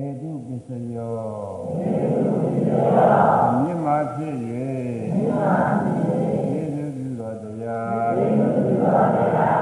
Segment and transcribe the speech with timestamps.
[0.00, 1.18] ေတုပစ္စယော
[3.60, 4.68] မြင့်မာဖြစ်၍ယေ
[6.74, 8.28] ရှုပြုတော်တရားသော
[9.56, 9.57] ဘ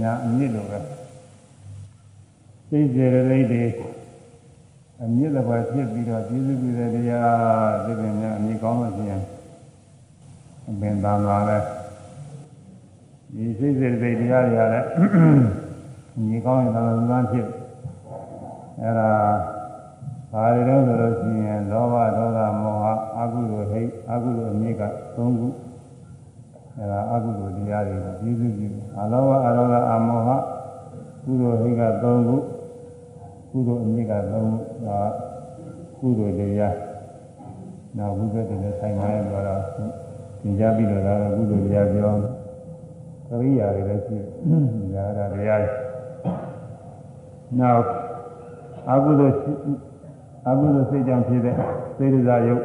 [0.00, 0.78] သစ်ပင်များအမြင့်လိုပဲ
[2.70, 3.64] သိစေရလိတ်တွေ
[5.02, 9.22] အမြင့်တစ်ပါးဖြစ်ပြီးတော့ကျေးဇူးပြုတဲ့တရားသစ်ပင်များအမြင့်ကောင်းလို့ရှိရင်
[10.68, 11.58] အပင်တန်လာလဲ
[13.34, 14.88] ဒီစိတ်စေတသိက်တရားတွေကလည်း
[16.26, 17.46] ညီကောင်းရင်တော့လူသားဖြစ်
[18.80, 19.10] အဲ့ဒါ
[20.32, 22.86] ဘာတွေတော့ဆိုလို့ရှိရင်လောဘဒေါသမောဟ
[23.18, 25.48] အကုသိုလ်ဟိတ်အကုသိုလ်အမြင့်က၃ခု
[26.80, 28.68] အဲ့ဒါအကုသိုလ်တရားတွေကိုကျေးဇူးပြု
[29.00, 30.28] အလောဘအရောဓအမောဟ
[31.24, 32.12] ကုသိုလ်ဟိတ်က၃ခု
[33.50, 34.40] ကုသိုလ်အမြင့်က၃ခု
[34.86, 34.98] ဒါ
[35.98, 36.76] ကုသိုလ်တရား
[37.96, 39.44] နောက်ဘုရားတည်းဆိုင်ပါရဲ့တော့
[40.42, 42.10] သင်ကြားပြီးတော့ဒါကုသိုလ်တရားပြော
[43.28, 45.62] ကရိယာတွေလည်းရှိတယ်။ဒါကတရား
[47.58, 47.84] နောက်
[48.90, 49.36] အကုသိုလ်
[50.48, 51.54] အကုသိုလ်စိတ်ကြောင့်ဖြစ်တဲ့
[51.96, 52.62] စေတသာယုတ်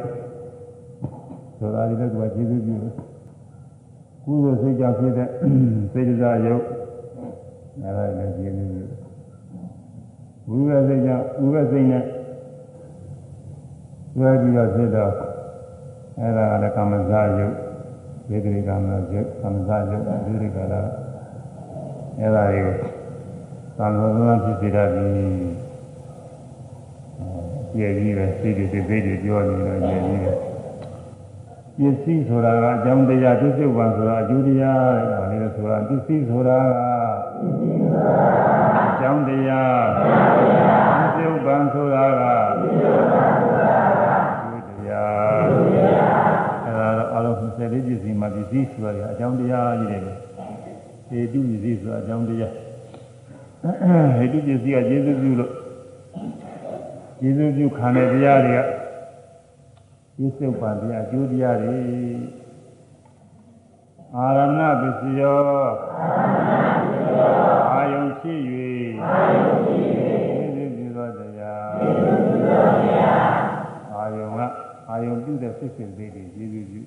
[1.58, 2.94] ဆိုတာဒီလည်းသူကကျေးဇူးပြုတယ်။
[4.26, 5.28] ကုသိုလ်စိတ်ကြောင့်ဖြစ်တဲ့
[5.92, 6.64] စေတသာယုတ်
[7.82, 8.90] အဲဒါလည်းကျေးဇူးပြုတယ်။
[10.48, 12.04] ဝိဝေစိတ်ကြောင့်ဝိဝေစိတ်နဲ့
[14.16, 15.12] တွဲပြီးတော့ဖြစ်တော့
[16.20, 17.54] အဲဒါကလည်းကာမဇာယုတ်
[18.28, 20.82] ဝေဒရိကမယုတ်ကာမဇာယုတ်ဝေဒရိကလာ
[22.20, 22.76] အဲဒါတွေကို
[23.78, 25.16] သံဃာသဖြစ်စေတတ်ပြီး
[27.74, 30.45] ကြည်ကြီးပဲစိတ်တွေစိတ်တွေပြောနေတော့ကြည်ကြီးပဲ
[31.78, 36.80] ပစ္စည်းဆိုတာကအကြောင်းတရားပြစ္ဆုတ်ပံဆိုတာအကျိုးတရားတဲ့ဒါလေးဆိုတာပစ္စည်းဆိုတာက
[38.86, 39.78] အကြောင်းတရား
[41.16, 45.44] ပြစ္ဆုတ်ပံဆိုတာကအကျိုးတရား
[46.64, 50.12] အဲဒါတော့အလုံး24ပစ္စည်းမှာပစ္စည်းဆိုတာကအကြောင်းတရားကြီးတယ်ပဲ
[51.08, 52.52] ဟေတုပစ္စည်းဆိုတာအကြောင်းတရား
[54.16, 55.52] ဟေတုပစ္စည်းကကျေစုပြုလို့
[57.20, 58.85] ကျေစုပြုခံတဲ့တရားတွေက
[60.16, 61.80] ပြစ္ဆုတ်ပံတရားအကျိုးတရားတွေ
[64.16, 65.40] အာရမဏပစ္စယော
[67.72, 68.38] အာယုံဖြစ်၍
[69.66, 71.68] ကျေစုပြုသောတရား
[73.94, 74.40] အာယုံက
[74.90, 76.82] အာယုံပြုတဲ့စိတ်စိတ်လေးတွေကျေစုပြု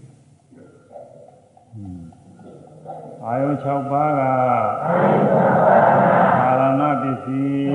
[3.25, 4.21] အာယုံ6ပါးက
[6.43, 7.71] အာရမဏပစ္စည်း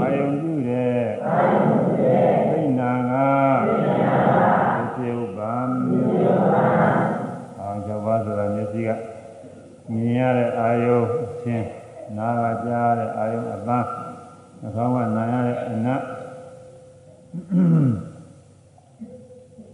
[0.00, 0.98] အာယုံပြုတဲ့
[2.50, 3.12] သိဏံက
[4.76, 5.54] ပစ္စယုပံ
[7.60, 8.90] အာယုံ6ပါးဆိုတာမျက်စိက
[9.92, 11.68] မြင်ရတဲ့အာယုံအချင်း
[12.16, 13.78] နားကကြားတဲ့အာယုံအသံ
[14.60, 16.02] နှာခေါင်းကနားရတဲ့အနတ်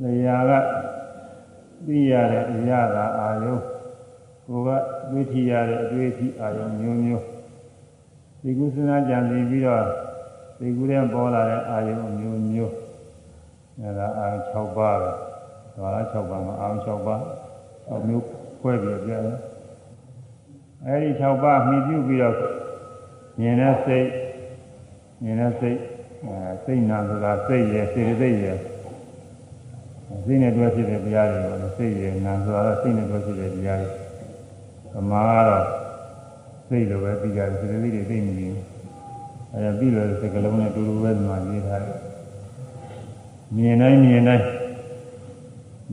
[0.02, 0.52] လျာက
[1.86, 3.54] သိရတဲ့အရာသာအာယု
[4.46, 6.10] ကိုယ်ကသိထရတဲ့အတွေ့
[6.68, 7.24] အထိအာယုမျိုးမျိုး
[8.42, 9.84] ဒီကုသနာကြံပြီးပြီးတော့
[10.58, 12.74] ဒီကုထဲပေါ်လာတဲ့အာယုမျိုးမျိုး
[13.80, 15.10] အဲဒါအာယု6ပါးပဲ
[15.76, 17.20] ဒါလား6ပါးမှာအာယု6ပါး
[17.90, 18.24] 6မျိုး
[18.60, 19.38] ခွဲပြီးပြတယ်
[20.86, 22.36] အဲဒီ6ပါးမှီပြုပြီးတော့
[23.40, 24.08] မြင်တဲ့စိတ်
[25.22, 25.78] မြင်တဲ့စိတ်
[26.26, 28.58] အဲစိတ်နာဆိုတာစိတ်ရယ်စေတသိက်ရယ်
[30.24, 33.90] စိတ်နဲ့တွဲဖြစ်တဲ့တရားတွေပေါ့လေစိတ်ရယ်နာဆိုတာစိတ်နဲ့တွဲဖြစ်တဲ့တရားတွေ
[34.94, 35.81] ဗမာကတော့
[36.72, 38.64] စိတ်လိုပဲပြီးကြတယ်စေတသိက်တွေသိမကြည့်ဘူး
[39.52, 41.98] အဲဒါပြီးလို့စကလုံးနဲ့တူတူပဲဒီမှာရေးထားတယ်
[43.56, 44.46] မြင်တိုင်းမြင်တိုင်း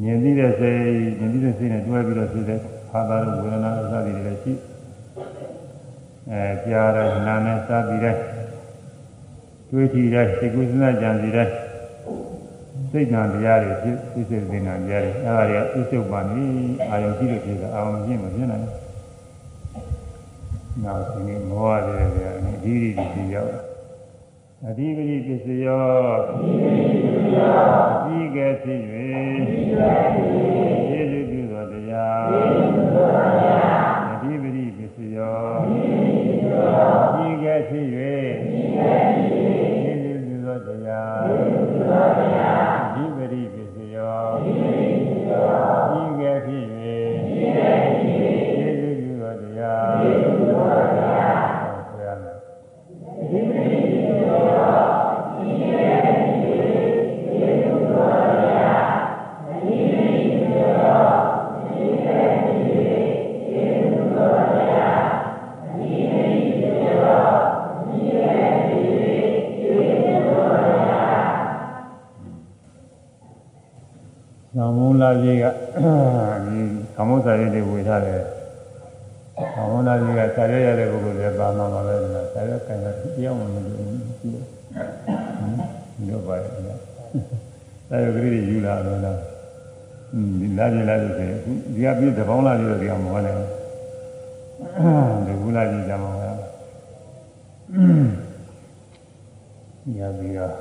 [0.01, 0.79] မြင်ပြီးတဲ့စိတ်
[1.19, 2.59] မြင်ပြီးတဲ့စိတ်နဲ့တွဲပြီးတော့ဖြစ်တဲ့
[2.89, 4.53] ခါသာတို့ဝေဒနာအစသည်တွေလည်းရှိ
[6.31, 8.15] အဲကြားတဲ့နာနဲ့စသည်တဲ့
[9.69, 11.47] တွေးကြည့်တဲ့စိတ်ကူးစဉ်းစားကြံစီတဲ့
[12.91, 16.43] စိတ်ဉာဏ်တရားတွေဖြစ်ဖြစ်စေတဲ့ဉာဏ်တရားတွေအဲဒါတွေကဥစ္စုပ်ပါနေ
[16.89, 18.73] အာယုံကြည့်လို့ဖြစ်တာအာယုံကြည့်မှဖြစ်နိုင်တယ်။
[20.83, 23.53] နောက်ဒီနေ့မောရတဲ့တရားနဲ့ဒီဒီဒီရောက်
[24.67, 25.87] အဓိပတိပစ္စယော
[28.05, 28.81] ဒီကဲဖြစ်၍
[77.29, 78.21] စာရေးတွေဝေထားတယ်
[79.53, 83.87] ခမုတ်လာကြီးကစာရွက်ရတဲ့ပုဂ္ဂိုလ်တွေပါမှာပါပဲလားစာရွက်ကင်တာတရားမှမလို့ဘူး
[86.09, 89.17] လို့ပါရဲ့စာရွက်ကလေးတွေယူလာတော့လား
[90.39, 91.39] ဒီလာကြီးလာကြီးဆိုရင်
[91.73, 93.47] ဒီကပြီးတပေါင်းလာကြီးတော့ဒီကမဟုတ်နိုင်ဘူး
[95.25, 96.31] ဒီကူလာကြီးကြမှာပါ
[99.95, 100.55] ညာပြီးတော့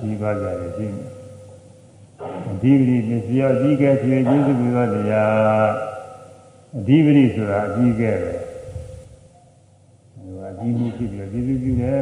[0.00, 0.64] ဒီပါကြရ
[2.20, 2.30] ရှိ
[2.62, 5.68] ဒီပရိပစ္စည်းအကြီးကဲဖြေကျေးဇူးပြုသောတရား
[6.76, 8.32] အဓိပတိဆိုတာအကြီးကဲပဲ
[10.14, 12.00] ဟိုအကြီးကြီးဖြစ်ပြီးကျေးဇူးပြုတယ်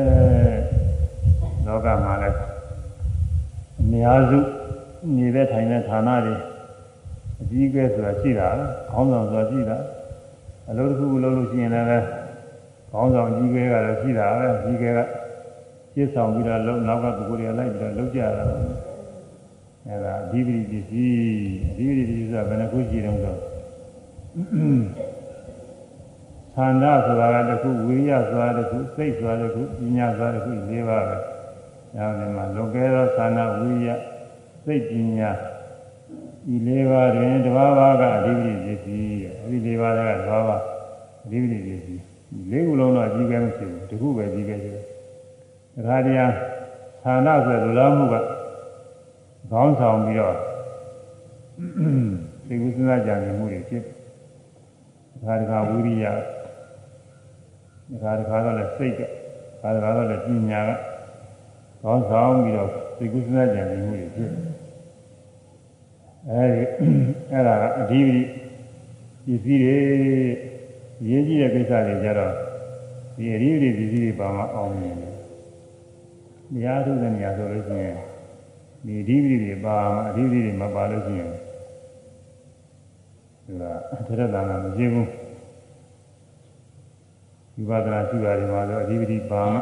[1.67, 2.37] လောကမှာလည်း
[3.81, 4.39] အများစု
[5.17, 6.35] နေတဲ့ထိုင်တဲ့ဌာနတွေ
[7.41, 8.49] အကြီးကဲဆိုတာရှိတာ
[8.91, 9.77] ခေါင်းဆောင်ဆိုတာရှိတာ
[10.71, 11.87] အလုပ်တစ်ခုလုပ်လို့ရှိရင်လည်း
[12.93, 15.01] ခေါင်းဆောင်ကြီးကဲကတော့ရှိတာပဲကြီးကဲက
[15.93, 18.45] ရှင်းဆောင်ပြီးတော့လုံနောက်ကပုဂ္ဂိုလ်တွေလိုက်ပြီးတော့လုပ်ကြတာ
[19.87, 21.19] အဲဒါအဓိပတိပစ္စည်း
[21.71, 23.35] အဓိပတိပစ္စည်းဆိုတာဘယ်နှခုရှိတုံးဆို
[26.57, 31.17] သန္တာဆိုတာကတစ်ခုဝိရိယဆိုတာတစ်ခုစိတ်ဆိုတာတစ်ခုပညာဆိုတာတစ်ခု၄ပါးပဲ။
[31.97, 33.89] ဒါနဲ့မှလောကဲသောသန္တာဝိရိယ
[34.65, 35.31] စိတ်ပညာ
[36.47, 40.63] ဒီ၄ပါးတွင်တစ်ပါးပါးကအဓိပတိပစ္စည်းအဲဒီ၄ပါးကတစ်ပါးပါး
[41.25, 42.03] အဓိပတိပစ္စည်း
[42.51, 44.85] လေးခုလုံးတော့အကြီးကဲမရှိဘူးတစ်ခုပဲအကြီးကဲရှိတယ်။
[45.87, 46.33] ဒါတရား
[47.03, 48.15] ဌာနဆိုလူလားမှုက
[49.51, 50.37] ခေါင်းဆောင်ပြီးတော့
[52.47, 53.83] ဒီကုသနာကြံမှုတွေဖြစ်
[55.23, 56.05] ဒါတခါဝိရိယ
[58.03, 59.01] ဒါတခါတော့လည်းစိတ်က
[59.63, 60.71] ဒါတခါတော့လည်းပညာက
[61.83, 64.33] ခေါင်းဆောင်ပြီးတော့ဒီကုသနာကြံမှုတွေဖြစ်
[66.29, 66.63] အဲဒီ
[67.33, 68.21] အဲ့ဒါကအဓိပတိ
[69.27, 69.77] ပစ္စည်းတွေ
[71.09, 72.35] ရေးကြည့်တဲ့ကိစ္စတွေကြတော့
[73.17, 75.15] ဒီအဓိပတိပစ္စည်းတွေပါမှအောင်မြင်တယ်။
[76.53, 77.99] တရားထုတဲ့နေရာဆိုလို့ရှိရင်
[78.87, 81.31] ဒီအဓိပတိတွေပါမှအဓိပတိတွေမပါလို့ရှိရင်
[83.45, 83.63] ဒီက
[83.99, 85.09] အထက်တန်းကမရှိဘူး
[87.69, 89.59] ဝိပဿနာရှိတာတွေမှာဆိုအဓိပတိပါမှ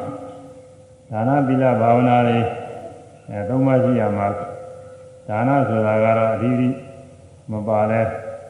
[1.11, 2.39] ဒါနသီလဘာဝနာတွေ
[3.31, 4.29] အဲသုံးပါးရှိရမှာ
[5.29, 6.69] ဒါနဆိုတာကတော့အဓိပတိ
[7.53, 8.01] မပါလဲ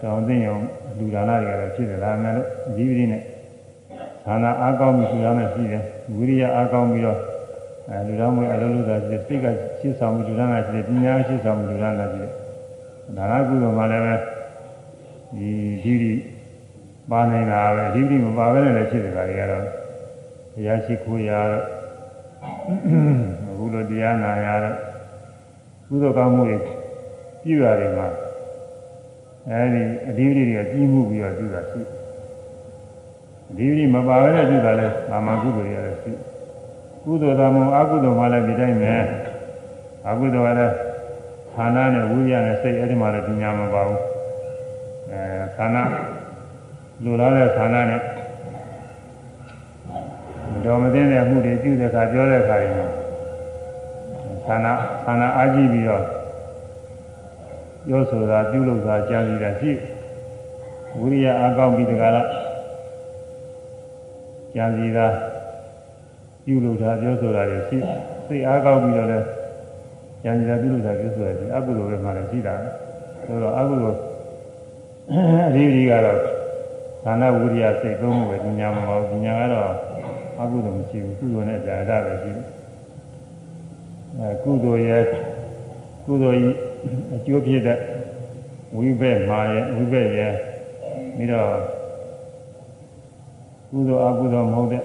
[0.01, 0.59] တောင်းသိရင်
[0.99, 3.23] လူဒါနတွေကတော့ဖြစ်တယ်ဒါမှလည်းအဓိပတိနဲ့
[4.27, 5.83] ဌာနအားကောင်းပြီးလူဒါနရှိတယ်
[6.17, 7.19] ဝိရိယအားကောင်းပြီးတော့
[7.91, 9.47] အဲလူတော်မွေအလုံးလို့သာရှိတယ်စိတ်က
[9.79, 12.33] ရှင်းဆောင်ပြီးလူဒါနရှိတယ်ပညာရှင်းဆောင်ပြီးလူဒါနရှိတယ်
[13.17, 14.15] ဒါနကုသိုလ်မှာလည်းပဲ
[15.37, 15.50] ဒီ
[15.83, 16.12] ဓိတိ
[17.11, 19.65] ပါနေတာပဲဓိတိမပါဘဲနဲ့လည်းဖြစ်တယ်ခါတွေကတော့
[20.55, 21.65] တရားရှိခိုးရတော့
[23.49, 24.77] အခုလိုတရားနာရတော့
[25.87, 26.56] ကုသိုလ်ကောင်းမှုတွေ
[27.43, 28.09] ပြုရတယ်မှာ
[29.50, 31.81] အဲဒီအဓိပတိတွေကကြီးမှုပြီးတော့ပြုတာရှိ
[33.50, 36.12] အဓိပတိမပါဘဲနဲ့ပြုတာလဲမာမကုသိုလ်တွေရတယ်ရှိ
[37.06, 38.94] ကုသိုလ်သာမုံအကုသိုလ်မှလည်းဒီတိုင်းပဲ
[40.08, 40.75] အကုသိုလ်ကလည်း
[41.55, 44.03] ဌာနနဲ့ဝိရိယနဲ့စိတ်အဲ့ဒီမှာလည်းပညာမပါဘူး
[45.11, 45.20] အဲ
[45.56, 45.76] ဌာန
[47.05, 48.00] လူလာတဲ့ဌာနနဲ့
[50.50, 52.87] မတော်မသိတဲ့မှုတွေပြုတဲ့အခါပြောတဲ့အခါတွေမှာ
[54.46, 54.67] ဌာန
[55.05, 56.05] ဌာနအားကြီးပြီးတော့
[57.86, 59.72] ပြောဆိုတာပြုလုပ်တာကြားစီတာရှိ
[61.01, 62.29] ဝိရိယအားကောင်းပြီးတကလား
[64.55, 65.06] ကြားစီတာ
[66.46, 67.79] ပြုလုပ်တာပြောဆိုတာတွေရှိ
[68.26, 69.26] စိတ်အားကောင်းပြီးတော့လည်း
[70.22, 72.55] ကြားစီတာပြုလုပ်တာပြောဆိုတာရှိအကုသိုလ်တွေမှလည်းရှိတာ
[73.26, 73.98] ဆိုတော့အကုသိုလ်
[75.46, 76.20] အဓိပ္ပာယ်ကတော့
[77.05, 79.70] သာနာဝိရိယစိတ်သုံးမှုပဲဉာဏ်မဟုတ်ဉာဏ်ကတော့
[80.41, 82.46] အကုသိုလ်မရှိဘူးကုသိုလ်နဲ့ဇာတာပဲရှိတယ်
[84.19, 85.05] အဲကုသိုလ်ရဲ့
[86.05, 86.56] ကုသိုလ်ကြီး
[87.15, 87.79] အကျိုးဖြစ်တဲ့
[88.76, 90.32] ဝိဘက်မှာရဲ့ဝိဘက်ရဲ့
[91.17, 91.50] ပြီးတော့
[93.70, 94.82] ကုသိုလ်အကုသိုလ်မဟုတ်တဲ့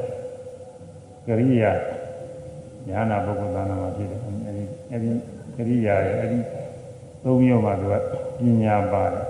[1.26, 1.72] ကရိယာ
[2.88, 5.10] ညာနာပုဂ္ဂိုလ်သာနာမှာဖြစ်တယ်အဲဒီအဲဒီ
[5.56, 6.40] ကရိယာရဲ့အဲဒီ
[7.24, 7.94] သုံးမျိုးမှာသူက
[8.40, 9.26] ပညာပါတယ်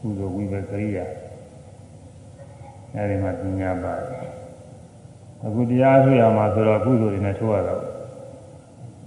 [0.00, 1.04] ကုသိုလ်ဝိဘက်ကရိယာ
[2.94, 4.30] အဲဒီမှာပညာပါတယ်
[5.44, 7.82] အခုတရားထုတ်ရမှာဆိုတော့ကုသိုလ်တွေနဲ့ထုတ်ရတော့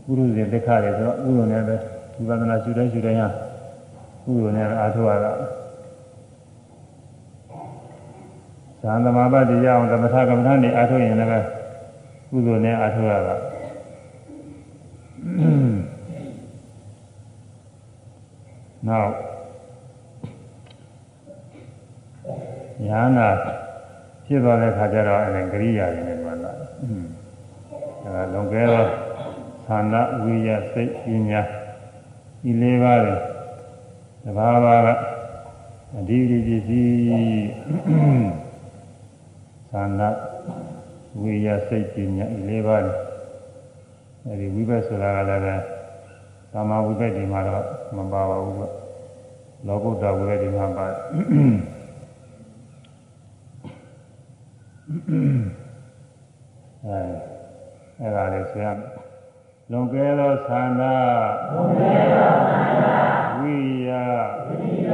[0.06, 1.75] ကုသိုလ်တွေလက်ခတွေဆိုတော့ကုသိုလ်နဲ့ပဲ
[2.16, 3.30] ဝိပဿနာရှုတိုင်းရှုတိုင်းဟာ
[4.25, 5.32] ကုသိုလ်နဲ့အားထုတ်ရတာ
[8.86, 11.48] သံသမာပတ္တိရအောင်သမထကမ္မထာနေအားထုတ်ရင်လည်း
[12.32, 13.36] ကုသိုလ်နဲ့အားထုတ်ရတာ
[18.88, 19.12] နောက်
[22.88, 23.28] ညာနာ
[24.25, 26.52] ဖြစ်သွားတဲ့ခါကျတော့အဲကရိယာတွေနဲ့မှလာ
[28.04, 28.90] အဲလွန်ကဲတော့
[29.66, 31.42] ဌာနဝိယစိတ်ပညာ
[32.44, 33.16] ဒီလေးပါးတွေ
[34.24, 34.88] တဘာဘာက
[35.98, 38.43] အဓိပတိပစ္စည်း
[39.74, 40.01] ဌာန
[41.22, 42.96] ဝိယစိတ်ပညာဒီလေးပါးတွေ
[44.25, 45.56] အဲဒီဝိပဿနာကလည်းပဲ
[46.53, 47.65] ကာမဝိပက်ဒီမှာတော့
[47.96, 48.62] မပါပါဘူးက
[49.68, 50.86] လောကုတ္တဝိပက်ဒီမှာပါ
[56.86, 57.00] အဲ
[58.00, 58.89] အဲ့ဒါလေးဆိုရမယ်
[59.72, 60.96] လွန်ကဲသောသန္တာ
[61.53, 62.98] လွန်ကဲသောသန္တာ
[63.39, 63.56] ဝိ
[63.88, 63.89] ယ
[64.48, 64.89] ဝိယ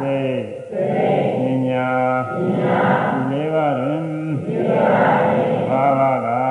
[0.00, 1.88] စေစေ ပညာ
[2.30, 2.78] ပညာ
[3.10, 4.04] ဒီလေးပါးတွင်
[4.44, 6.44] ဒီလေးပါးတွင်ဘာဝကဘာ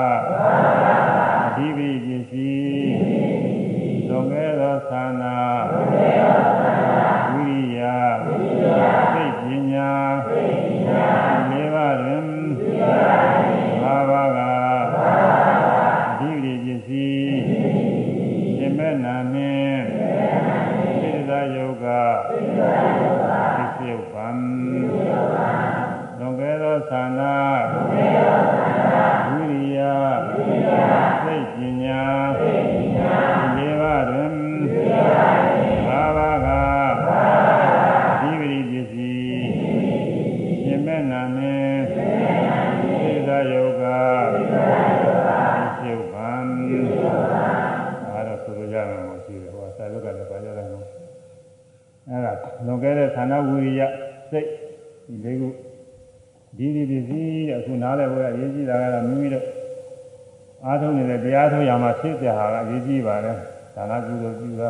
[0.61, 0.87] ဝက
[1.45, 2.95] အဓိပ္ပာယ်ပစ္စည်း
[4.07, 5.39] လွန်ကဲသောသန္တာ
[5.71, 7.45] လွန်ကဲသောသန္တာဝိ
[7.77, 7.79] ယ
[8.25, 8.65] ဝိယ
[9.13, 9.91] စေပညာ
[10.27, 11.05] စေပညာ
[11.49, 12.25] ဒီလေးပါးတွင်
[12.57, 17.37] ဒီလေးပါးတွင်ဘာဝကဘာဝကအဓိပ္ပာယ်ပစ္စည်း
[18.55, 19.79] ရှင်မဲ့နာနှင့်
[20.99, 21.85] စိတ္တယောဂ
[22.29, 24.27] စိတ္တယောဂသစ္ယုပ္ပံ
[26.19, 27.35] လွန်ကဲသောသန္တာ
[27.69, 29.79] လွန်ကဲသောသန္တာဝိရိယ
[30.33, 32.01] ဝိရိယစိတ်ပညာ
[32.39, 36.61] စိတ်ပညာဒီလေးပါးတွင်ဒီလေးပါးတွင်ဘာဝကဘာ
[37.03, 39.45] ဝကအဓိပ္ပာယ်ပစ္စည်း
[40.63, 41.79] ရှင်မဲ့နာနှင့်
[43.01, 46.29] စိတ္တယောဂစိတ္တယောဂသစ္ယုပ္ပံ
[48.11, 50.85] အဲ့ဒါဆိုကြမယ်မရှိဘူးဟောစာရုပ်ကလည်းပါကြတယ်နော်
[52.09, 52.33] အဲ့ဒါ
[52.65, 53.81] လွန်ကဲတဲ့ဌာနဝိရိယ
[54.31, 54.47] စိတ်
[55.07, 55.49] ဒီလေးခု
[56.57, 57.45] ဒီဒီပစ္စည်း
[58.15, 59.45] တဲ့အခုနားလည်ဖို့ရရေးကြည့်တာကတော့မိမိတို့
[60.65, 63.37] အားထုတ်နေတဲ့တရားထုတ်ရမှာဖြစ်ကြဟာကအရေးကြီးပါတယ်
[63.75, 64.69] ဌာနကုသိုလ်ပြုတာ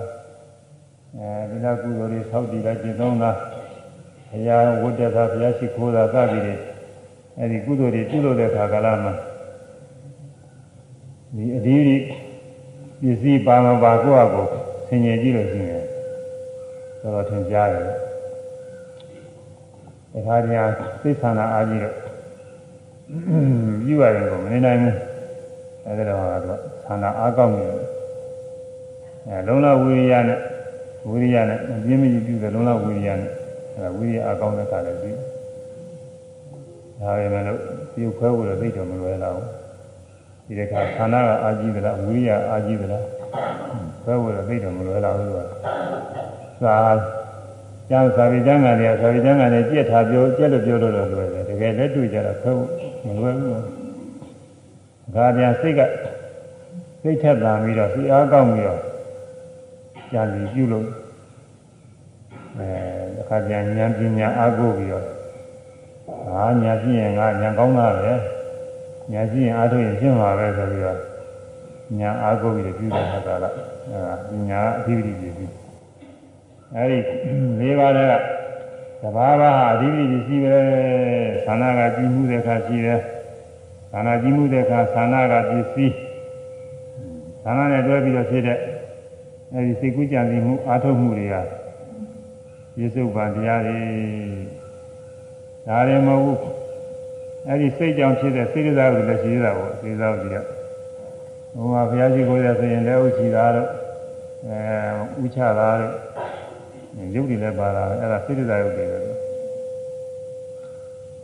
[1.18, 3.32] အဲဒီလားကုသိုလ်တွေသောက်တည်လိုက်ကျင့်သုံးတာ
[4.32, 6.56] ဘုရားဝတ္တသာဘုရားရှိခိုးတာစသည်တွေ
[7.40, 9.14] အဲဒီကုသိုလ်တွေပြုလုပ်တဲ့အခါကာလမှာ
[11.36, 11.98] ဒီအဒီဒီ
[13.02, 14.46] ပစ္စည်းပါမပါကိုယ့်အကို
[14.88, 15.84] ဆင်ញင်ကြည့်လို့ရှိရင်
[17.02, 17.84] တော်တော်ထင်ရှားတယ်
[20.14, 22.07] တခါတည်းသိသနာအားကြီးတော့
[23.86, 24.96] ပြုရတယ်ကိုမနေနိုင်ဘူး
[25.86, 27.80] အဲဒီတော့ကတော့သန္တာအားကောင်းနေတယ်
[29.28, 30.40] အဲလုံးလဝိရိယနဲ့
[31.10, 33.32] ဝိရိယနဲ့အပြင်းမကြီးပြုတယ်လုံးလဝိရိယနဲ့
[33.76, 35.18] အဲဒါဝိရိယအားကောင်းတဲ့ခါလည်းပြီး
[37.00, 37.60] ဒါပဲမလို့
[37.94, 39.48] ပြုခွဲဖို့တော့သိတော့မလွယ်တော့ဘူး
[40.48, 43.04] ဒီတခါခန္ဓာကအာကြီးသလားဝိရိယအာကြီးသလား
[44.06, 45.38] ဘယ်ဝယ်သိတယ်မလွယ်တော့ဘူးက
[46.64, 46.76] သာ
[47.90, 52.52] ကျမ်းစာပေကျမ်းဂန်တွေကစာပေကျမ်းဂန်တွေကြက်ထားပြောကြက်လို့ပြောလို့တော့လွယ်တယ်တကယ်လက်တွေ့ကြတော့ဖဲ
[53.08, 53.52] မလွယ်ဘူး
[55.16, 55.82] ဒါပြန်စိတ်က
[57.02, 58.82] စိတ်ထက်သာပြီးတော့စီအားကောင်းပြီးတော့
[60.12, 60.88] ကြာစီပြုလို့
[62.58, 62.70] အဲ
[63.16, 65.06] တခါပြန်ဉာဏ်ပညာအားကိုးပြီးတော့
[66.28, 68.14] ဟာညာပြည့်ရင်ငါဉာဏ်ကောင်းတာပဲ
[69.12, 71.00] ညာရှိရင်အားထုတ်ရင်ရှင်းမှာပဲဆိုပြီးတော့
[72.00, 73.56] ညာအားကိုပြီးပြုတဲ့အခါကလည်း
[73.94, 75.54] အဲညာအဓိပတိပြပြီး
[76.76, 76.98] အဲဒီ
[77.60, 78.37] ၄ပါးတည်းက
[79.02, 80.58] သဘာဝအဓိပတိရှိပဲ
[81.46, 83.00] ဌာနကကြည်မှုတဲ့အခါရှိတယ်
[83.92, 85.96] ဌာနကြည်မှုတဲ့အခါဌာနကပစ္စည်း
[87.44, 88.60] ဌာနနဲ့တွဲပြီးတော့ဖြစ်တဲ့
[89.54, 91.36] အဲဒီစိတ်ကူးကြံစီမှုအားထုတ်မှုတွေက
[92.80, 93.82] ယေစုပန်တရားတွေ
[95.68, 96.54] ဒါတွေမဟုတ်ဘူး
[97.48, 100.38] အဲ့ဒီစိတ်ကြောင့်ဖြစ်တဲ့စိတ်ကစားကိုလည်းရှိရတာပေါ့စိတ်စားကိုကြည့်ရ
[101.54, 103.70] ဟိုမှာဘုရားရှိခိုးရဆိုရင်လည်းဥချီတာတော့
[104.48, 105.94] အဲဥချတာတော့
[107.16, 109.00] ရုပ်တွေလည်းပါတာအဲ့ဒါစိတ်ကစားရုပ်တွေပဲ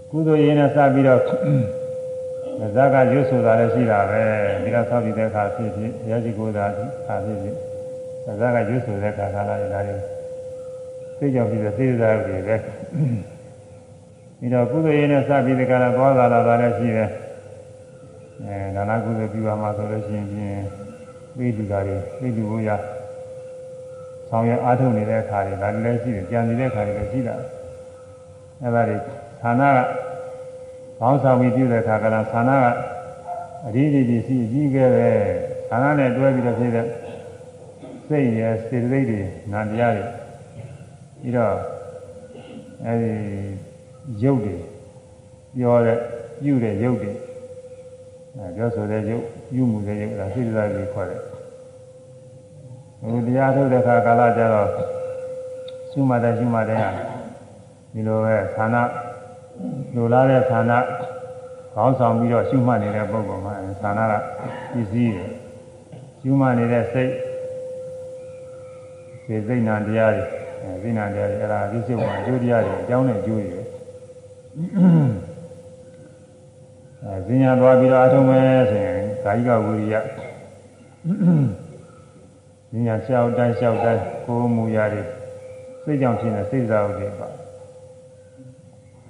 [0.09, 1.21] ကုသိုလ်ရင်းနဲ့စပြီးတော့
[2.75, 4.23] ဇာကရွတ်ဆိုတာလည်းရှိတာပဲ
[4.63, 6.65] ဒီကဆောက်ပြီးတဲ့အခါဖြစ်ဖြစ်ဘုရားရှိခိုးတာ
[7.01, 7.55] အခါဖြစ်ဖြစ်
[8.39, 9.95] ဇာကရွတ်ဆိုတဲ့အခါခါလာရတာလေ
[11.17, 12.55] စိတ်ကြောင့်ဖြစ်တဲ့စိတ်ကစားရုပ်တွေပဲ
[14.39, 17.09] ပြီးတော့ကုသိုလ်ရေးနဲ့စပြီးဒီကရသွားလာတာလည်းရှိတယ်
[18.45, 20.57] အဲဒါနကုသိုလ်ပြုရမှာဆိုလို့ရှိရင်ပြင်
[21.37, 22.69] ပြီးလူကတွေပြီးလူကိုရ
[24.35, 27.35] ဆောင်ရအားထုတ်နေတဲ့အခါတွေဒါလည်းရှိတယ်ကြံနေတဲ့အခါတွေလည်းရှိတာ
[28.61, 28.97] အဲဒါတွေ
[29.41, 29.77] ဌာနက
[30.99, 32.65] ဘောင်းဆောင်ပြီးပြုတဲ့အခါကလည်းဌာနက
[33.65, 35.19] အဒီဒီဒီရှိကြီးခဲ့တယ်
[35.69, 36.87] ဌာနနဲ့တွဲပြီးတော့ဖြစ်တဲ့
[38.07, 39.21] စိတ်ရယ်စေတသိက်တွေ
[39.51, 40.05] နာတရားတွေ
[41.21, 41.55] ပြီးတော့
[42.85, 43.13] အဲဒီ
[44.23, 44.55] ရုပ်တွေ
[45.57, 45.97] ပြောတဲ့
[46.41, 47.11] ပြုတဲ့ရုပ်တွေ
[48.35, 51.21] အဲပြောဆိုတဲ့ရုပ်ပြုမှုတဲ့ရုပ်ဒါစိတ္တသာကြီးခေါ်တယ်
[53.03, 54.69] ဟိုတရားထုတ်တဲ့အခါကာလကျတော့
[55.91, 56.89] ရှုမှတ်တဲ့ရှုမှတ်တဲ့ဟာ
[57.93, 58.75] ဒီလိုပဲဌာန
[59.95, 60.71] လိုလားတဲ့ဌာန
[61.73, 64.13] ခေါင်းဆောင်ပြီးတော့ရှုမှတ်နေတဲ့ပုဂ္ဂိုလ်မှာဌာနက
[64.73, 65.25] ပစ္စည်းတွေ
[66.21, 67.11] ရှုမှတ်နေတဲ့စိတ်
[69.25, 70.25] စေစိတ်နာတရားတွေ
[70.63, 73.59] အဲစိတ်နာတရားတွေအဲ့ဒါပြည့်စုံမှာအကျိုးတရားတွေအကြောင်းနဲ့အကျိုးတွေ
[77.03, 79.95] အဲဇင်ညာသွားပြီးတော့အထုံးမယ်ဆိုရင်ကာယကဝိရိယ
[82.73, 85.03] ဇင်ညာလျှောက်တိုင်းလျှောက်တိုင်းကိုယ်မူရာတွေ
[85.83, 87.27] စိတ်ကြောင့်ဖြစ်နေစိတ်စားဥတွေပါ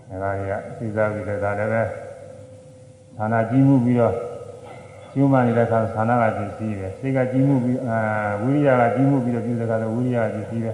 [0.10, 1.82] အဲဒါတွေကစိတ်စားဥတွေဒါလည်းပဲ
[3.18, 4.14] ဌာနကြီးမှုပြီးတော့
[5.14, 7.98] ကျိုးမှနေတဲ့အခါသာနာကပစ္စည်းပဲစိတ်ကကြီးမှုပြီးအာ
[8.42, 10.74] ဝိရိယကကြီးမှုပြီးတော့ပြုတဲ့အခါတော့ဝိရိယကပစ္စည်းပဲ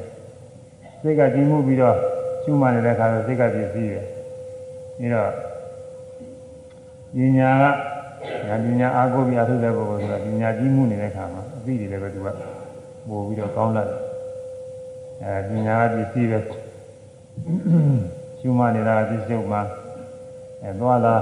[1.01, 1.95] စိတ်ကကြီးမှုပြီးတော့
[2.43, 4.01] ကျိုးမှနေတဲ့အခါတော့စိတ်ကပစ္စည်းပဲ
[4.97, 5.29] ပြီးတော့
[7.15, 7.69] ပညာက
[8.47, 12.27] ညာပညာအာကိုပြီးအထုတဲ့ပုဂ္ဂိုလ်ဆိုတာပညာကြီးမှုနေတဲ့အခါမှာအသိတွေလည်းပဲသူက
[13.09, 13.97] ပို့ပြီးတော့ကောင်းလာတယ်
[15.23, 16.39] အဲပညာကပစ္စည်းပဲ
[18.39, 19.59] ကျိုးမှနေတာပစ္စည်းမှ
[20.63, 21.15] အဲသွားလာ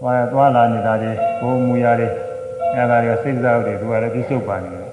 [0.00, 2.08] သွားရသွားလာနေတာတွေဘုံမူရတွေ
[2.74, 4.88] အဲဒါတွေကစိတ်စားတွေသူကလည်းပြစ္ဆုတ်ပါနေတယ်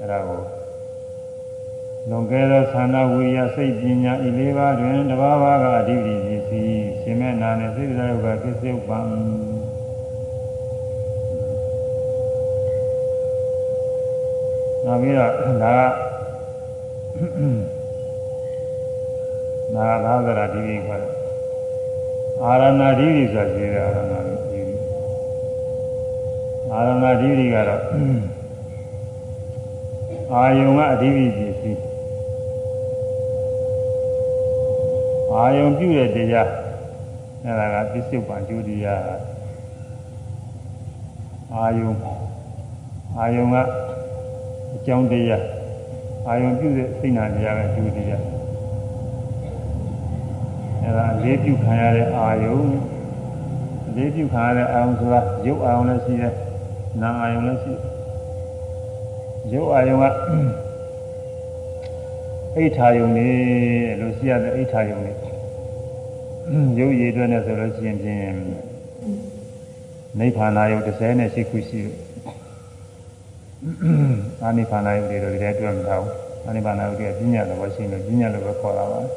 [0.00, 0.40] အဲဒါကို
[2.08, 6.60] လွန်ကဲသောသန္တာဝိရိယစိတ်ပညာဤလေးပါးတွင်တဘာဝကအဓိပတိဖြစ်စီ
[7.00, 8.98] ရှင်မဲ့နာနဲ့စိတ်စားကပြစ္ဆုတ်ပါ
[14.90, 15.32] နောက်ပြီးတော့
[15.64, 15.92] ဒါက
[19.74, 21.12] နာသာသရာဒီကြီးခေါ်တယ်
[22.42, 24.12] အာရဏဓိရိဆိုတာရှိတယ်အာရဏ
[24.50, 24.76] ဓိရိ
[26.72, 27.82] အာရဏဓိရိကတော့
[30.32, 31.80] အာယုံကအဓိပ္ပာယ်ပစ္စည်း
[35.32, 36.50] အာယုံပြုတဲ့တရား
[37.44, 39.02] အဲ့ဒါကပစ္စုပန်ကျူတရား
[41.54, 41.92] အာယုံ
[43.18, 43.56] အာယုံက
[44.74, 45.44] အကြောင်းတရား
[46.28, 48.22] အာယုံပြုတဲ့စိတ်နာတရားကကျူတရား
[50.82, 52.58] အဲဒါလေးပြုခံရတဲ့အာယုံ
[53.96, 56.34] လေးပြုခံရတဲ့အာယုံဆိုတာရုပ်အာယုံလည်းရှိတယ်
[57.00, 57.72] နာအာယုံလည်းရှိ
[59.52, 60.14] ရုပ်အာယုံက
[62.56, 63.28] အိဋ္ဌာယုံနေ
[64.00, 65.12] လို့ရှိရတဲ့အိဋ္ဌာယုံနေ
[66.78, 68.18] ရုပ်ရည်အတွက်နဲ့ဆိုလို့ရှိရင်ဖြင့်
[70.18, 72.09] နိဗ္ဗာန်ယုံ38ခုရှိတယ်
[74.42, 76.14] အာနိဗ္ဗာန်ယုံတွေတော့ဒီထဲတွေ့မထားဘူး
[76.46, 79.10] အာနိဗ္ဗာန်ယုံတွေကပြညာလို့ရှိရင်ပြညာလို့ပဲခေါ်လာပါတယ်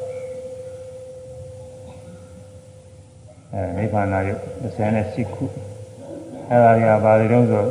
[3.54, 4.42] အဲနိဗ္ဗာန်ရုပ်
[4.78, 5.46] 38ခု
[6.50, 7.64] အဲဒါတွေကဘာတွေတုံးဆို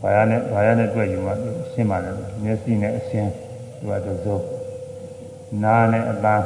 [0.00, 1.32] ဘာရနဲ့ဘာရနဲ့တွေ့ယူမှ
[1.72, 3.30] ရှင်းပါတယ်မျက်စိနဲ့အရှင်း
[3.78, 4.44] သူကတူစိုး
[5.62, 6.44] နားနဲ့အပန်း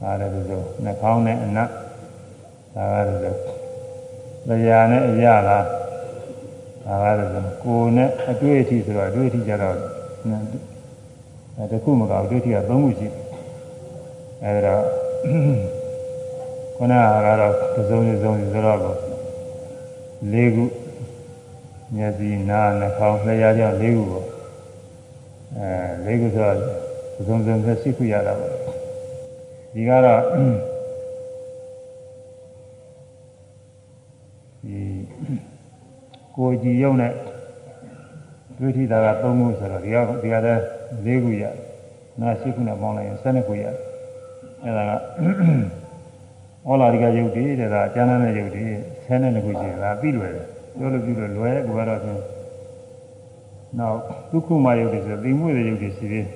[0.00, 1.68] ဒါလည်းတူစိုးနှာခေါင်းနဲ့အနတ်
[2.74, 3.61] ဒါကတူစိုး
[4.48, 5.64] တရားနဲ့အရလား
[6.86, 9.76] ဒါကတူစိုးကိုယ်နဲ့အတွေ့အထိဆိုတော့အတွေ့အထိကြတော့
[11.56, 13.14] အဲတခုမကောက်အတွေ့အထိက၃ခုရှိတယ်
[14.44, 14.76] အဲဒါ
[16.76, 17.54] ခုနကတော့
[17.90, 18.78] သုံးစုံစုံဆိုတော့
[20.32, 20.64] ၄ခု
[21.96, 24.26] မျက်စိနားနှာခေါင်းလျှာကြောင့်၄ခုပေါ့
[25.58, 26.56] အဲ၄ခုဆိုတော့
[27.26, 28.52] သုံးစုံသက်ရှိခုရတာပေါ့
[29.74, 30.20] ဒီကတော့
[34.64, 34.80] ဒီ
[36.36, 37.12] ကိုကြည်ရုံနဲ့
[38.58, 40.60] ဒုတိယတာက၃ခုဆိုတော့ဒီကဒီကလည်း
[41.04, 41.54] ၄ခုရတယ်
[42.20, 43.74] နားရှိခုနဲ့ပေါင်းလိုက်ရင်၁၂ခုရတယ်
[44.62, 44.92] အဲ့ဒါက
[46.68, 48.70] ဩလာရိကယုတ်တည်တဲ့ဒါကျမ်းတဲ့ယုတ်တည်
[49.04, 50.46] ဆဲတဲ့ခုရှိတာပြီးလွယ်တယ်
[50.78, 52.22] ပြောလို့ပြီးလို့လွယ်ကူတော့ချင်း
[53.78, 53.98] နောက်
[54.30, 56.26] ဒုက္ခမယုတ်တည်ဆိုသိမှုတဲ့ယုတ်တည်ရှိသေး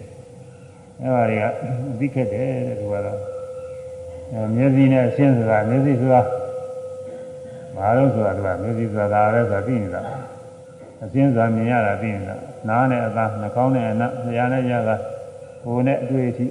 [1.00, 1.44] အဲ့ဒါတွေက
[1.90, 3.18] အသိခက်တယ်တဲ့သူကတော့
[4.32, 6.20] အဲမျက်စိနဲ့အရှင်းဆိုတာမျက်စိဆိုတာ
[7.76, 10.02] ဘာလို့ဆိုတာသူကမျက်စိဆိုတာဒါလည်းဆိုတာသိနေတာ
[11.02, 12.36] အရှင်းဆိုတာမြင်ရတာသိနေတာ
[12.68, 14.96] နားနဲ့အသားနှာခေါင်းနဲ့အနံ့လျှာနဲ့ရတာ
[15.64, 16.46] ကိုယ်နဲ့အတွေ့အထိ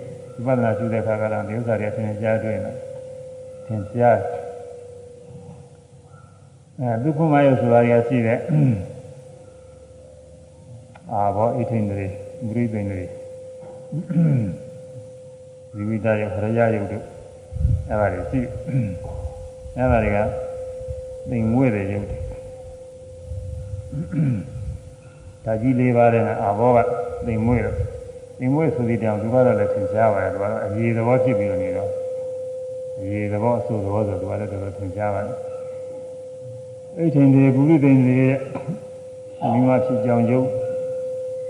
[0.45, 2.71] ဝိပဿနာရှုတဲ့အခါကတော့ဒီဥစ္စာတွေသင်ကြားတွေ့နေ
[3.65, 4.17] သင်ကြား
[6.79, 8.39] အဲဒုက္ခမယုတ်ဆိုတာတွေကရှိတယ်
[11.11, 12.05] အာဘောဣထိန်တွေ
[12.45, 13.01] မရိသိန်တွေ
[15.75, 17.03] ဝိဝိတယုတ်ခရယယုတ်တို့
[17.89, 18.39] အဲဒါတွေရှိ
[19.77, 20.44] အဲဒါတွေက
[21.29, 22.19] သိမ်မွေ့တဲ့ယုတ်တွေ
[25.45, 26.79] ဒါကြီးလေးပါးတဲ့အာဘောက
[27.25, 27.77] သိမ်မွေ့တော့
[28.39, 31.89] ဒီမွေးဆိုတဲ့တောင်သူကတော့လည်းသင်ကြားပါတယ်သူကတော့အရေးသဘောဖြစ်ပြီးနေတော့
[32.99, 35.38] အရေးသဘောအဆိုသဘောဆိုသူကလည်းတော်တော်သင်ကြားပါတယ်
[36.97, 38.27] အဲ့ထင်ဒီပုရိသိန်တွေ
[39.43, 40.47] အမိမဖြစ်ကြောင်ယုတ်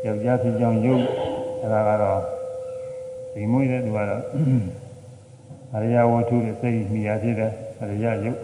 [0.05, 1.03] ယောက်ျားဖြစ်ကြောင်ယုတ်
[1.61, 2.21] အဲဒါကတော့
[3.33, 4.21] ဒီမွေးတဲ့သူကတော့
[5.73, 8.39] အရိယဝတ္ထုနဲ့စိတ်မိရဖြစ်တဲ့အရိယယုတ်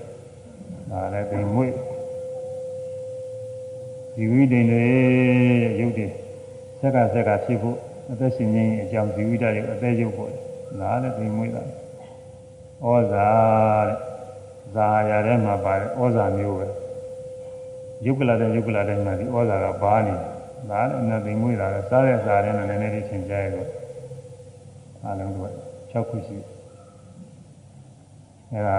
[0.91, 1.73] ဒါလည်းဒီမွေး
[4.15, 4.85] ဒီဝိဒိန်တွေ
[5.79, 6.07] ယုတ်တွေ
[6.79, 7.77] ဆက်ကဆက်ကဖြစ်ဖို့
[8.11, 10.41] အသက်ရှင်ခြင်းအကြောင်းဇီဝိတရဲ့အသက်ရုပ်ပေါ်တယ်။
[10.79, 11.63] နားလည်းသိမွေးတာ။
[12.85, 13.27] ဩဇာ
[13.87, 13.97] တဲ့။
[14.75, 16.67] ဇာရထဲမှာပါတယ်ဩဇာမျိုးပဲ။
[18.05, 20.21] ယုတ်ကလာတဲ့ယုတ်ကလာတဲ့မှာဒီဩဇာကပါနေတယ်။
[20.69, 23.67] ဒါလည်းအနသိမွေးတာပဲစားတဲ့စားတဲ့နဲ့နည်းနည်းလေးသင်ကြားရတော့
[25.03, 25.37] အားလုံးက
[25.91, 26.37] 6ခုရှိ။
[28.53, 28.77] အဲဒါ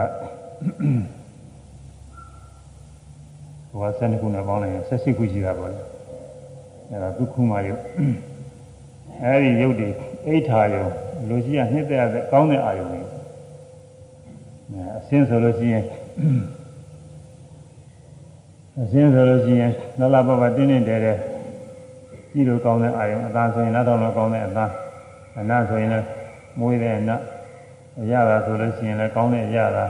[3.73, 5.83] ဟိုက7ခုနဲ့ပေါင်းလိုက်ရင်18ခုရှိတာပေါ့လေ။
[6.91, 7.81] အဲဒါဒုက္ခမယုတ်
[9.23, 9.89] အဲဒီရုပ်တွေ
[10.27, 10.87] အိဋ္ဌာယုံ
[11.29, 13.01] လူကြီးကနှစ်သက်ရတဲ့ကောင်းတဲ့အာယုံတွေ
[14.71, 15.85] အဲအစင်းဆိုလို့ရှိရင်
[18.81, 21.13] အစင်းဆိုလို့ရှိရင်နလဘဘတင်းတင်းတဲတဲ
[22.31, 24.67] ကြည့်လို့ကောင်းတဲ့အာယုံအသာဆိုရင်လည်းတော့မကောင်းတဲ့အသာ
[25.41, 26.07] အနာဆိုရင်လည်း
[26.59, 27.17] မွေးတဲ့အနာ
[28.01, 29.85] အရသာဆိုလို့ရှိရင်လည်းကောင်းတဲ့အရသာ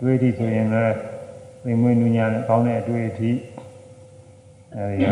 [0.00, 1.11] တွေးထိဆိုရင်လည်း
[1.62, 3.30] သိမွေးနူးညာနဲ့ကောင်းတဲ့အတွေ့အထိ
[4.74, 5.06] အဲဒီက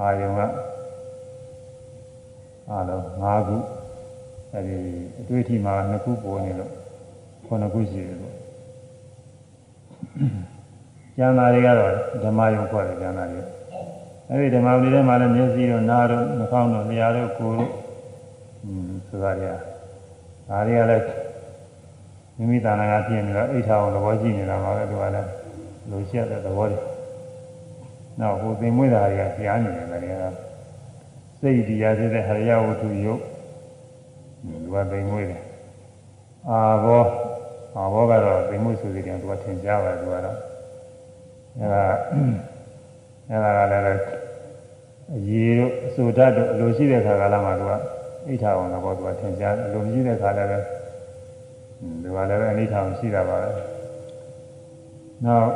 [0.00, 0.40] အာယုံက
[2.70, 3.56] အားလုံး၅ခု
[4.52, 4.76] အဲဒီ
[5.20, 6.72] အတွေ့အထိမှာ2ခုပေါ်နေလို့
[7.46, 8.34] 9ခုရှိတယ်လို့
[11.16, 11.92] ကျမ်းစာတွေကတော့
[12.24, 13.40] ဓမ္မယုံခေါ်တယ်ကျမ်းစာတွေ
[14.30, 17.72] အဲဒီဓမ္မတွေထဲမှာလည်းမျက်စိတို့နားတို့နှာခေါင်းတို့လျှာတို့ကိုယ်တို့
[18.64, 19.54] อืมဆိုတာတွေက
[20.48, 21.25] ဒါတွေကလည်း
[22.36, 25.30] မိမိတဏ္ဍာကဖြစ်နေတော့အိဋ္ဌာအောင်သဘောရှိနေတာပါပဲသူကလည်း
[25.90, 26.80] လိုရှိတဲ့သဘောတွေ
[28.20, 30.24] နောက်ဟိုသင်မွေးတာတွေကကြားနေတယ်တွေက
[31.40, 33.20] စိတ်တရားဖြစ်တဲ့ဟရိယဝတ္ထုယုတ်
[34.62, 35.42] သူကသင်မွေးတယ်
[36.48, 37.04] အာဘော
[37.76, 40.36] အာဘောကတော့သင်မွေးဆိုတဲ့ကသူကထင်ရှားပါတယ်သူကတော့
[41.58, 41.84] အဲဒါ
[43.30, 44.02] အဲဒါကလည်း
[45.14, 47.72] အရေတို့အစိုးဓာတ်တို့အလိုရှိတဲ့ခါကလာမှသူက
[48.26, 50.58] အိဋ္ဌာအောင်သဘောသူကထင်ရှားအလိုမရှိတဲ့ခါလည်းပဲ
[51.80, 53.50] ဒီကလည်းပဲအနိဋ္ဌာအောင်ရှိတာပါပဲ
[55.24, 55.50] နောက်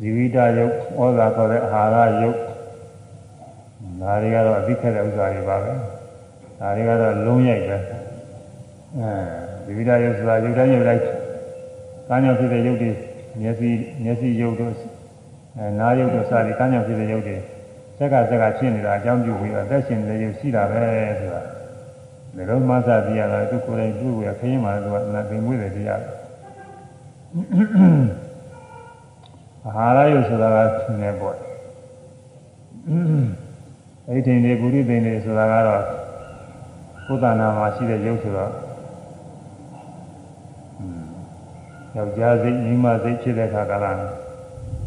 [0.00, 2.38] ဇီဝိတယုတ်ဩဇာခေါ်တဲ့အာဟာရယုတ်
[4.00, 5.72] ဒါတွေကတော့အသိခက်တဲ့ဥစ္စာတွေပါပဲ
[6.60, 9.10] ဒါတွေကတော့လုံးရိုက်ပဲအဲ
[9.64, 11.02] ဇီဝိတယုတ်ဆိုတာယုတ်တိုင်းယုတ်တိုင်း
[12.08, 12.90] ကာညောဖြစ်တဲ့ယုတ်တွေ
[13.40, 13.70] မျက်စိ
[14.04, 14.72] မျက်စိယုတ်တို့
[15.58, 17.36] အဲနားယုတ်တို့စသည်ကာညောဖြစ်တဲ့ယုတ်တွေ
[17.98, 20.82] စက်ကစက်ကဖြစ်နေတာအကြောင်းပြုပြီးတော့အသက်ရှင်နေတဲ့ယုတ်ရှိတာပဲ
[21.18, 21.40] ဆိုတာ
[22.36, 26.02] ဒီလိုမှသတိရတာသူကိုယ်တိုင်သူ့ကိုခရင်မှလည်းသူကနာသိမွေးတယ်တရား
[29.64, 30.56] အာဟာရယုတ်ဆိုတာက
[31.02, 31.36] နည်းပေါ့
[34.08, 35.84] အဲ့ဒီနေပုရိသေနေဆိုတာကတော့
[37.06, 38.52] ကိုယ်တဏ္ဍာမှာရှိတဲ့ယုတ်ဆိုတော့
[41.96, 44.00] ယောက်ျားစိတ်မိန်းမစိတ်ဖြစ်တဲ့အခါကလည်း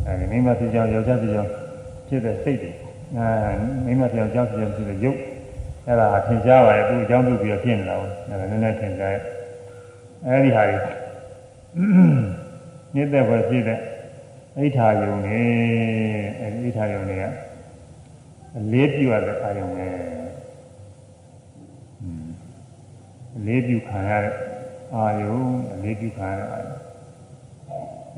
[0.06, 1.52] အဲဒီမိန်းမဖြစ်ကြောင်းယောက်ျားဖြစ်ကြောင်း
[2.08, 2.72] ဖြစ်တဲ့စိတ်တွေ
[3.18, 3.30] အဲ
[3.86, 5.18] မိန်းမဖြစ်ကြောင်းဖြစ်ကြောင်းဖြစ်တဲ့ယုတ်
[5.88, 9.22] အဲ့ဒါထင်ရှားပါရဲ့သူအကြောင်းပြုပြီးတော့ဖြစ်နေတာကိုအဲ့ဒါနည်းနည်းထင်ရှားရဲ့
[10.26, 10.80] အဲ့ဒီဟာတွေ
[12.96, 13.80] ညစ်တဲ့ဘက်ဖြစ်တဲ့
[14.58, 15.42] အိဋ္ဌာယုံနေ
[16.40, 17.24] အဲ့ဒီအိဋ္ဌာယုံတွေက
[18.58, 19.88] အလေးပြုရတဲ့အာယုံပဲ
[23.38, 24.36] အလေးပြုခံရတဲ့
[24.96, 25.40] အာယုံ
[25.74, 26.78] အလေးပြုခံရတဲ့အာယုံ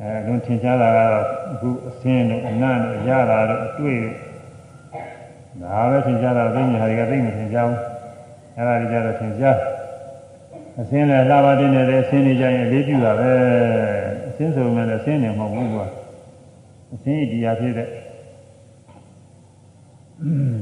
[0.02, 4.00] အဲလုံးထင်ရှားတာကတော့အခုအစင်းတို့အနံ့တို့ရတာတို့အတွေ့
[5.62, 7.80] ဒါပဲထင်ရှားတာသိနေဟာတွေကသိနေထင်ရှားဘူး
[8.58, 9.58] အဲဒါတွေကြတော့ထင်ရှား
[10.80, 13.32] အစင်းလည်းလာပါတင်နေတယ်အစင်းတွေကြရင်လေးပြတာပဲ
[14.30, 15.86] အစင်းဆိုမှလည်းအစင်းနေမဟုတ်ဘူးကွာ
[16.94, 17.88] အစင်းဤတရားဖြစ်တဲ့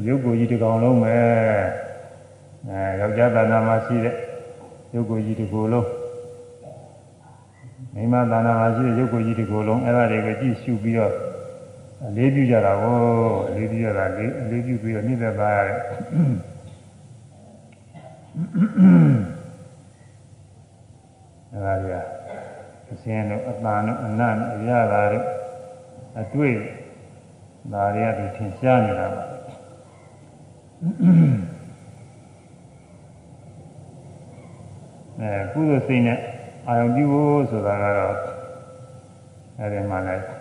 [0.07, 1.15] ရုပ်ကိုယ်ကြီးတစ်ကောင်လုံးပဲ
[2.67, 4.15] အဲယောက်ျားတဏ္ဍာမှာရှိတဲ့
[4.93, 5.87] ရုပ်ကိုယ်ကြီးတစ်ခုလုံး
[7.93, 11.13] မိမသာနာမှာရှိတဲ့ရုပ်ကိုယ်ကြီးတစ်ခုလုံးအဲ့ဒါတွေကိုကြည့်ရှုပြီးတော့
[12.05, 12.99] အလေးပြုကြတာကို
[13.49, 15.79] အလေးပြုကြတာလေးအလေးပြုပြီးတော့နှိမ့်သက်သားရတယ်
[21.51, 22.05] အဲ့ဒါကြီး
[22.91, 25.25] အစင်းတို့အတန်တို့အနတ်တို့အရသာတို့
[26.19, 26.55] အတွေ့
[27.73, 29.23] ဒါတွေကဒီထင်ရှားနေတာပါ
[35.19, 36.19] အဲကုသိုလ်စိတ်နဲ့
[36.67, 38.15] အာယုံပြုဖို့ဆိုတာကတော့
[39.59, 40.36] အဲဒီမှာလည်း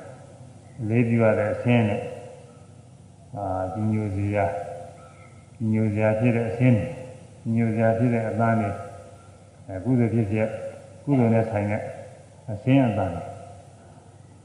[0.88, 2.02] လေးပြုရတဲ့အဆင်းနဲ့
[3.36, 4.46] အာဒီညိုစရာ
[5.56, 6.76] ဒီညိုစရာဖြစ်တဲ့အဆင်း
[7.42, 8.72] ဒီညိုစရာဖြစ်တဲ့အသားနဲ့
[9.68, 10.48] အဲကုသိုလ်ဖြစ်ဖြစ်
[11.04, 11.82] ကုသိုလ်နဲ့ဆိုင်တဲ့
[12.52, 13.26] အဆင်းအသားနဲ့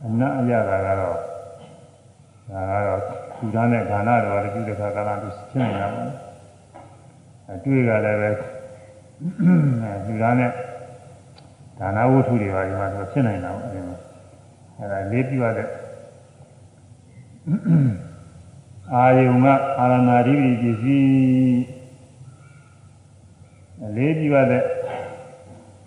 [0.06, 1.18] အနတ်အရတာကတော့
[2.50, 3.02] ဒါကတော့
[3.38, 6.10] သူသားနဲ့ခန္ဓာတော်လည်းပြုတဲ့ခါကလာသူဖြစ်နေတာပေါ့
[7.52, 8.30] အတွေ့ကလည်းပဲ
[10.06, 10.52] သူသားနဲ့
[11.80, 13.98] ဒါနဝတ္ထုတွေပါဒီမှာဆိုဖြစ်နိုင်တာပေါ့အဲဒီမှာ
[14.78, 15.68] အဲဒါလေးပြရတဲ့
[18.94, 19.48] အာယုံက
[19.80, 21.64] အာရဏာဓိပတိပစ္စည်း
[23.96, 24.64] လေးပြရတဲ့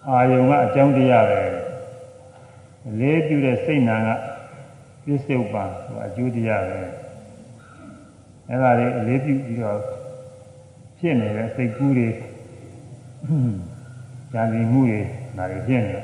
[0.08, 1.42] အာယုံကအကြောင်းတရားပဲ
[2.98, 4.08] လေးပြတဲ့စိတ်နာက
[5.04, 6.78] ပစ္စုပ္ပန်ဆိုအကျိုးတရားပဲ
[8.48, 9.78] အဲဒါလေးအလေးပြုပြီးတော့
[10.98, 12.08] ဖြစ်နေတဲ့စိတ်ကူးတွေ
[14.34, 15.00] ဉာဏ်ကြီးမှုတွေ
[15.36, 15.98] ဒါတွေဖြစ်နေ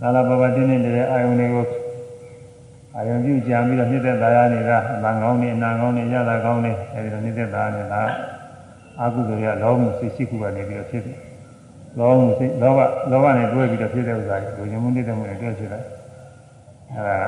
[0.00, 1.64] သာလဘဘတင်းနေတဲ့အာယုန်တွေကို
[2.98, 8.02] အာယုန်ပြုကြံပြီးတော့နှိမ့်သက်သာရနေတာအမှန်ကောင်းနေအနာကောင်းနေရတာကောင်းနေအဲဒီလိုနှိမ့်သက်သာနေတာ
[8.98, 11.18] အာဟုဆိုရလောမှုစိတ်ရှိခုကနေပြီးတော့ဖြစ်တယ်
[11.98, 12.78] လောမှုစိတ်လောဘ
[13.10, 15.80] လောဘနဲ့တွဲပြီးတော့ဖြစ်တဲ့ဥစ္စာကိုလူညမှုနှိမ့်သက်မှုနဲ့တွဲဖြစ်တာ
[16.92, 17.18] အဲဒါ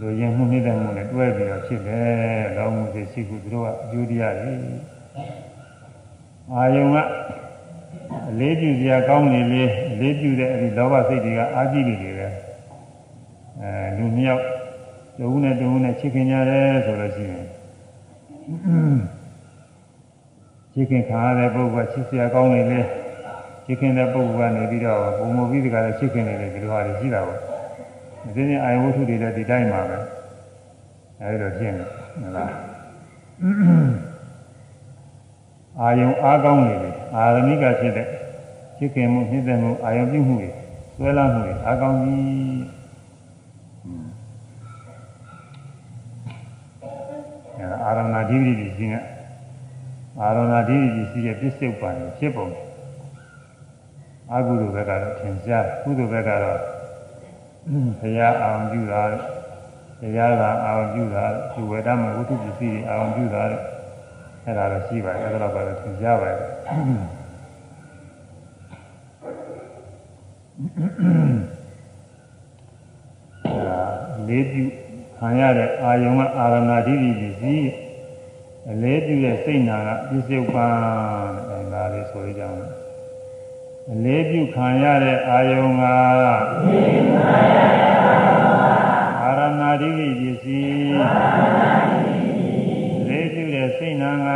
[0.00, 4.52] လူရင်မှုနှိမ့်သက်မှုနဲ့တွဲပြီးတော့ဖြစ်တယ်လောမှုစိတ်ရှိခုသူတို့ကအကျိုးတရားတွေ
[6.54, 6.96] အာယုံက
[8.30, 12.15] အလေးပြုစရာကောင်းနေလေအလေးပြုတဲ့အဲဒီလောဘစိတ်တွေကအာကြည့်နေတယ်ပဲ
[13.62, 14.44] အဲလူနှစ်ယောက်
[15.18, 17.44] တဦးနဲ့တဦးနဲ့ချစ်ခင်ကြတယ်ဆိုလို့ရှိရင်
[20.72, 22.80] ချစ်ခင်ခါရတဲ့ပုဂ္ဂိုလ်ကချစ်စရာကောင်းနေလေ
[23.66, 27.40] ချစ်ခင်တဲ့ပုဂ္ဂိုလ်ကနေပြီးတော့ပုံမပြီးတကလည်းချစ်ခင်နေတယ်ဒီလိုဟာတွေရှိတာပေါ့
[28.34, 29.98] ဒီနေ့အာယဝတ္ထုတွေလည်းဒီတိုင်းပါပဲ
[31.20, 32.52] အဲဒီတော့ဖြစ်နေဟုတ်လား
[35.80, 38.06] အာယုံအားကောင်းနေတယ်အာရမိကဖြစ်တဲ့
[38.78, 40.50] ချစ်ခင်မှုနှိမ့်သက်မှုအာယုံပြုမှုတွေ
[40.96, 42.75] ဆွဲလမ်းမှုတွေအားကောင်းကြီး
[47.86, 49.04] အဲအာရဏဓိဋ္ဌိပစ္စည်းနဲ့
[50.20, 52.48] အာရဏဓိဋ္ဌိပစ္စည်းရဲ့ပြစ္ဆုတ်ပံဖြစ်ပုံ
[54.32, 56.60] အကုသိုလ်ဘက်ကတော့ထင်ရှားကုသိုလ်ဘက်ကတော့
[58.00, 59.02] ဘုရားအောင်ပြုတာ
[60.00, 63.42] တရားကအောင်ပြုတာဒီဝေဒမဝိသုပစ္စည်းအောင်ပြုတာ
[64.44, 66.46] အဲ့ဒါတော့ရှိပါတယ်အဲ့ဒါတော့ထင်ရှားပါတယ်
[74.28, 74.64] လေးပြု
[75.18, 77.70] ခံရတဲ့အာယုံကအာရဏဓိဋ္ဌိပစ္စည်း
[78.70, 80.68] အလေးပြုတဲ့စိတ်နာကပြစ္ဆုတ်ပံ
[81.48, 82.58] တဲ့ဒါလေးဆိုရကြအောင်
[83.92, 85.82] အလေးပြုခံရတဲ့အာယုံက
[89.22, 90.94] အာရဏဓိဋ္ဌိပစ္စည်း
[93.08, 94.28] လေးပြုတဲ့စိတ်နာက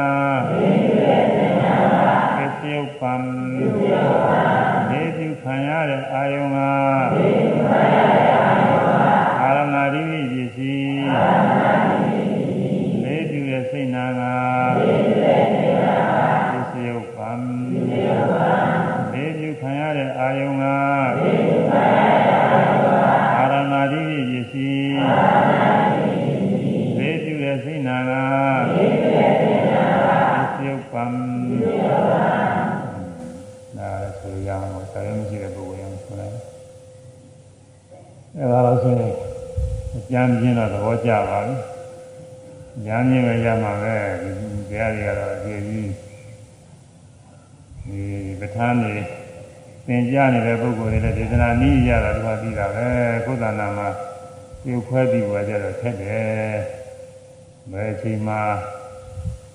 [40.13, 41.55] ကြမ်းပြင်းတော့သဘောကျပါပြီ။
[42.87, 44.31] ကြမ်းပြင်းပဲရမှာပဲဒီ
[44.71, 45.89] တရားတွေကတော့အကြည့်ကြီး
[47.87, 48.03] ဒီ
[48.41, 48.95] ပဋ္ဌာန်းတွေ
[49.87, 52.87] သင်ကြားနေတဲ့ပုဂ္ဂိုလ်တွေလည်းဒေသနာနည်းရတာဒီမှာပြီးတာပဲ
[53.27, 53.89] ကိုယ်တဏ္ဍာမှာ
[54.63, 56.55] ပြုခွဲပြီးဝယ်ကြတော့ထက်တယ်။
[57.73, 58.41] ဘယ်အချိန်မှာ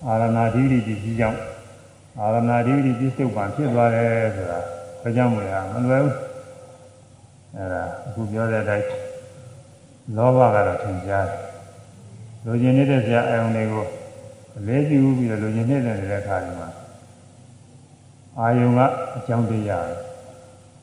[0.05, 1.39] အာရဏဓိဋ္ဌိကြီးကြောင့်
[2.19, 4.59] အာရဏဓိဋ္ဌိပြစ္ဆုတ်ပံဖြစ်သွားတယ်ဆိုတာ
[5.01, 6.15] ဘယ်ကြောင့်မလဲမလွယ်ဘူး။
[7.55, 9.04] အဲဒါအခုပြောတဲ့အတိုင်း
[10.13, 11.41] လောဘကတော့ထင်ရှားတယ်
[12.45, 13.85] လူကျင်နေတဲ့ဆရာအယုံတွေကို
[14.57, 16.69] အလေးပြုပြီးတော့လူကျင်နေတဲ့နေတဲ့ခါဒီမှာ
[18.39, 18.79] အာယုံက
[19.15, 19.89] အကြောင်းတရား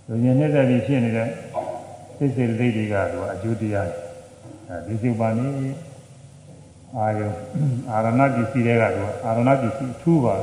[0.08, 1.28] လူကျင်နေတဲ့ပြီးဖြစ်နေတဲ့
[2.16, 3.88] စိတ်စိတ်လေးတွေကတော့အကျိုးတရား
[4.68, 5.46] အဲဒီစိတ်ပါနေ
[6.96, 7.30] အာယုံ
[7.90, 10.37] အာရဏပစ္စည်းတွေကကတော့အာရဏပစ္စည်းထူးပါ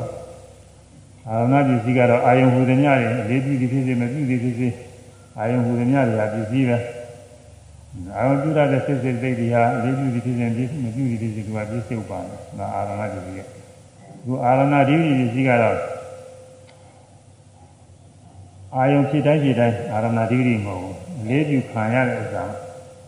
[1.27, 4.69] အာရဏပစ္စည်းကတော့အာယုံဟူသည်များတွေအလေးပြုသည်ဖြစ်စေမပြုသည်ဖြစ်စေ
[5.37, 6.77] အာယုံဟူသည်များတွေကပစ္စည်းပဲ
[8.15, 13.45] အာရုံပြုရတဲ့စိတ်စိတ်သိတွေဟာအလေးပြုပြီးဖြစ်ရင်ပြည့်မပြုပြီးဖြစ်စီကပြည့်စုံပါမယ်။ဒါအာရဏတည်းကြီး။
[14.25, 14.95] ဒီအာရဏဓိဋ္ဌိ
[15.33, 15.77] ကြီးကတော့
[18.75, 22.43] အာယုံဖြစ်တိုင်းဖြစ်တိုင်းအာရဏဓိဋ္ဌိမဟုတ်ဘူး။အလေးပြုခံရတဲ့ဥစ္စာ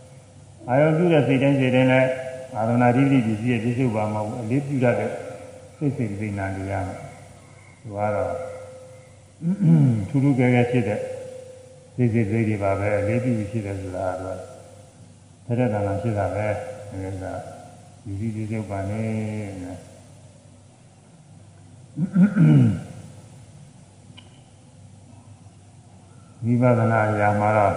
[0.68, 2.08] ။အာယုံပြုတဲ့စိတ်တိုင်းစိတ်တိုင်းလည်း
[2.56, 5.10] အာရဏဓိဋ္ဌိကြီးရဲ့ပြည့်စုံပါမဟုတ်ဘူး။အလေးပြုရတဲ့
[5.76, 6.98] စိတ်စိတ်သိနာတွေရမယ်။
[7.82, 8.32] ဒီကတော့
[10.08, 11.00] ထူးထူးကဲကဲဖြစ်တဲ့
[11.96, 14.51] စိတ်စိတ်သိတွေပါပဲအလေးပြုဖြစ်တယ်ဆိုတာကတော့
[15.52, 16.46] ထက်တဲ့တဏ္ဍာဖြစ်တာပဲ
[17.22, 17.48] ဒါက
[18.04, 19.04] ဒီဒီဒီကျုပ်ပါနေ
[26.44, 27.74] ဝိပဿနာအရာမှာတော့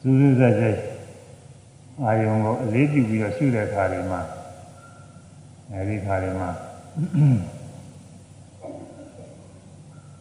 [0.00, 0.78] စူးစူးဆက်ဆက်
[2.04, 4.20] အာယုံကိုအလေးပြုပြီးတော့ရှုတဲ့အခါတွေမှာ
[5.70, 6.48] အဲဒီအခါတွေမှာ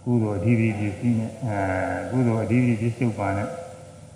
[0.03, 1.59] ကုသိုလ်အဓိပ္ပာယ်ပစ္စည်းနဲ့အဲ
[2.11, 3.49] ကုသိုလ်အဓိပ္ပာယ်ပစ္စုပန်နဲ့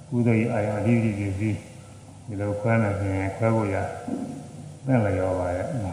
[0.09, 1.59] ကုသိုလ်ရဲ့အာယုံအဓိပ္ပာယ်ပစ္စည်း
[2.25, 3.75] ဒီလိုခွဲနေရင်ခွဲဖို့ရ
[4.87, 5.91] နဲ့လည်းရောပါရဲ့အဲ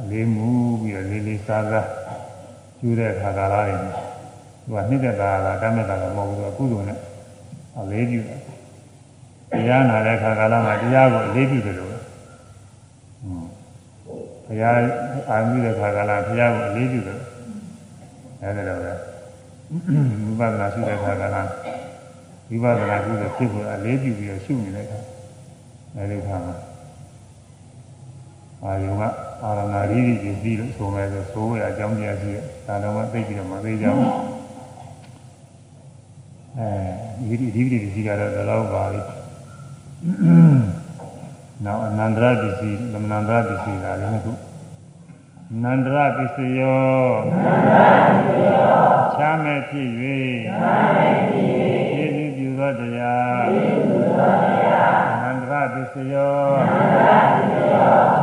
[0.00, 0.46] အလေးမူ
[0.80, 1.88] ပြီးတော့လေးလေးစားစား
[2.78, 3.88] ကျူးတဲ့ခါကာလတွေသူ
[4.74, 6.98] ကနှိမ့်တဲ့ကာလတမ်းမဲ့ကာလမဟုတ်ဘူးကုသိုလ်နဲ့
[7.78, 8.40] အလေးပြုတယ်
[9.50, 11.92] တရားနာတဲ့ခါကာလမှာတရားကိုအလေးပြုတယ်လို့
[14.46, 14.76] ဘုရား
[15.30, 17.18] အာမြူတဲ့ခါကာလဘုရားကိုအလေးပြုတယ်
[18.42, 18.92] အဲဒီလိုပဲ
[20.38, 21.36] ဝိပဿနာရှိတဲ့ခါကာလ
[22.48, 24.98] ဝိပဿနာကုသိုလ်ဖြစ်ဖို့အလေးပြုပြီးတော့ရှုနေတဲ့အခါ
[25.96, 26.54] အဲဒီခါမှာ
[28.62, 29.02] အာယုံက
[29.44, 29.50] အာ
[29.90, 34.10] ရဏရီရီကြီးပြီးလို့ဆိုမယ်ဆိုဆိုရအကြောင်းတရားရှိတယ်ဒါတော့မသိပြီးတော့မသိကြဘူး
[36.58, 39.00] အဲဒီဒီဒီဒီကတော့ဒီလောက်ပါလိ
[41.64, 44.32] နောက်အနန္တရပစ္စည်းသမဏန္တရပစ္စည်းလာလည်းခု
[45.62, 46.82] နန္တရပစ္စယော
[49.16, 51.48] ချမ်းမဲ့ဖြစ်၍ချမ်းမဲ့ဖြစ်၍
[52.64, 56.36] သောတရားသစ္စေသောတရားသံဃာပစ္စယော
[56.72, 58.13] သံဃာပစ္စယော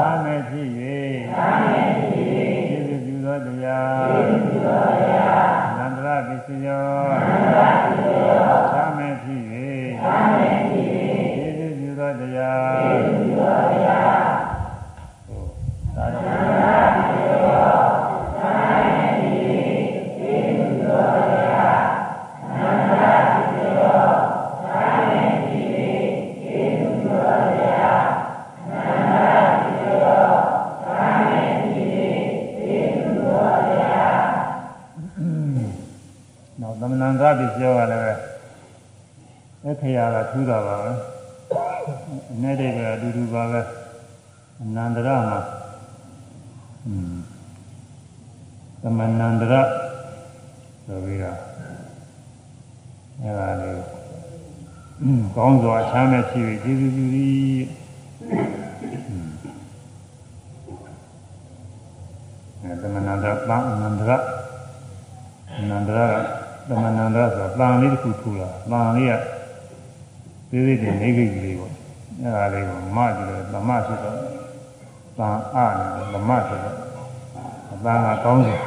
[56.32, 57.60] စွာချမ်းမဲ့ဖြစ်ပြီးကျေးဇူးပြုသည်
[62.62, 64.12] အဲသမဏန္တရပန်းအနန္တရ
[65.60, 66.00] အနန္တရ
[66.67, 69.13] သမဏန္တရဆိုတာပန်းလေးတစ်ခုထူလာပန်းလေးက
[70.50, 71.74] သေးသေးတင်နေကြည့်လေးပေါ့
[72.22, 74.17] အဲဒါလေးကိုမကြည့်လို့သမဖြစ်တော့
[75.17, 76.78] ပန်းအနဲ့သမဖြစ်တော့
[77.74, 78.62] အပန်းကကောင်းတယ်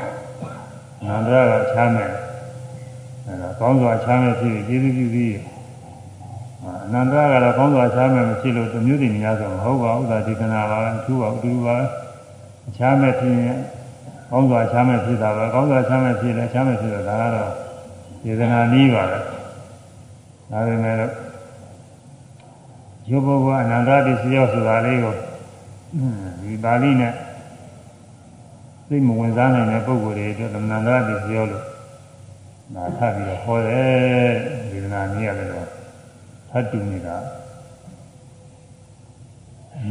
[1.00, 2.10] အနန္တရကချမ်းမဲ့
[3.26, 5.53] အဲဒါကောင်းစွာချမ်းမဲ့ဖြစ်ပြီးကျေးဇူးပြုသည်အ
[6.94, 11.84] နန္တရကတော့ကောင်းစွာချမ်းမဲ့မဖြစ်လို့တမျိုးတည်များဆိုမဟုတ်ပါဘူးဒါဒီကနာပါပဲထူပါဘူးတူပါပဲ
[12.76, 13.58] ချမ်းမဲ့ဖြစ်ရင်
[14.30, 17.50] ကောင်းစွာချမ်းမဲ့ဖြစ်တာပဲကောင်းစွာချမ်းမဲ့ဖြစ်လဲချမ်းမဲ့ဖြစ်တော့ဒါကတော့
[18.24, 19.18] ဒေသနာနည်းပါပဲ
[20.50, 21.12] ဒါပေမဲ့လို့
[23.10, 25.14] ယောဘဘအနန္တတိစီယောဆိုတာလေးကို
[26.42, 27.12] ဒီပါဠိနဲ့
[28.88, 31.64] သိမဝင်စားနိုင်တဲ့ပုဂ္ဂိုလ်တွေအတွက်သမန္တတိစီယောလို့
[32.74, 34.32] နာထပ်ပြီးတော့ဟောတယ်
[34.70, 35.83] ဒေသနာနည်းရတယ်တော့
[36.56, 37.16] ထပ်တူနေတာ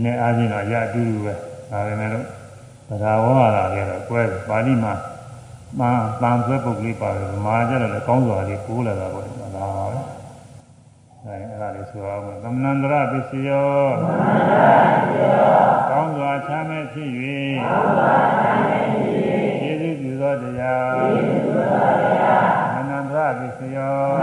[0.03, 1.33] နဲ့အားဖြင့်တော့ရအတူတူပဲ
[1.71, 2.25] ဒါပေမဲ့လို့
[2.89, 4.93] သရာဝါလာတွေတော့ကွဲပါဠိမှာ
[5.79, 9.99] ပန်းပန်းဆွဲပုဂ္ဂလိပါတယ်ဗမာကျတော့လည်းကောင်းစွာလေးကိုးလာတာပေါ့ဒါပါပဲ
[11.25, 13.69] အဲအဲ့ဒါလေးဆိုအောင်သမန္တရပစ္စယော
[15.89, 17.09] ကောင်းစွာချမ်းမဲ့ဖြစ်၍
[19.61, 20.95] ကျေးဇူးပြုသောတရား
[22.75, 24.22] သမန္တရပစ္စယော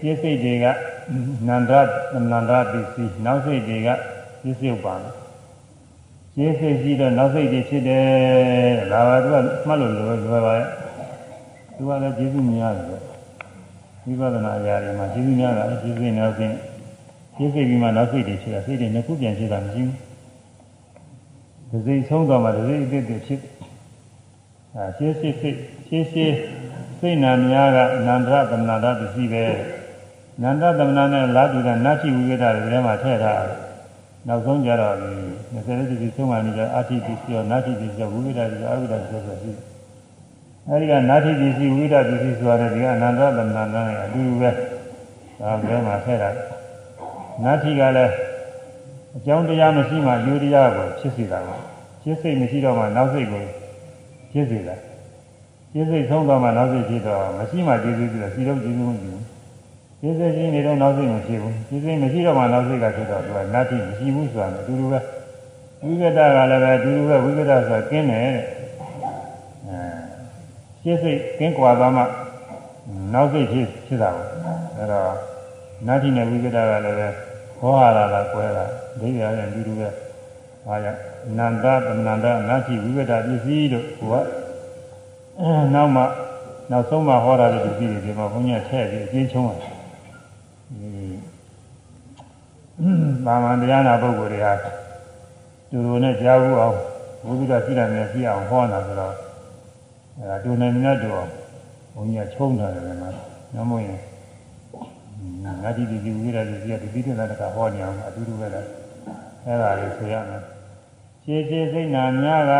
[0.00, 0.66] စိတ်ကျေးစိတ်တွေက
[1.48, 1.72] နန္ဒ
[2.30, 3.88] နန္ဒပစ္စည်းနောက်စိတ်တွေက
[4.40, 5.14] ကျေးစိတ်ပါမယ်
[6.34, 8.06] ကျေးစိတ်ရှိတော့နောက်စိတ်တွေဖြစ်တယ်
[8.92, 9.36] ဒါပါသူက
[9.66, 10.68] မှတ်လို့လွယ်လွယ်ပါရဲ့
[11.76, 12.86] သူကလည်းကျေးဇူးများတယ်
[14.04, 16.54] ဝိပဿနာအရာတွေမှာကျေးဇူးများတာကျေးဇူးနောက်စိတ်
[17.36, 19.82] ကျေးစိတ်ပြီးမှနောက်စိတ်တွေဖြစ်တာစိတ်တွေနှစ်ခုပြန်ဖြစ်တာမရှိ
[21.70, 23.40] ဘူးဒီစိတ်ဆုံးတော့မှဒီစိတ်အစ်စ်တွေဖြစ်
[24.74, 25.56] အဲကျေးစိတ်စိတ်
[25.88, 26.34] ကျေးစိတ်
[26.98, 29.44] စိတ်နာများကအနန္တရသမဏတာပစ္စည်းပဲ
[30.42, 33.58] နန္တသမဏနဲ့လာတူတဲ့နတ်ရှိဝိဝေဒတွေထဲမှာထည့်ထားတယ်
[34.28, 35.10] နောက်ဆုံးကြတော့ဒီ
[35.54, 39.52] 20တိတိဆုံးမှနေကြအာတိပစ္စည်းရောနတ်ရှိပစ္စည်းရောဝိဝေဒတွေအာဝိဒတွေဆိုရှိ
[40.68, 44.50] အဲဒီကနတ်ရှိပစ္စည်းဝိဝေဒပစ္စည်းဆိုရတယ်ဒီကအနန္တသမဏနဲ့အတူတူပဲ
[45.40, 46.46] ဒါထဲမှာထည့်ထားတယ်
[47.44, 48.12] နတ်ရှိကလည်း
[49.16, 51.56] အကြောင်းတရားမရှိမှယူတရားကိုဖြစ်စေတာပါ
[52.02, 53.44] ဖြစ်စိတ်မရှိတော့မှနောက်စိတ်ကို
[54.32, 54.76] ဖြစ်စေတာ
[55.72, 59.39] ကျေးဇူးဆုံးတော့မှနောက်စိတ်ဖြစ်တော့မရှိမှကျေးဇူးပြုတယ်စီတော့ကျေးဇူးမပြုဘူး
[60.00, 64.98] ကျေးဇူးရှိနေတော့နောက်စိတ်မရှိဘူးကျေးဇူးမရှိတော့မှနောက်စိတ်ကဖြစ်တော့သူကနတ်တိမရှိဘူးဆိုတာနဲ့အတူတူပဲ
[65.84, 68.44] ဝိကတကလည်းပဲအတူတူပဲဝိကတဆိုတာကျင်းတယ်တဲ့
[69.68, 69.82] အဲ
[70.82, 72.02] ကျေးဇူးကျင်းကွာသွားမှ
[73.14, 74.28] နောက်စိတ်ဖြစ်ဖြစ်တာပေါ့
[74.78, 75.10] အဲတော့
[75.86, 77.08] နတ်တိနဲ့ဝိကတကလည်းပဲ
[77.58, 78.64] ဟောဟာလာတာကွဲတာ
[79.00, 79.88] ဒိဋ္ဌိရတယ်အတူတူပဲ
[80.66, 80.86] ဟာရ
[81.36, 84.24] နန္တသမန္တနတ်တိဝိကတပစ္စည်းတို့ဟိုက
[85.74, 86.02] နောက်မှ
[86.70, 89.79] နောက်ဆုံးမှဟောတာလည်းဒီပြည်ဒီမှာဘုန်းကြီးထည့်ပြီးအကျဉ်းချုံးတာ
[93.24, 94.52] ဘာမှတရားနာပုဂ္ဂိုလ်တွေဟာ
[95.70, 96.76] သူတို့နဲ့ကြားဘူးအောင်
[97.24, 99.14] ဘုရားရှိတယ်နဲ့ကြည့်အောင်ဟောတာဆိုတော့
[100.18, 101.14] အဲဒါတူနေမြတ်တို့
[101.94, 103.10] ဘုန်းကြီးချုံးတာလည်းမှာ
[103.54, 104.00] နမို့ရင်
[105.44, 108.66] ငါဒီဒီဒီဝိရဒီဒီဒီပြည်တဲ့တကဟောနေအောင်အတူတူပဲလား
[109.46, 110.42] အဲဒါလေးဆိုရမယ်
[111.24, 112.52] ခြေခြေစိတ်နာများက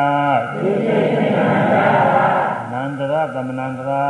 [0.53, 4.05] ခြေခြေစိတ်နာများကနန္တရသမနန္တရာ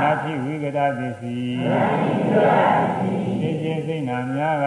[0.00, 1.58] နာတိဝိကတပစ္စည်း
[3.40, 4.66] ခြေခြေစိတ်နာများက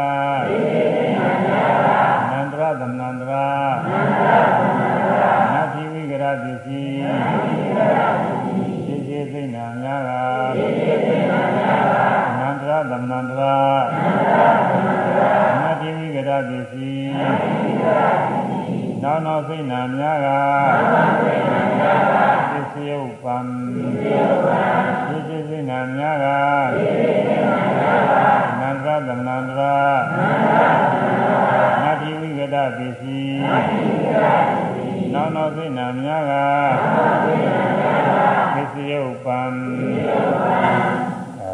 [2.32, 3.48] နန္တရသမနန္တရာ
[5.54, 7.00] နာတိဝိကတပစ္စည်း
[8.86, 10.10] ကျေစိတ်နာများက
[12.30, 13.56] အနန္တရသမန္တရာ
[15.54, 17.08] အနတ္တိဝိကရပစ္စည်း
[19.06, 20.28] နောက်နောက်စိတ်နာများက
[22.52, 23.38] သစ္စယုပ္ပံ
[25.08, 26.28] သိစိစိတ်နာများက
[28.60, 29.76] နန္ဒသမဏန္တရာ
[31.82, 33.40] နာတိဝိကတပစ္စည်း
[35.14, 36.34] နောက်နောက်စိတ်နာများက
[38.56, 39.40] သစ္စယုပ္ပံ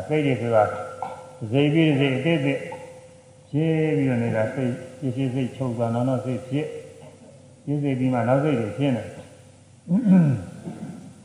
[0.07, 0.63] စိတ်တွေဆိုတာ
[1.51, 2.59] ဇိပြီးစိတ်အသေးသေး
[3.51, 6.67] ရှင်းပြီးတော့နေတာစိတ်ရှင်းရှင်းစိတ်ချုပ်သွားနောက်နောက်စိတ်ဖြစ်
[7.65, 9.07] ရှင်းစိတ်ပြီးမှနောက်စိတ်တွေရှင်းတယ်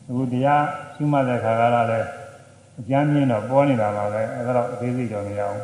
[0.08, 0.62] အခုတရား
[0.94, 2.08] ရှုမှတ်တဲ့ခါကလည်း
[2.80, 5.58] အကျမ်းမြင့်တော့ပေါ်နေတာပါပဲအဲဒါတော့အသေးစိတ်တော့မရအောင်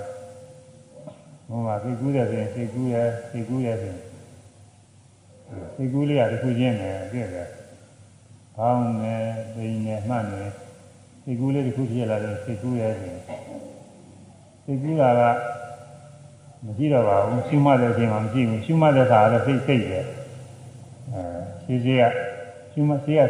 [1.49, 2.97] ဟိုမှာစိတ်ကူးတယ်ဆိုရင်စိတ်ကူးရ
[3.31, 4.01] စိတ်ကူးရဆိုရင်
[5.75, 7.49] စိတ်ကူးလေးကတစ်ခုချင်းပဲပြည့်တယ်
[8.57, 10.43] ဘောင်းနဲ့ပိန်နဲ့မှတ်နေ
[11.23, 13.21] စိတ်ကူးလေးတစ်ခုဖြစ်လာတယ်စိတ်ကူးရဆိုရင်
[14.65, 15.23] စိတ်ကူးတာက
[16.65, 20.05] မရှိတော့ပါဘူးရှုမှတ်တဲ့အချိန်မှာမရှိဘူးရှုမှတ်တဲ့အခါတော့စိတ်စိတ်တယ်
[21.69, 22.03] အဲရှိရှိက
[22.73, 23.21] ရှုမှတ်ရှိရ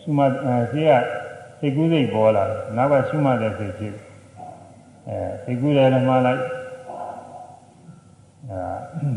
[0.00, 0.90] ရှုမှတ်အဲရှိရ
[1.58, 3.94] စိတ်ကူးစိတ်ပေါ်လာတယ်နောက်ကရှုမှတ်တဲ့စိတ်ဖြစ်
[5.08, 6.42] အဲစိတ်ကူးတယ်လည်းမှလိုက်
[8.50, 9.08] အဲ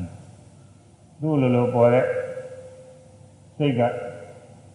[1.21, 2.05] သူ့လိုလိုပေါ်တဲ့
[3.57, 3.81] စိတ်က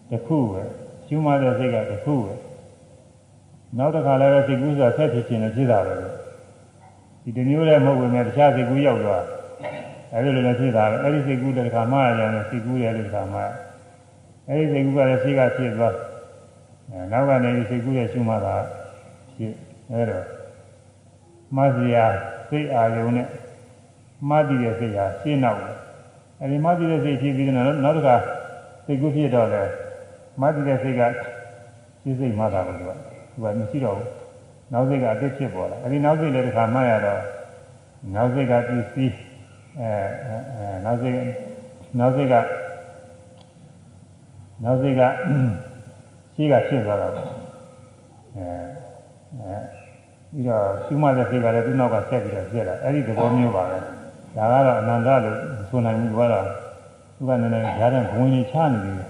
[0.09, 0.61] တစ်ခုပဲ
[1.07, 2.33] ရှုမှတ်တဲ့စိတ်ကတစ်ခုပဲ
[3.77, 5.95] နောက်တစ်ခါလည်းစိတ်ကူးဆိုတာဆက်ဖြစ်ခြင်းနဲ့ဖြစ်တာပဲ
[7.23, 9.23] ဒီတမျိုးလည်းမဟုတ်ဘူးနဲ့တခြားစိတ်ကူးရောက်သွား
[10.13, 13.41] အဲဒီလိုလည်းဖြစ်တာပဲအဲဒီစိတ်ကူးတဲ့ခါမှရကြတယ်စိတ်ကူးတယ်လို့ခါမှ
[14.49, 15.95] အဲဒီစိတ်ကူးကလည်းရှိကဖြစ်သွား
[16.89, 18.55] အဲနောက်ကနေစိတ်ကူးရဲ့ရှုမှတ်တာ
[19.35, 19.53] ဖြစ်
[19.91, 20.25] အဲတော့
[21.55, 22.05] မဇ္ဇရာ
[22.49, 23.27] စိတ်အာယုံနဲ့
[24.29, 25.75] မတည်တဲ့စိတ်ဟာရှင်းနောက်တယ်
[26.41, 28.15] အဲဒီမတည်တဲ့စိတ်ဖြစ်ပြီးတော့နောက်တစ်ခါ
[28.85, 29.63] စိတ်ကူးဖြစ်တော့လေ
[30.41, 31.01] မတည်တဲ့စိတ်က
[32.01, 34.09] ရှင်းစိတ်မှတ်တာလို့သူကသူကမရှိတော့ဘူး
[34.73, 37.21] နောက်စိတ်ကအစ်ဖြစ်ပေါ်လာအဲဒီနောက်စိတ်လည်းတစ်ခါမှတ်ရတော့
[38.15, 39.15] နောက်စိတ်ကပစ္စည်း
[39.79, 39.89] အဲ
[40.25, 41.17] အဲနောက်စိတ်
[41.99, 42.35] နောက်စိတ်က
[44.63, 45.01] နောက်စိတ်က
[46.35, 47.27] ရှိကဖြစ်သွားတာပေါ့
[48.35, 48.47] အဲ
[49.39, 49.57] အဲ
[50.31, 53.77] ပြီးတော့ရှုမှတ်တဲ့စိတ်ကလည်းသူ့နောက်ကဆက်ပြီးတော့ဖြစ်လာအဲဒီသဘောမျိုးပါပဲ
[54.35, 55.37] ဒါကတော့အနန္တလို့
[55.69, 56.45] ဆိုနိုင်ဘူးကတော့
[57.15, 59.09] သူကနည်းနည်းရားတဲ့ဘဝင်ကြီးချနေတယ်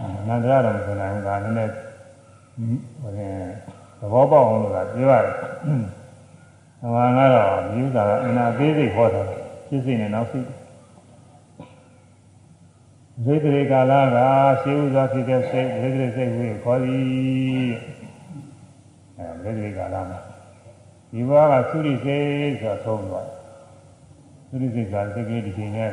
[0.00, 1.72] အနန္တရတော့မဆိုနိုင်ဘူးဒါနည်းနည်း
[3.00, 3.10] ဟို
[4.00, 5.34] သဘောပေါက်အောင်လို့ကပြောရတယ်။
[6.80, 9.22] ဟောကတော့မြူးတာကအနာသေးစိတ်ဟောတာ
[9.68, 10.46] စိတ်စိတ်နဲ့နောက်စိတ်
[13.20, 14.18] ဇေတရေကာလက
[14.62, 17.72] ရှေးဥစွာဖြစ်တဲ့စိတ်ဇေတရေစိတ်ကိုခေါ်သည်
[19.18, 20.18] အဲဇေတရေကာလမှာ
[21.12, 23.28] ဒီဘဝကသုရိစိတ်ဆိုသုံးသွား
[24.48, 25.90] သုရိစိတ်ကတကယ်ဒီချိန်နဲ့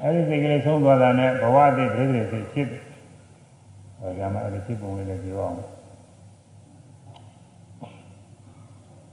[0.00, 2.82] အဲဒီစိတ်ကလေးသုံးသွားတာနဲ့ဘဝတည်းဇေတရေစိတ်ဖြစ်တယ်။
[3.98, 5.56] ဟောကြမှာအဲဒီဖြစ်ပုံလေးလည်းပြောအောင်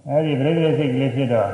[0.10, 1.52] အဲဒီပြိဿစိတ်ကလေးဖြစ်တော့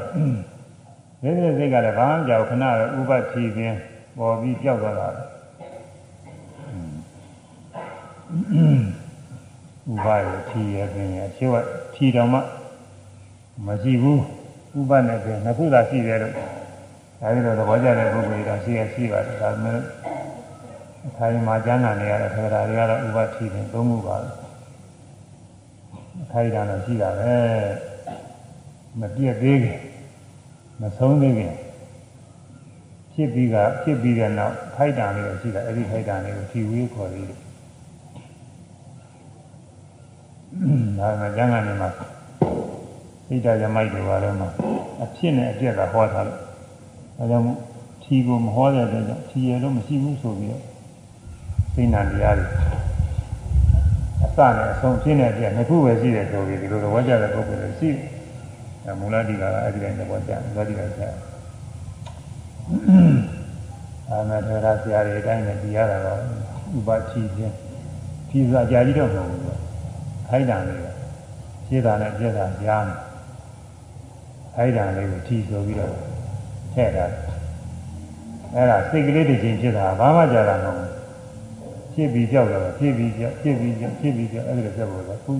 [1.21, 3.75] ပြိဿစိတ်ကလည်းဘာမှကြောက်ခဏတော့ဥပတိပင်
[4.17, 5.07] ပေါ်ပြီးကြောက်သွားတာ
[9.91, 11.53] ဥပရထီရပင်ရအရှိဝ
[11.93, 12.39] ထီတော်မှ
[13.65, 14.21] မရှိဘူး
[14.79, 16.33] ဥပနဲ့ပင်နှစ်ခုသာရှိတယ်လို့
[17.21, 19.79] အဲဒီလိုသဘောကျတဲ့ပုဂ္ဂိုလ်တွေကရှိရရှိပါတယ်ဒါပေမဲ့
[21.07, 24.29] အထိုင်မှာကျမ်းဂန်တွေကတော့ထေရဓာတွေကတော့ဥပတိပင်သုံးခုပါပဲ
[26.23, 27.35] အထိုင်ဓာတ်တော့ရှိတာပဲ
[28.99, 29.79] မပြည့်သေးခင်
[30.81, 31.53] မဆုံးသေးခင်
[33.15, 37.39] ဖြစ်ပြီးကဖြစ်ပြီးတဲ့နောက်ခိုက်တံလေးကိုရှိတာအဲ့ဒီခိုက်တံလေးကိုဖြီဝေးခေါ်သေးတယ်
[40.99, 41.89] ဒါကကျမ်းဂန်တွေမှာ
[43.27, 44.49] ဣဒ္ဓယမိုက်တွေပါတော့မှာ
[45.03, 46.39] အဖြစ်နဲ့အပြက်ကဟောထားလို့
[47.19, 47.45] အဲကြောင့်
[48.03, 50.63] ဖြီကိုမဟောတဲ့အတွက်ကြောင့်ဖြီရတော့မရှိဘူးဆိုပြီးတော့
[51.75, 52.47] သိဏတရားတွေ
[54.23, 58.01] အစနဲ့အဆုံးဖြစ်နေတဲ့နှစ်ခုပဲရှိတယ်ဆိုပြီးဒီလိုသဘောကျတဲ့ပုဂ္ဂိုလ်တွေရှိတယ်
[58.85, 61.03] အဲမူလတိကအဲ့ဒီတိုင်းသဘောကျမူလတိကကျ
[64.09, 66.19] အာမထေရဆရာတွေအတိုင်းနဲ့ဒီရတာတော့
[66.77, 67.55] ဥပတိချင်း
[68.29, 69.41] ဖြီးစားကြာကြီးတော့မဟုတ်ဘူး
[70.27, 70.87] ခိုက်တံလေးက
[71.67, 72.95] ခြေတာနဲ့ပြက်တာကြားနေ
[74.55, 75.93] ခိုက်တံလေးကိုထီဆိုပြီးတော့
[76.73, 77.05] ထည့်တာ
[78.53, 80.91] အဲ့ဒါစိတ်ကလေးတစ်ချိန်ဖြစ်တာဘာမှကြာတာမဟုတ်ဘူး
[81.93, 85.33] ဖြစ်ပြီးကြောက်တော့ဖြစ်ပြီးကြောက်ဖြစ်ပြီးကြောက်ဖြစ်ပြီးကြောက်အဲ့ဒါလည်းပြတ်ပေါ်တော့ခု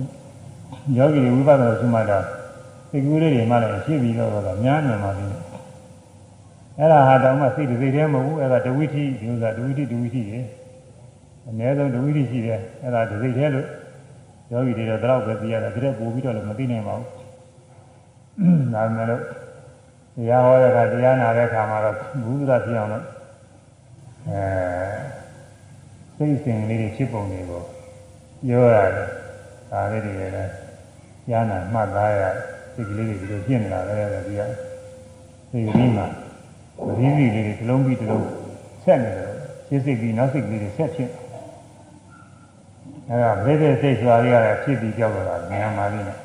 [0.96, 2.24] ယောဂီတွေဝိပဿနာရှိမှတော့
[2.90, 5.26] စိတ်ကူးလေးတွေမှလည်းဖြစ်ပြီးတော့တော့များနေမှာပြီ
[6.78, 10.40] အဲ့ဒါဟာတောင်မှစိတ်တစ်စိတ်တည်းမဟုတ်ဘူးအဲ့ဒါဒဝိထိဒီဥစ္စာဒဝိထိဒဝိထိရေ
[11.48, 13.66] အနည်းဆုံးဒဝိထိရှိတယ်အဲ့ဒါတစ်စိတ်တည်းလို့
[14.52, 19.22] ယောဂီတွေတော့တော့ပဲသိရတယ်ဒါတဲ့ပို့ပြီးတော့လည်းမသိနိုင်ပါဘူးဒါမှမဟုတ်
[20.16, 21.96] တရားဟောတဲ့အခါတရားနာတဲ့အခါမှာတော့
[22.26, 23.04] ဘုရားဖြစ်အောင်လို့
[24.28, 24.42] အဲ
[26.16, 27.62] စိတ်စဉ်လေးတွေဖြစ်ပုံတွေကို
[28.46, 29.08] ပြောရတယ်
[29.70, 30.52] ဒါလေးတွေလည်း
[31.30, 32.34] ညာနာမှတ်သားရတယ်
[32.74, 33.94] စိတ်ကလေးတွေဒီလိုဖြစ်နေတာပဲ
[34.26, 34.42] ဒီက
[35.50, 36.06] စိတ်ရင်းမှာ
[36.84, 38.26] မရင်းစီလေးတွေတစ်လုံးပြီးတစ်လုံး
[38.84, 39.30] ဆက်နေတယ်
[39.66, 41.10] ရှင်းစိတ်ပြီးနောက်စိတ်ကလေးတွေဆက်ဖြစ်
[43.08, 46.18] အဲဒါဘိသေစိတ်ဆိုတာတွေကလည်းဖြစ်ပြီးကြောက်တော့တာဉာဏ်ပါလိမ့်မယ်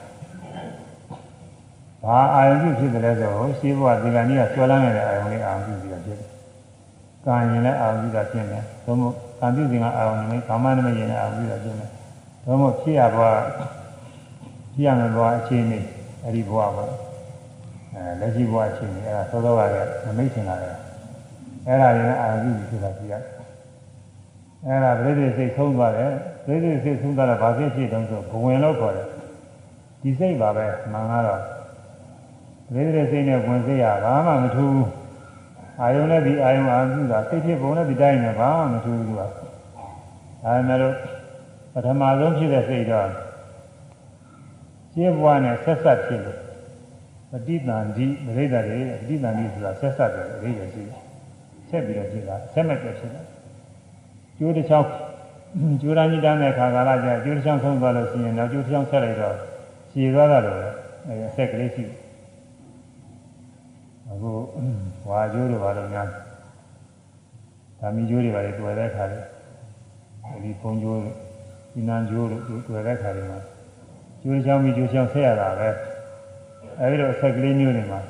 [2.04, 6.30] ဘာအာယုံဖြစ်တယ်လဲဆိုတော့ရှင်းဘဝဒီကနေ့ကဆွဲလန်းနေတဲ့အာယုံလေးအာယုံဖြစ်ပြီးတော့ဖြစ်တယ်။
[7.26, 11.90] ကံရင်လည်းအာယုံဖြစ်တာဖြစ်တယ်။သို့မဟုတ်ကံပြုစဉ်ကအာယုံနဲ့ကာမနမရင်လည်းအာယုံဖြစ်တာဖြစ်တယ်။
[12.44, 13.28] သို့မဟုတ်ဖြစ်ရဘဝ
[14.74, 15.80] ဖြစ်ရမယ့်ဘဝအခြေအနေ
[16.24, 16.92] အဲ့ဒီဘဝပေါ့။
[17.94, 20.76] အဲလက်ရှိဘဝအခြေအနေအဲ့ဒါသောသောကလည်းနမိတ်ထင်လာတယ်။
[21.68, 23.32] အဲ့ဒါလည်းအာယုံဖြစ်ဖြစ်တာကြည့်ရတယ်။
[24.66, 26.12] အဲ့ဒါပြိဋိစိတ်ဆုံးသွားတယ်။
[26.46, 29.08] ပြိဋိစိတ်ဆုံးသွားတော့ဘာဖြစ်ဖြစ်တုံးဆိုဘဝင်လို့ခေါ်တယ်။
[30.02, 31.42] ဒီစိတ်ပါပဲမှန်ကတော့
[32.74, 34.92] လေးတဲ့စိတ်နဲ့ဝင်စိတ်ရဘာမှမထူးဘူး
[35.82, 39.22] အာယုံနဲ့ဒီအာယုံအာပြုတာစိတ်ဖြစ်ပုံနဲ့ဒီတိုင်းနဲ့ဘာမှမထူးဘူးက
[40.46, 40.96] အဲဒါလို့
[41.74, 43.10] ပထမဆုံးဖြစ်တဲ့စိတ်တော့
[44.94, 46.40] ရှင်းဘဝနဲ့ဆက်ဆက်ဖြစ်လို့
[47.32, 51.00] ပဋိသန္တိမရိဒ္ဓတွေပဋိသန္တိဆိုတာဆက်ဆက်တယ်အရေးကြီးရှိတယ်
[51.70, 53.22] ဆက်ပြီးတော့ဖြစ်တာဆက်မဲ့ပြဖြစ်တာ
[54.38, 54.88] ကျိုးတစ်ချောင်း
[55.82, 59.36] ကျိုးရမ်းကြီးတန်းတဲ့ခါကာလကျကျိုးတစ်ချောင်းဆုံးသွားလို့ရှိရင်တော့ကျိုးတစ်ချောင်းဆက်လိုက်တော့
[59.92, 60.60] ရှည်သွားတာလို့
[61.08, 61.98] အဲဆက်ကလေးရှိတယ်
[64.10, 64.32] အခု
[65.10, 66.08] ဝါကျိုးတွေဘာလို့များ
[67.80, 69.20] ဓာမီကျိုးတွေဘာတွေတွေ့တဲ့ခါတွေ
[70.44, 71.00] ဒီဖုံကျိုး
[71.74, 73.40] ဒီနန်းကျိုးတို့တွေ့တဲ့ခါတွေမှာ
[74.22, 75.70] ကျိုးချောင်းမီကျိုးချောင်းဆက်ရတာပဲ
[76.80, 78.02] အဲဒီတော့ဆက်ကလေးမျိုးတွေမှာ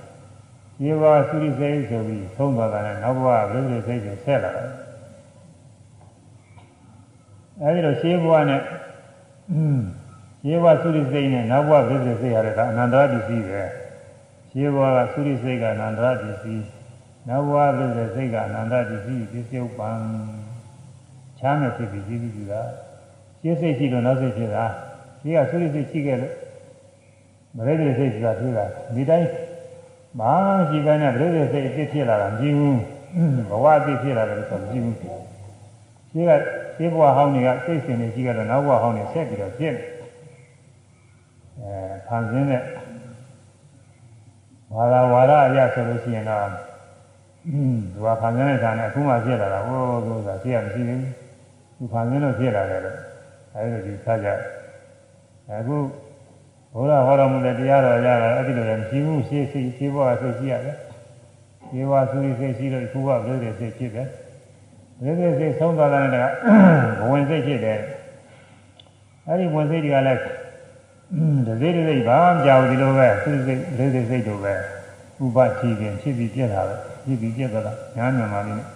[0.80, 3.59] ဒီဘဝသုရိစိတ်ဆိုပြီးသုံးသွားတာနဲ့နောက်ဘဝဘုရားစိ
[3.95, 4.70] တ်ကိုဆက်လာတယ်
[7.62, 8.62] အဲဒီတော့ရှင်းဘဝနဲ့
[10.43, 13.64] ရှင်းဘဝသုရိစိတ်နဲ့နောက်ဘဝဘုရားစိတ်ရတဲ့ကအနန္တရပစ္စည်းပဲ
[14.51, 16.66] ရှင်းဘဝကသုရိစိတ်ကအနန္တရပစ္စည်း
[17.28, 19.89] နောက်ဘဝဘုရားစိတ်ကအနန္တရပစ္စည်းပစ္စယုပံ
[21.39, 22.62] ချမ်းမဲ့ဖြစ်ပြီးကြည့်ပြီးတာ
[23.41, 24.66] ရှင်းစိတ်ရှိလို့နောက်စိတ်ဖြစ်တာ
[25.22, 26.34] ဒီကသုရိစိတ်ရှိခဲ့လို့
[27.56, 29.28] မရိဒ္ဓစိတ်ဆိုတာဖြစ်တာဒီတိုင်း
[30.20, 30.34] ဘာ
[30.70, 32.78] ရှိပဲနဲ့ပြိဿစိတ်အစ်ဖြစ်လာတာမကြည့်ဘူး
[33.49, 36.32] ဘဝအစ်ဖြစ်လာတယ်ဆိုတော့မကြည့်ဘူးရှိက
[36.76, 39.76] ရှိဘဝဟောင်းတွေကစိတ်ရှင်နေရှိကြတော့နောက်ဘဝဟောင်းတွေဆက်ပြီးတော့ဖြစ်
[41.60, 41.74] အဲ
[42.08, 42.64] ခံစင်းတဲ့
[44.76, 46.47] ဘာသာဝါဒအရဆိုလို့ရှိရင်တော့
[47.93, 51.02] သူကခံစင်းတဲ့ဌာနဲ့အခုမှဖြစ်လာတာဟိုးဆိုတာဖြစ်ရမရှိဘူး
[51.78, 52.97] သူခံစင်းလို့ဖြစ်လာတယ်လို့
[53.54, 54.30] အဲဒီလိုဒီစားကြ
[55.49, 55.78] အခု
[56.74, 60.78] ဘုရားဟောတော်မူတဲ့တရားတော်ရတာအဲ့ဒီလိုလည်းမရှိဘူးရှေးစိတ်ရှေးဘဝစိတ်ရှိရတယ်
[61.67, 64.07] ရှေးဘဝသုရိစိတ်ရှိလို့ခုဘဝဘုရားစိတ်ဖြစ်တယ်
[64.99, 66.15] ဘုရားစိတ်ဆုံးသွားတဲ့က
[66.99, 67.80] ဘဝင်စိတ်ဖြစ်တယ်
[69.28, 70.19] အဲ့ဒီဝင်စိတ်တွေကလည်း
[71.47, 74.53] တစိတ်တစိတ်ဘာမှမကြောက်ဒီလိုပဲသုရိစိတ်ဘုရားစိတ်တို့ပဲ
[75.24, 78.67] ဥပတိပင်ဖြစ်ပြီးပြက်တာပဲဖြစ်ပြီးပြက်သွားတာညာမြန်မာလေးနဲ့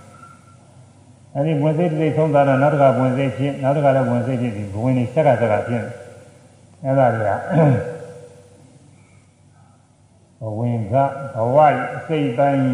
[1.33, 6.04] အဲ့ဒီဝင်စိတ်တစ်စိတ်ဆုံးသွားတော့နောက်တစ်ခါဝင်စိတ်ဖြစ်နောက်တစ်ခါလည်းဝင်စိတ်ဖြစ်ပြီးဘဝင်နေဆက်ကဆက်ကဖြစ်တယ်
[6.83, 7.95] အဲ့ဒါတွေက
[10.41, 10.95] ဘဝင်က
[11.35, 12.65] ဘဝရဲ့အစိတ်တိုင်း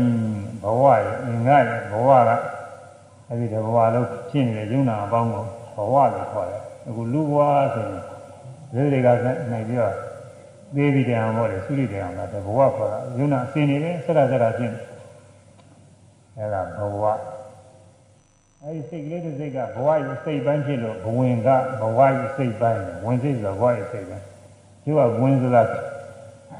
[0.63, 2.31] ဘဝရဲ့အင်္ဂရဲ့ဘဝက
[3.27, 5.45] အဲ့ဒီတဘဝလုံးဖြစ်နေတဲ့ယုံနာအပေါင်းကို
[5.75, 7.37] ဘဝလို့ခေါ်တယ်အခုလူဘဝ
[7.75, 8.01] ဆိုရင်
[8.73, 9.07] လူတွေက
[9.51, 9.95] နိုင်ပြီးတော့
[10.75, 14.73] သေးပြီးတယ်အောင်ပေါ့လေသုရိတယ်အောင်လားတဘဝခေါ်တာယုံနာအစင်နေတယ်ဆက်တာဆက်တာဖြစ်
[16.37, 17.05] အဲ့ဒါဘဝ
[18.65, 21.49] အဲဒီစိတ်ကလေးတစ်စိတ်ကဘဝရဲ့စိတ်ပိုင်းဖြစ်လို့ဘဝင်က
[21.81, 24.25] ဘဝရဲ့စိတ်ပိုင်းဝင်စိတ်ဆိုတော့ဘဝရဲ့စိတ်ပိုင်း
[24.83, 25.61] ဒီကဝင်ဆိုတာ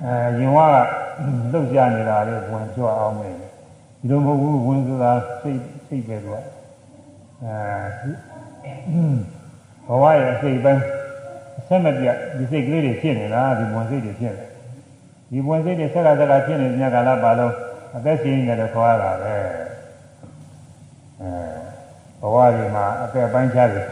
[0.03, 0.75] အဲရင်ဝက
[1.51, 3.45] လှုပ်ရှားနေတာလေးဝင်ကြွအောင်မယ်ဒီ
[4.09, 6.39] လိုမဟုတ်ဘူးဝင်ဆိုတာစိတ်စိတ်ပဲကွာ
[7.43, 10.81] အဲဘဝရဲ့စိတ်ပိုင်း
[11.59, 14.49] အဆက်မပြတ်ဒီစိတ်ကလေးတွေဖြစ်နေတာဒီဝင်စိတ်တွေဖြစ်တယ်
[15.31, 17.53] ဒီဝင်စိတ်တွေဆက်ကဆက်ကဖြစ်နေတဲ့ကာလပါလုံး
[17.95, 19.35] အသက်ရှင်နေတယ်ခေါ်ရတာပဲ
[21.21, 21.70] အဲ
[22.21, 23.87] ဘဝဒီမှာအသက်ပိုင်းခြားတယ်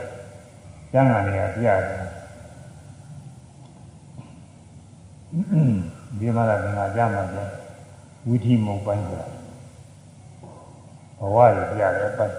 [0.91, 1.99] ကျမ်းဂန်တွေကပြရတယ်
[6.19, 7.37] ဒီမှာကငါကြမှာပြ
[8.27, 9.27] ဝိသီမုတ်ပိုင်းဆိုတာ
[11.19, 12.37] ဘဝတွေပြတယ်အပိုင်း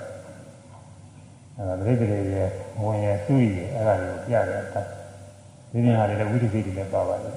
[1.57, 2.49] အဲဒါပြိတ္တိရဲ့
[2.82, 4.91] ဝင်ရသူ့ရဲ့အဲ့ဒါကိုပြတယ်အပိုင်း
[5.70, 7.34] ဒီနေရာတွေလည်းဝိသီစိတ်တွေလည်းပါပါတယ်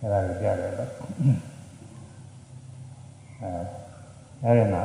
[0.00, 0.92] အဲ့ဒါကိုပြတယ်အပိုင်း
[3.40, 3.48] အဲ
[4.44, 4.82] အဲ့ဒါမှာ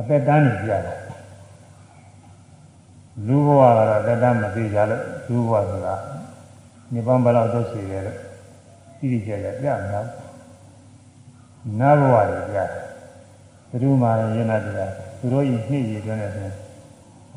[0.00, 0.98] အသက်တန်းနေပြတယ်
[3.26, 5.94] လူဘဝကတော့အသက်တန်းမသိကြလို့လူဘဝဆိုတာ
[6.92, 8.18] နိဗ္ဗာန်ဘယ်လောက်တော့ရှိတယ်လို့
[8.98, 10.00] သိသိကြကြပြမှာ
[11.78, 16.48] နတ်ဘဝတွေပြဘယ်သူမှရင်နာတရားသူတို့ဤနှစ်ရည်တွင်းနဲ့ဆို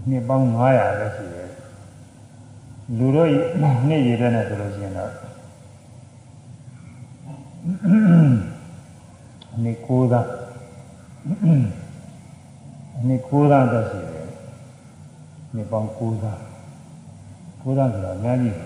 [0.09, 1.49] နှစ်ပေါင်း900ပဲရှိတယ်
[2.97, 3.38] လူတို့ဤ
[3.88, 5.11] နှစ်ရည်တွင်းနဲ့ဆိုလို့ရှိရင်တော့
[9.64, 10.28] နှစ်9သား
[13.08, 14.28] နှစ်9သားတော့ရှိတယ်
[15.56, 16.39] နှစ်ပေါင်း9သား
[17.62, 18.66] 9သားဆိုတာအများကြီးပဲ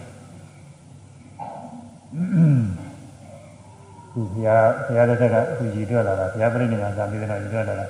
[4.12, 7.88] ခုဘုရားဘုရားတစ်ခါကအခုရည်တွက်လာတာဘုရားပြိဋိမာသာပြီးတော့ရည်တွက်လာတာ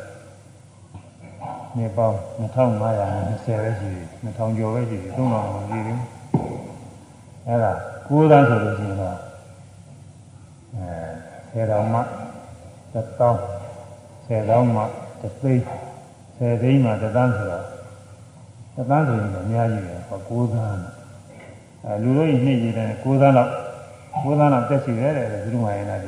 [1.77, 2.89] နေပေါင်း2520ပဲ
[3.43, 6.01] ရှိတယ်2000ကျော်ပဲရှိတယ်3000တော့မရှိဘူး
[7.47, 7.71] အဲ့ဒါ
[8.07, 9.17] 9သန်းဆိုလို့ရှိရင်တော့
[11.53, 11.99] အဲ10တောင်မှ
[12.93, 14.81] 1000 10တောင်မှ
[15.21, 15.86] 3
[16.39, 17.65] သိန်း10သိန်းမှ1သန်းဆိုတော့
[18.75, 20.77] 1သန်းဆိုရင်တော့အများကြီးပဲဟော9သန်း
[21.85, 23.51] အဲလူတို့ဤနှစ်ကြီးတယ်9သန်းလောက်
[24.23, 26.03] 9သန်းလောက်တက်ရှိတယ်တဲ့သူတို့မှရင်လည်း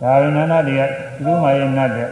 [0.00, 0.82] ဒါဝိနန္ဒတွေက
[1.16, 2.08] သူတို့မှရင်နတ်တဲ့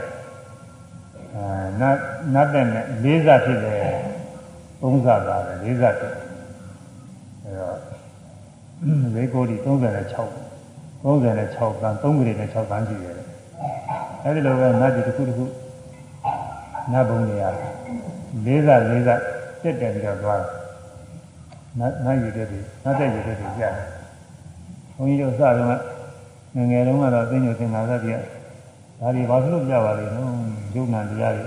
[1.35, 1.45] အဲ
[1.81, 1.97] နတ်
[2.35, 3.81] နတ်တဲ့နဲ့လေးစားဖြစ်တယ်
[4.81, 6.15] သုံးစားတာပဲလေးစားတယ်
[7.45, 7.77] အဲတော့
[9.15, 13.17] လေးကိုဒီ36 36တန်း3ကလေးနဲ့6တန်းရှိတယ်
[14.25, 15.45] အဲဒီလိုပဲနတ်ဒီတစ်ခုတစ်ခု
[16.93, 17.47] နတ်ဘုံတွေက
[18.47, 19.21] လေးစားလေးစား
[19.63, 20.51] တက်တယ်ပြီးတော့သွားတယ်
[21.79, 23.89] နတ်နတ်ရည်တဲ့တွေနတ်တဲ့ရည်တဲ့တွေကြားတယ်
[24.97, 25.57] ဘုန်းကြီးတို့စတော့
[26.57, 28.17] ငငယ်တုန်းကတော့သိညိုသင်္ဃာသတိက
[29.01, 30.33] ဒါတွေဘာလို့ကြပါလဲနော်
[30.75, 31.47] ယုံနာတရားတွေ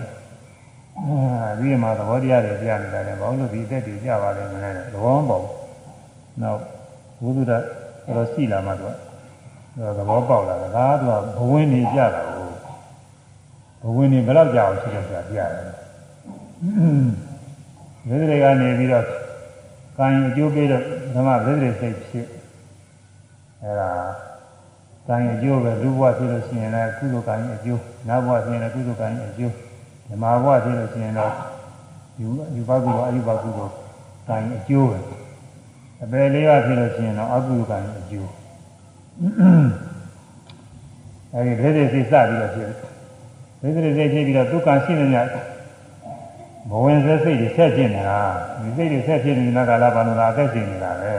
[0.97, 5.53] အဲဒီမှာသဘောတရားတွေကြားနေတာလည်းဘာလို့ဒီအသက်တွေကြပါလဲမလဲသဘောမပေါဘူး
[6.41, 6.59] နောက်
[7.21, 8.87] ဘုဒ္ဓတော်ရှိလာမှသူ
[9.79, 12.44] ကသဘောပေါက်လာတာဒါကသူကဘဝင်နေကြတာကိုဘ
[13.95, 15.63] ဝင်နေဘယ်တော့ကြာအောင်ရှိတယ်ဆိုတာပြရတယ်။
[18.07, 19.05] ဒီတွေကနေပြီးတော့
[19.97, 20.83] ကံအကျိုးပေးတော့
[21.15, 22.27] ဓမ္မဗိဓိစိတ်ဖြစ်
[23.63, 23.89] အဲဒါ
[25.07, 29.53] ကံအကျိုးပဲလူဘဝဖြစ်လို့ရှိရင်လည်းကုသိုလ်ကံအကျိုးနတ်ဘဝဖြစ်ရင်လည်းကုသိုလ်ကံအကျိုး
[30.09, 31.33] ဓမ္မဘဝဖြစ်လို့ရှိရင်တော့
[32.21, 33.73] ယူယူပါကုသိုလ်အယူပါကုသိုလ်
[34.27, 34.99] ကံအကျိုးပဲ
[36.03, 38.29] အပေလေးပါဖြစ်လို့ရှိရင်တော့အကုသိုလ်ကံအကျိုး
[41.33, 42.69] အဲဒီဗိဓိစိတ်စပြီးတော့ဖြစ်
[43.65, 45.19] ဗိဓိစိတ်ဖြစ်ပြီးတော့ဒုက္ခရှိနေကြ
[46.69, 48.19] ဘဝင်စစိတ်တွေဆက်ဖြစ်နေတာ
[48.61, 51.13] ဒီစိတ်တွေဆက်ဖြစ်နေတဲ့ကာလပါလို့လားအသက်ရှင်နေတာပဲ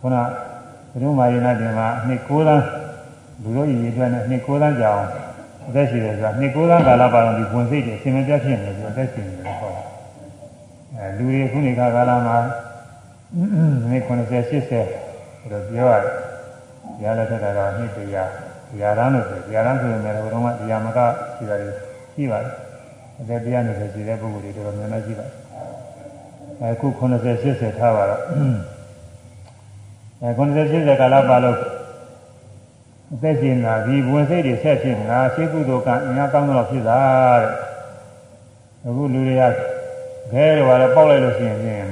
[0.00, 0.16] ခုန
[0.92, 2.64] ဘုရုမာယနာတင်မှာနှစ်9သန်း
[3.42, 5.10] လူတို့ရည်အတွက်နဲ့နှစ်9သန်းကြာအောင်
[5.68, 9.76] အသက်ရှင်တယ်ဆိုတာနှစ်9သန်းကာလပါလို့ဒီဝင်စိတ်တွေအရှင်မပြတ်ဖြစ်နေတယ်ဆိုအသက်ရှင်နေတယ်ပေါ့
[10.96, 12.36] အဲလူတွေခုနေခါကာလမှာ
[13.90, 16.14] နှစ်90 80တော့ပြောရတယ်။
[17.02, 18.24] ရားလက်ထက်ကတော့နှစ်တရာ
[18.74, 20.98] တရားရန်လို့ဆိုတရားရန်ဆိုရင်လည်းဘုရုံကတရားမက
[21.36, 21.70] ရှိတာတွေ
[22.14, 22.52] ရှိပါတယ်။
[23.20, 25.32] အသက်တရားနဲ့ရှိတဲ့ပုဂ္ဂိုလ်တွေတော်တော်များများရှိပါတယ်။
[26.74, 28.22] အခု90 80ထားပါတော့
[30.22, 31.58] အဲ90 80ကာလပါလို့
[33.12, 37.00] အသက်ရှင်တာဒီဝင်စိတ်တွေဆက်ဖြစ်နေတာရှေးကုသိုလ်ကအများကောင်းတော့ဖြစ်တာ
[37.42, 37.52] တဲ့။
[38.86, 39.42] အခုလူတွေက
[40.32, 41.86] ခဲတွေပါတော့ပေါက်လိုက်လို့ရှိရင်ဖြင့်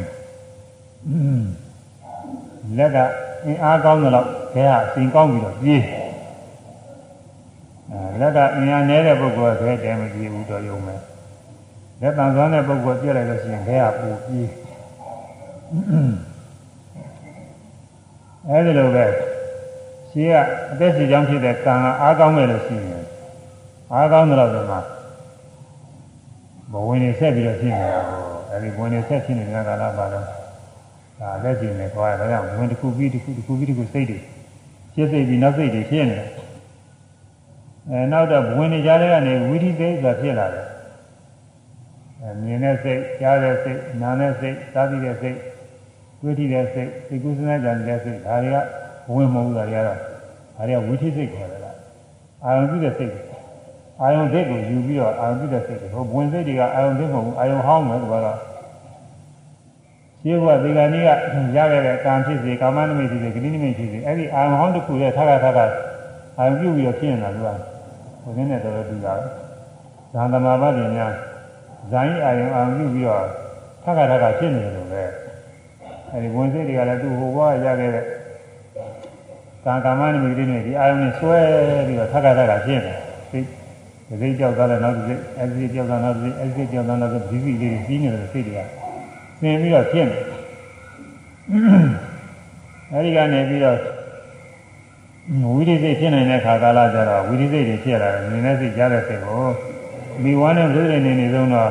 [2.79, 2.97] လက်က
[3.45, 6.02] အင်းအားကောင်းတော့ခဲဟာစိန်ကောင်းပြီးတော့ပြေးအဲ
[8.21, 11.01] လက်ကအင်းအားနည်းတဲ့ပုဂ္ဂိုလ်ကခဲတယ်မပြေဘူးတော့ယုံမယ်
[12.01, 14.49] လက်တန်ဆွမ်းတဲ့ပုဂ္ဂိုလ်ပြည့်လိုက်လို့ရှိရင်ခဲဟာပူပြေး
[18.49, 19.07] အဲဒီလိုပဲ
[20.11, 20.33] ရှိက
[20.73, 23.05] အသက်ရှင်ကြောင်းဖြစ်တဲ့ကံကအားကောင်းမယ်လို့ရှိရင်
[23.93, 24.81] အားကောင်းတော့ဒီမှာ
[26.73, 34.19] ဘဝင်နေဆက်ပြီးတော့ဖြစ်နေတာကိုအဲဒီဘဝင်နေဆက်ဖြစ်နေတဲ့ကာလပါတော့ဒါလက်ကျင်နေခေါ်ရတာကြောင့်ဝင်တစ်ခုပြီးတစ်ခုတစ်ခုပြီးတစ်ခုစိတ်တွေ
[34.95, 36.29] ရှင်းစိတ်ပြီးနောက်စိတ်တွေဖြစ်နေတယ်
[37.91, 40.67] အဲနောက်တော့ဝင်နေကြတဲ့ကနေဝိရိသိဆိုတာဖြစ်လာတယ်
[42.21, 45.39] အဲမြင်တဲ့စိတ်ကြားတဲ့စိတ်နားတဲ့စိတ်စားပြီးတဲ့စိတ်
[46.21, 48.59] တွေ့ထိတဲ့စိတ်သိကုသနာကြတဲ့စိတ်ဒါတွေက
[49.13, 51.77] ဝင်မဟုတ်ဘူးဒါတွေကတော့ဒါတွေကဝိသိစိတ်ခေါ်တယ်လား
[52.45, 53.13] အာယုံပြုတဲ့စိတ်
[54.01, 58.39] အာယုံစိတ်ကိုယူပြီးတော့အာယုံပြုတဲ့စိတ်တွေဟိုဝင်စိတ်တွေကအာယုံစိတ်မဟုတ်ဘူးအာယုံဟောင်းမယ်ကွာတော့
[60.23, 61.09] ရှင်းကဒီကနေ့က
[61.57, 65.67] ရခဲ့တဲ့ကံဖြစ်စေကာမနမိတ်ဖြစ်စေဂတိနမိတ်ဖြစ်စေအဲ့ဒီအာယုံဟောင်းတစ်ခုရဲ့ထခါထခါ
[66.39, 67.55] အာယုံပြုပြီးတော့ဖြစ်နေတာ
[68.23, 69.15] ကဟိုနည်းနဲ့တော့တူတာ
[70.15, 71.13] ဇာန်သမဘာတင်များ
[71.91, 73.27] ဇာန်ဤအာယုံအာယုံပြုပြီးတော့
[73.83, 75.03] ထခါထခါဖြစ်နေတယ်လို့ပဲ
[76.11, 78.05] အဲ့ဒီဝင်စိတ်တွေကလည်းသူ့ဟိုဘဝရခဲ့တဲ့
[79.65, 81.39] ကံကာမနမိတ်တွေနဲ့ဒီအာယုံနဲ့ဆွဲ
[81.87, 82.95] ပြီးတော့ထခါထခါဖြစ်နေ
[83.31, 83.47] စိတ်
[84.09, 88.61] ဒီစိတ်ကြောက်သွားတဲ့နောက်တစ်စိတ်အဲဒီစိတ်ကြောက်သွားနောက်တစ်စိတ်အဲဒီစိတ်ကြောက်သွားနောက်တစ်စိတ်ဒီစိတ်လေးကြီးနေတယ်စိတ်တွေက
[89.41, 90.19] သင်ပြီးတော့ဖြစ်နေ
[92.93, 93.77] အဲဒီကနေပြီးတော့
[95.31, 99.43] ဝိရိစိတ်ဖြစ်နိုင်တဲ့ခါကာလကျတော့ဝိရိစိတ်တွေဖြစ်လာတယ်မြင်တဲ့စိတ်ကြားတဲ့စိတ်ကို
[100.23, 101.71] မိဝမ်းနဲ့ပြည့်နေနေဆုံးတော့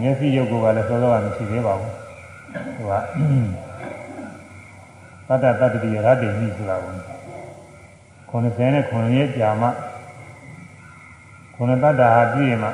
[0.00, 1.92] မျက်စိရုပ်ကလည်းစောစောကမရှိသေးပါဘူး
[2.76, 6.94] ဟိုကတတ္တတတ္တိရတ္တိမိဆိုတာကို
[8.30, 9.68] 90နဲ့9ရက်ကြာမှ
[11.56, 12.68] 9တတ္တဟာပြည့်မှ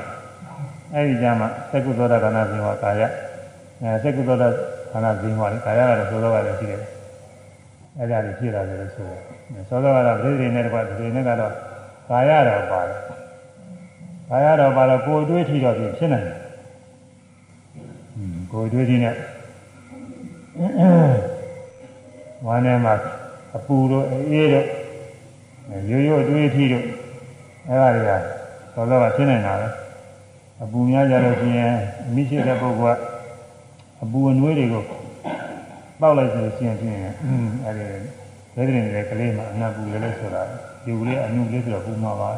[0.95, 3.03] အဲဒီကြာမှသက္ကုသောတာကနာဇင်ဝကာယ
[3.83, 4.49] အဲသက္ကုသောတာ
[4.91, 6.83] ခန္ဓာဇင်ဝလေကာယကတော့စောစောကလည်းရှိတယ်
[7.99, 9.36] အဲဒါတွေဖြစ်လာတယ်လို့ဆိုတယ်
[9.69, 11.53] စောစောကတော့ပြည့်စုံနေတဲ့ကွာဒီနေ့ကတော့
[12.09, 13.01] ကာယတော့ပါတယ်
[14.29, 16.39] ကာယတော့ပါတော့ကိုယ်တွေးထီတော့ဖြစ်နိုင်တယ်
[18.53, 19.15] ကိုယ်တွေးထီနဲ့
[22.47, 22.95] ဝမ်းထဲမှာ
[23.57, 24.67] အပူတို့အေးတို့
[25.91, 26.85] ရိုးရိုးအတွေးအထိတို့
[27.69, 28.11] အဲ့ဒါတွေက
[28.75, 29.69] သောသောကဖြစ်နေတာပဲ
[30.63, 31.75] အပူများကြလို့ရှိရင်
[32.15, 33.01] မိရှိတဲ့ပုဂ္ဂိုလ်က
[34.03, 34.85] အပူအနွေးတွေကို
[36.01, 37.13] တောက်လိုက်ဆိုလို့ရှိရင်ဖြစ်ရင်
[37.65, 37.87] အဲ့ဒီ
[38.57, 40.43] ဘယ်တဲ့နေတဲ့ကလေးမှအနာပူလေလို့ဆိုတာ
[40.85, 42.31] ဒီကလေးအနုလေးဆိုတော့ပူမှာပါ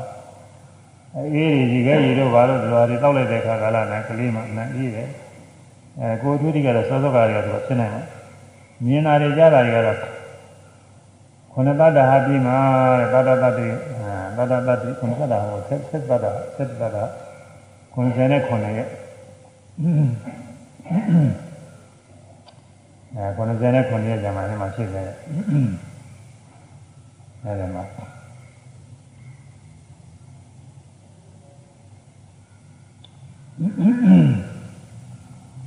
[1.16, 5.09] အေးရီကြီးကရေတော့ဘာလို့ဒီလိုတွေတောက်လိုက်တဲ့ခါကလာနဲ့ကလေးမှအနာအေးတယ်
[6.01, 8.03] အဲကိုယ်သူတိကတော့စောစောကတွေကဆိုဖြစ်နိုင်မှာ
[8.85, 9.99] မြင်တာတွေကြားတာတွေကတော့
[11.53, 12.57] ခုနတတ္တဟာပြီးမှာ
[13.12, 13.66] တတ္တတ္တိ
[14.37, 16.99] တတ္တတတ္တိခုနတတ္တဟောဆက်ဆက်တတ္တဆက်တတ္တ
[17.95, 18.87] 99ရဲ့
[23.16, 25.11] အဲ99ရဲ့ဇာမနဲ့မှာဖြစ်တယ်
[27.45, 27.84] အဲဒီမှာ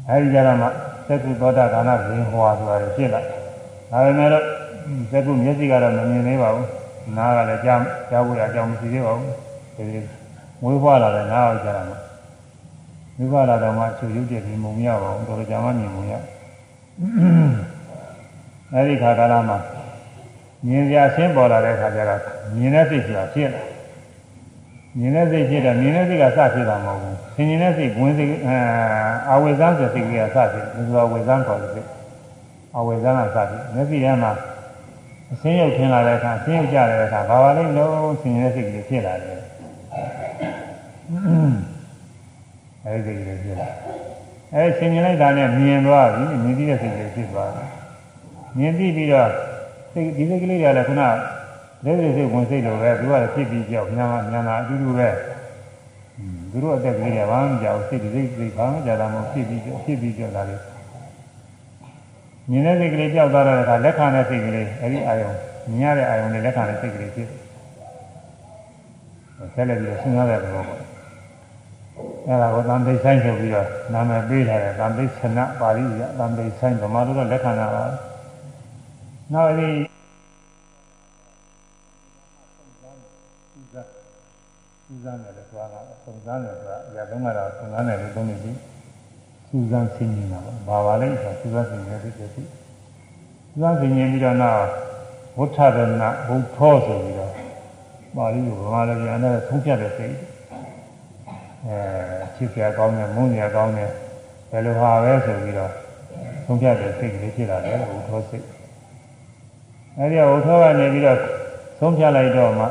[0.10, 0.68] အဲဒီကြတော့မှ
[1.08, 4.46] သက္ကုသောတာကာဏဇင်ဟွာဆိုတာဖြစ်လာဒါပေမဲ့လို့
[5.12, 6.68] သက္ကုမျက်စိကတော့မမြင်သေးပါဘူး
[7.18, 9.30] နားကလည်းကြားကြားဖို့ရအကြောင်းမရှိသေးပါဘူး
[9.76, 10.02] ဒီ
[10.62, 11.96] မွေးဖွားလာတဲ့နားအောင်ကြားတာမှ
[13.18, 16.14] မွေးဖွားလာတော့မှချူရုပ်တည်ပြီးမုံရပါဘူးတော်တော်ကြာမှမြင်မုံရ
[18.74, 19.58] အဲဒီခါကာလမှာ
[20.68, 22.22] မြင်စရာဆင်းပေါ်လာတဲ့အခါကျတော့
[22.58, 23.62] မြင်တဲ့စိတ်ဆိုတာဖြစ်လာ
[25.00, 28.36] မြင်တဲ့စိတ်ဖြစ်တာမြင်တဲ့စိတ်ကစဖြစ်တာမဟုတ်ဘူးသင်မြင်တဲ့စိတ်ဝင်စိတ်
[29.30, 31.90] အာဝေဇံဆိုစိတ်ကစဖြစ်တယ်ဘုရားဝေဇံခေါ်တယ်စိတ်
[32.76, 34.32] အာဝေဇံကစဖြစ်မျက်စိထဲမှာ
[35.34, 37.92] အဆင်းရုပ်ထင်လာတဲ့အခါအဆင်းရုပ်ကြတဲ့အခါဘာပါလိမ့်လို့
[38.22, 39.40] သင်မြင်တဲ့စိတ်ကလေးဖြစ်လာတယ်
[42.86, 43.68] အဲဒီစိတ်ကလေးဖြစ်လာ
[44.54, 47.70] အဲသင်မြင်လိုက်တာနဲ့မြင်သွားပြီမြင်ပြီးတဲ့စိတ်ကလေးဖြစ်သွားတယ်
[48.58, 49.30] မြင်ပြီးပြီးတော့
[49.94, 51.02] စိတ်ဒီစိတ်ကလေးတွေကလည်းခုန
[51.86, 55.10] လက်ရည်စိတ်ဝင်စိတ်လိုပဲသူကလည်းဖြစ်ပြီးကြောက်ညာညာနာအတူတူပဲ
[56.52, 60.56] သူတို့အသက်ကလေးကဘာမှမကြောက်စိတ်ဒီစိတ်စိတ်ဘာမှကြတာမဟုတ်ဖြစ်ပြီးကြောက်ဖြစ်ပြီးကြောက်တာလေ
[62.50, 65.32] မြင်တဲ့စိတ်ကလေးကြောက်သွားတဲ့အခါလက်ခံတဲ့စိတ်ကလေးအဲဒီအာယုံ
[65.70, 67.30] မြင်ရတဲ့အာယုံနဲ့လက်ခံတဲ့စိတ်ကလေးဖြစ်
[69.56, 70.80] ဆက်လက်ပြီးတော့စဉ်းစားတဲ့သဘောပေါ့
[72.28, 77.84] အဲဒါကိုသံသိဆိုင်ဆိုပြီးတော့နာမည်ပေးထားတယ်သံသိဆနပါဠိရသံသိဆိုင်ဗမာတို့တော့လက်ခံတာပါ
[79.34, 79.70] နောက်အဲဒီ
[84.86, 88.52] စူးစမ်းတယ်လို့ဆိုတာကစုံစမ်းတယ်ဆိုတာအရာသုံးကတော့စုံစမ်းတယ်လို့သုံးနေပြီ
[89.48, 92.48] စူးစမ်းဆင်းနေတာပေါ့ဘာပါလဲဆိုစူးစမ်းဆင်းနေတဲ့ဖြစ်ဖြစ်စူး
[93.62, 94.64] စမ်းဆင်းနေပြီးတော့နောက်
[95.38, 97.32] ဝဋ္ဌဒနာဘုထောဆိုပြီးတော့
[98.16, 100.16] ပါဠိကိုဗမာလိုပြန်တဲ့သုံးဖြတ်တဲ့စိတ်
[101.68, 101.78] အဲ
[102.36, 103.92] ချစ်ကြကောင်းတယ်မုန်းကြကောင်းတယ်
[104.52, 105.72] ဘယ်လိုဟာပဲဆိုပြီးတော့
[106.46, 108.46] သုံးဖြတ်တဲ့စိတ်ကလေးဖြစ်လာတယ်ဘုထောစိတ်
[109.98, 111.20] အဲဒီကဝုထောကနေပြီးတော့
[111.80, 112.66] သုံးဖြလိုက်တော့မှ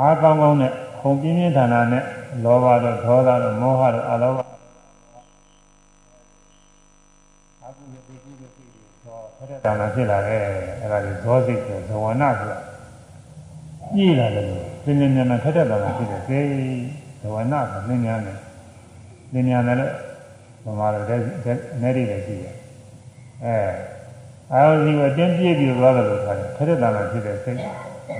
[0.00, 2.04] အားကောင်းကောင်းနဲ့ုံပြင်းပြင်းထန်ထန်နဲ့
[2.44, 4.42] လောဘတို့ဒေါသတို့မောဟတို့အလောဘအ
[7.76, 8.68] ကုသိုလ်တွေဖြစ်ပြီး
[9.06, 10.42] တော့ဖရတနာဖြစ်လာတယ်
[10.82, 12.58] အဲဒါကိုဇောစိတ်ဆိုဇဝနာဆိုတာ
[13.96, 16.40] ညှိလာတယ်လို့ပြင်းပြင်းထန်ထန်ဖရတနာဖြစ်တယ်ဒီ
[17.20, 18.38] ဇဝနာကလင်းများတယ်
[19.32, 19.92] လင်းများတယ်လို့
[20.64, 21.22] ဘာမှလည်း
[21.76, 22.54] အနေနဲ့လည်းရှိတယ်
[23.44, 23.56] အဲ
[24.52, 27.58] အာရုံစီကိုတင်းပြည့်ပြည့်သွားတယ်လို့ခေါ်တယ်ဖရက်တဏ္ဍာဖြစ်တဲ့စိတ်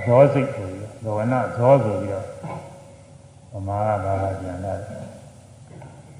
[0.05, 0.69] ဇောစိတ်ကို
[1.03, 2.25] ဇဝနဇောဆိုပြီးတော့
[3.51, 5.01] ဗမာကဘာသာပြန်လာတယ်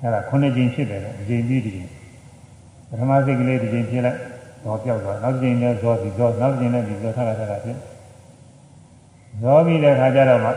[0.02, 1.90] အဲ့ဒါခုနှစ်ကြိမ်ဖြစ်တယ်ဒီကြိမ်ပြီးဒီကြိမ်
[2.90, 4.20] ပထမစိတ်ကလေးဒီကြိမ်ဖြစ်လိုက်
[4.64, 7.78] ဇောပြောက်သွားနောက်ကြိမ်လည်းဇောဒီဇောနောက်ကြိမ်လည်းဒီဇောထတာထတာဖြစ်
[9.42, 10.50] ဇောပြီးတဲ့ခါကျတော့မှ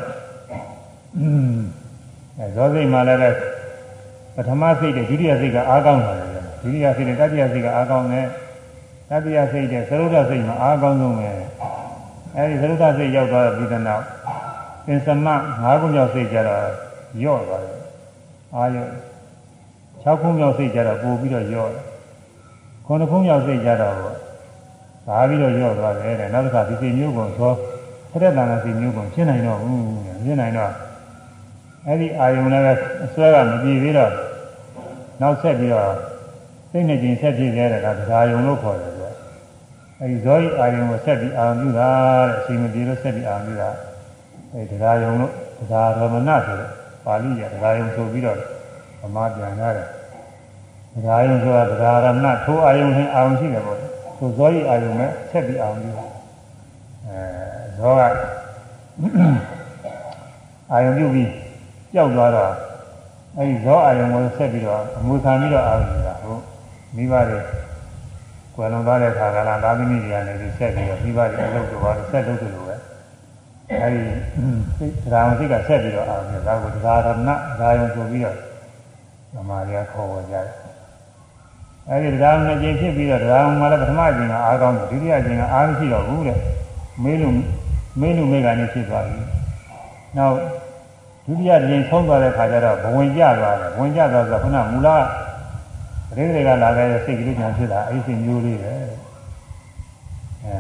[2.39, 3.31] အဲဇောစိတ်မှလည်းပဲ
[4.35, 6.17] ပထမစိတ်နဲ့ဒုတိယစိတ်ကအားကောင်းတယ်
[6.63, 8.27] ဒုတိယစိတ်နဲ့တတိယစိတ်ကအားကောင်းတယ်
[9.11, 11.31] တတိယစိတ်နဲ့သရုပ်ဒစိတ်မှာအားကောင်းဆုံးပဲ
[12.37, 14.05] အဲဒီသရုပ်ဒစိတ်ရောက်သွားပြီးတဲ့နောက်
[14.87, 15.27] သင်္သမ
[15.63, 16.65] ၅ခုမြောက်စိတ်ကြတော့
[17.25, 17.79] ယော့သွားတယ်
[18.55, 18.89] အာယော့
[20.05, 21.71] ၆ခုမြောက်စိတ်ကြတော့ပို့ပြီးတော့ယော့
[22.87, 23.97] ခုနှစ်ခုမြောက်စိတ်ကြတော့
[25.07, 27.53] သာပြီးတော့ယော့သွားတယ်တဲ့နောက်တစ်ခါဒီစိတ်မျိုးကိုသော
[28.11, 29.83] ဖရက်တန်တဲ့စိတ်မျိုးကိုရှင်းနိုင်တော့ဘူး
[30.25, 30.73] ရှင်းနိုင်တော့
[31.87, 32.65] အဲ့ဒီအာယုံလည်း
[33.05, 34.13] အစွဲကမပြေသေးတော့
[35.21, 35.93] နောက်ဆက်ပြီးတော့
[36.71, 39.00] စိတ်နဲ့ကျင်ဆက်ပြေခဲ့တဲ့ကတရားယုံလို့ခေါ်တယ်ကွာ
[40.03, 41.91] အဲ့ဒီဇောဤအာယုံကိုဆက်ပြီးအာရုံပြုတာ
[42.29, 43.71] တဲ့အချိန်မပြေလို့ဆက်ပြီးအာရုံပြုတာ
[44.53, 46.69] အဲတရားယုံလို့တရားရမဏဆိုတဲ့
[47.05, 48.39] ပါဠိရတရားယုံဆိုပြီးတော့
[49.03, 49.89] ဗမာပြန်ရတယ်
[50.95, 53.79] တရားယုံဆိုတာတရားရမဏထိုးအာယုံနဲ့အာရုံရှိတယ်ပေါ့
[54.19, 55.91] ဆိုဇောဤအာယုံနဲ့ဆက်ပြီးအာရုံပြု
[57.07, 57.23] အဲ
[57.79, 58.01] ဇောက
[60.73, 61.31] အာယုံပြုပြီး
[61.95, 62.53] ကြောက်သွားတော့
[63.37, 66.43] အဲဒီဇောအာယုံကိုဆက်ပြီးတော့အမူခံပြီးတော့အာရုံပြုတာဟုတ်
[66.97, 67.41] မိဘတွေ
[68.61, 72.77] ကွယ်လွန်သွားတဲ့ခါကလာသာသမီတွေကနေပြီးဆက်ပြီးတော့မိဘတွေအလုပ်တော်ပါဆက်လုပ်တယ်လို့ပဲ
[73.81, 74.03] အဲဒီ
[74.77, 77.31] စိတ်တရားစိတ်ကဆက်ပြီးတော့အာရုံပြုဒါကိုတရားရဏ
[77.61, 78.37] ဒါယုံဆိုပြီးတော့
[79.35, 80.47] ဓမ္မတွေကခေါ်ဝေကြတယ်
[81.89, 86.39] အဲဒီတရားနှစ်ကြိမ်ဖြစ်ပြီးတော့တရားမှလည်းပထမအကြိမ်ကအားကောင်းတယ်ဒုတိယအကြိမ်ကအားမရှိတော့ဘူးတဲ့
[87.03, 87.35] မေးလို့
[88.01, 89.19] မင်းလူမိကနေဖြစ်သွားပြီ
[90.17, 90.37] နောက်
[91.27, 94.89] ဒုတိယကြိမ်ဆုံးသွားတဲ့ခါကျတော့ဘဝင်ကျသွားတယ်ဘဝင်ကျသွားဆိုတော့ခုနမူလ
[96.11, 98.73] ပရိသေကလာတဲ့စိတ်ကလေးညာဖြစ်တာအဲ့ဒီစိတ်မျိုးလေးပဲ
[100.45, 100.59] အဲ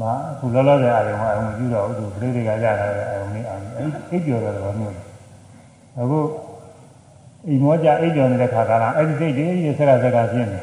[0.00, 4.96] မာခုလောလောဆယ်အရုံအရုံမကြည့်တော့ဘူးသူပရိသေကရတာလည်းအရုံလေးအောင်အဲ့အိပ်ကျော်တယ်တော့မျိုး
[5.98, 6.20] အခု
[7.46, 10.60] အိမ်မောကြအိပ်ကျော်နေတဲ့ခါကလာအဲ့ဒီစိတ်တွေဆက်ကဆက်ကဖြစ်နေ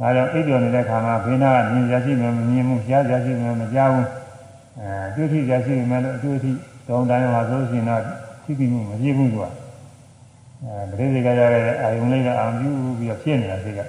[0.00, 4.08] ဒါကြောင့်အိပ်ကျော်နေတဲ့ခါမှာဘေးနာကမြင်ရရှိမယ်မမြင်ဘူးကြားရရှိမယ်မကြားဘူး
[4.78, 6.52] အဲတွေ့ထိရရှိမယ်လို့အတွေ့အထိ
[6.88, 8.02] တောင်းတိုင်းမှာဆိုရှင်တော့
[8.44, 9.61] သိသိမှုမပြည့်ဘူးသူက
[10.64, 13.80] အဲပရိသေကရတဲ့အာယုံလေးကအောင်ပြုပြီးတော့ဖြစ်နေတာစိတ်က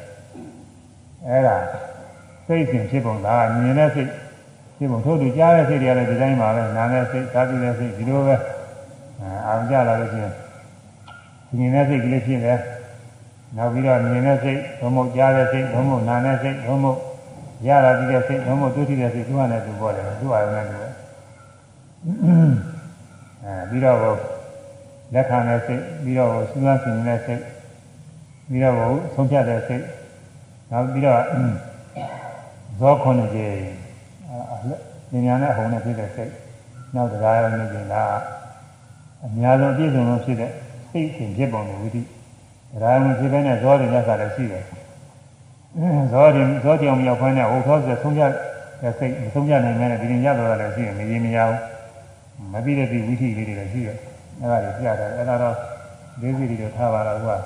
[1.27, 1.55] အဲ့ဒါ
[2.45, 4.09] စိတ်စဉ်ဖြစ်ပုံဒါကမြင်တဲ့စိတ်
[4.77, 8.35] ဖြစ်ပုံထို့တူကြားတဲ့စိတ်တွေကလည်းဒီတိုင်းပါပဲနားတဲ့စိတ်သာပြီးတဲ့စိတ်ဒီလိုပဲ
[9.47, 10.33] အောင်ကြလာလို့ရှိရင်
[11.57, 12.59] မြင်တဲ့စိတ်ကလေးဖြစ်တယ်
[13.57, 16.99] နောက်ပြီးတော့မြင်တဲ့စိတ်ဘုံမုတ်ကြားတဲ့စိတ်ဘုံမုတ်နာတဲ့စိတ်ဘုံမုတ်
[17.67, 20.87] ရတာပြီးတဲ့စိတ်ဘုံမုတ်တွေ့ထိတဲ့စိတ်သူကလည်းသူပေါ်တယ်သူ့အာရုံနဲ့သူပဲ
[23.43, 24.42] အဲပြီးတော့
[25.13, 27.41] လက်ခံတဲ့စိတ်ပြီးတော့စူးစမ်းဆင်နေတဲ့စိတ်
[28.49, 28.75] ပြီးတော့
[29.13, 29.83] ဆုံးဖြတ်တဲ့စိတ်
[30.71, 31.21] နောက်ပြီးတော့
[32.79, 36.31] ဇောခွန်ကြီးဉာဏ်နဲ့အဟုန်နဲ့ဖြစ်တဲ့စိတ်
[36.95, 38.03] နောက်တရားရနေကြတာ
[39.25, 40.51] အများဆုံးပြည့်စုံလို့ဖြစ်တဲ့
[40.91, 42.05] စိတ်ရှင်ဖြစ်ပုံတွေဝိသိတ
[42.81, 44.65] ရားဝင်ဖြစ်တဲ့ဇောတွေနဲ့စားလည်းရှိတယ်
[46.11, 48.31] ဇောတွေဇောကြောင်မြောက်ခွန်းနဲ့ဟိုသောဆိုဆုံးဖြတ်
[48.81, 51.59] တဲ့စိတ်မဆုံးဖြတ်နိုင်မဲ့ဒီရင်ရတော့လည်းရှိတယ်မရေမရဘူး
[52.51, 53.97] မပြီးတဲ့ဒီဝိသိလေးတွေလည်းရှိတယ်
[54.41, 55.55] အဲ့ဒါတွေပြတယ်အဲ့ဒါတော့
[56.21, 57.37] လေးစီတွေထားပါတော့ကွာ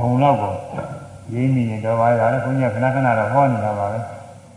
[0.00, 0.52] ဟုံတော့ကို
[1.34, 3.98] ရင်းမိရင်တော့ပါရလည်းဘုန်းကြီးကခဏခဏတော့ဟောနေတာပါပဲ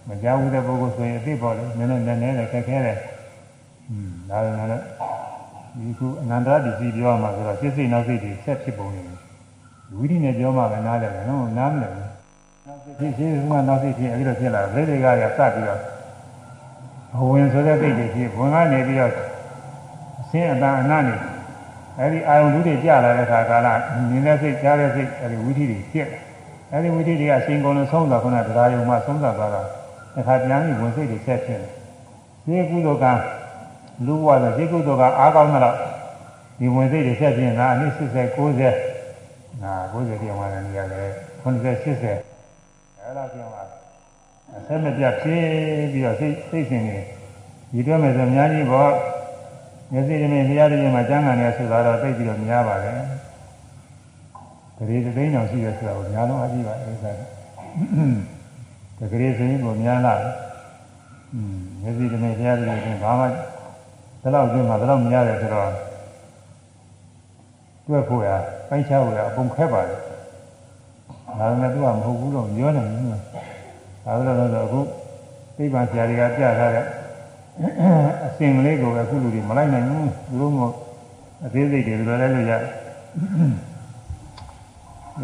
[0.07, 2.97] မကြောက်ဘူးတဲ့ပုဂ္ဂိုလ်ဆိုရင်အသိပေါ်လေနည်းနည်းနည်းနည်းလည်းခက်ခဲတယ်
[3.89, 4.83] อืมဒါပေမဲ့လည်း
[5.77, 9.01] ဒီခုအနန္တရပစ္စည်းပြောမှာဆိုတော့စိတ်စိတ်နောက်စိတ်တွေဆက်ဖြစ်ပုံနေ
[9.95, 12.07] ဝိရိနဲ့ပြောမှပဲနားလည်တယ်နော်နားမလည်ဘူး
[12.67, 15.79] နောက်စိတ်ဖြစ်ဖြစ်ကနောက်စိတ်ဖြစ်အဲ့လိုဖြစ်လာတယ်ဒိဋ္ဌိကရစပြီးတော့
[17.13, 19.11] ဘဝင်ဆိုတဲ့စိတ်တွေဖြစ်ဝင်ကနေပြီးတော့
[20.29, 21.15] အစင်းအတန်အနတ်နေ
[21.99, 23.67] အဲ့ဒီအာယုန်လူတွေကြလာတဲ့ခါကာလ
[24.09, 26.07] မြင်တဲ့စိတ်ကြားတဲ့စိတ်အဲ့ဒီဝိသီတွေဖြစ်
[26.71, 29.61] အဲ့ဒီဝိသီတွေကအရှင်ကုန်လို့ဆုံးသွားခုနတရားယုံမှဆုံးသွားသွားတာ
[30.13, 31.61] တစ်ခါပြန်ပြီးဝင်စိတ်တွေဆက်ဖြစ်
[32.47, 33.05] တယ်ဒီကုသိုလ်က
[34.05, 35.75] လူဘဝဆိုဒီကုသိုလ်ကအားကောင်းတော့
[36.59, 41.09] ဒီဝင်စိတ်တွေဆက်ဖြစ်တာအနည်း80 90နာ90ပြောင်းလာတယ်နေရတယ်
[41.43, 41.45] 90
[41.83, 42.03] 80
[42.99, 43.63] အဲ့ဒါပြောင်းလာ
[44.57, 45.43] အဆက်မပြတ်ဖြစ်
[45.91, 46.97] ပြီးတော့စိတ်စိတ်ရှင်နေ
[47.71, 48.91] ဒီတွဲမယ်ဆိုအများကြီးပေါ့
[49.91, 52.91] မျက်စိတည်းနဲ့တရားတည်းမှာကျမ်းဂန်နေဆိုတာတော့သိပြီးတော့များပါလေ
[54.77, 57.11] တရေသိန်းအောင်ရှိရဆိုတာကိုများလုံးအကြည့်ပါအဲ့ဒါ
[58.99, 60.33] တကယ်ဆိုရင်ကိုများလာတယ်
[61.33, 63.25] อืมမျက်စိတည်းနဲ့တရားတည်းနဲ့ဘာမှ
[64.21, 65.71] ဒီလောက်ကျင်းမှာဒီလောက်များတယ်ဆိုတော့
[67.87, 68.29] တွက်ဖို့ရ
[68.69, 69.99] ပိုင်းခြားဖို့ရအပုံခက်ပါတယ်
[71.39, 72.95] ဒါပေမဲ့သူကမဟုတ်ဘူးတော့ပြောနေတယ်
[74.05, 74.23] ဒါဆို
[74.53, 74.79] တော့အခု
[75.57, 76.85] သိပ္ပံဆရာတွေကပြထားတဲ့
[78.25, 80.73] အစင်ကလေးကိုပဲအခုလူတွေမလိုက်နိုင်ဘူးသူတို့မို့
[81.45, 82.53] အသေးစိတ်တွေလိုလဲလို့ရ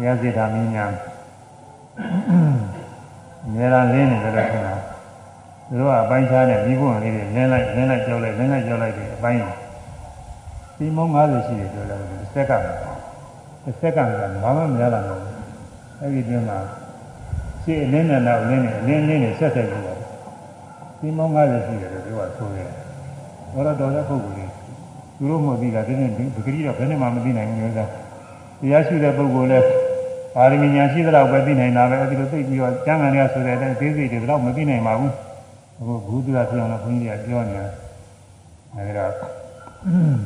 [0.04, 0.90] ရစေတာမင်းများ
[3.46, 4.74] အများအားလင်းနေတယ်လို့ဆိုတာ
[5.68, 9.40] သူတို့ကအပိုင်းခြားနဲ့မိဘဝင်လေးတွေလင်းလိုက်လင်းလိုက်ကြောက်လိုက်လင်းလိုက်ကြောက်လိုက်တွေအပိုင်း
[10.76, 12.62] ဒီမုံ90ရှိတယ်ပြောတယ်တစ်စက္ကန့်
[13.64, 14.12] တစ်စက္ကန့်က
[14.44, 15.34] ဘာမှမရတာမဟုတ်ဘူး
[16.00, 16.58] အဲ့ဒီတွင်မှာ
[17.62, 19.98] ရှေ့အလင်းနဲ့နောက်အလင်းနဲ့အလင်းလေးနဲ့ဆက်ဆက်ပြီးတော့
[21.00, 21.95] ဒီမောင်း90ရှိတယ်လို့ပြော
[22.26, 22.68] တာဆိုတယ်။
[23.54, 24.50] ဘောရတော်တဲ့ပုဂ္ဂိုလ်ကြီး
[25.18, 27.86] သူတို့မှသိတာဒီနေ့ဒီဂရီတော့ဘယ်နဲ့မှမသိနိုင်ဘူးလို့ဆိုတာ
[28.60, 29.60] တရားရှိတဲ့ပုဂ္ဂိုလ်လဲ
[30.34, 35.12] ပါရမီညာရှိသလောက်ပဲသိနိုင်တာပဲအဲဒီလိုသိပြီးတော့ကျမ်းဂန်ရဆိုတဲ့အတိုင်းသိစိတ်တွေတော့မသိနိုင်ပါဘူး။
[35.78, 37.66] အခုဘုသူရပြောင်းတော့ဘုန်းကြီးကပြောနေတာ
[38.74, 39.12] အဲဒီတော့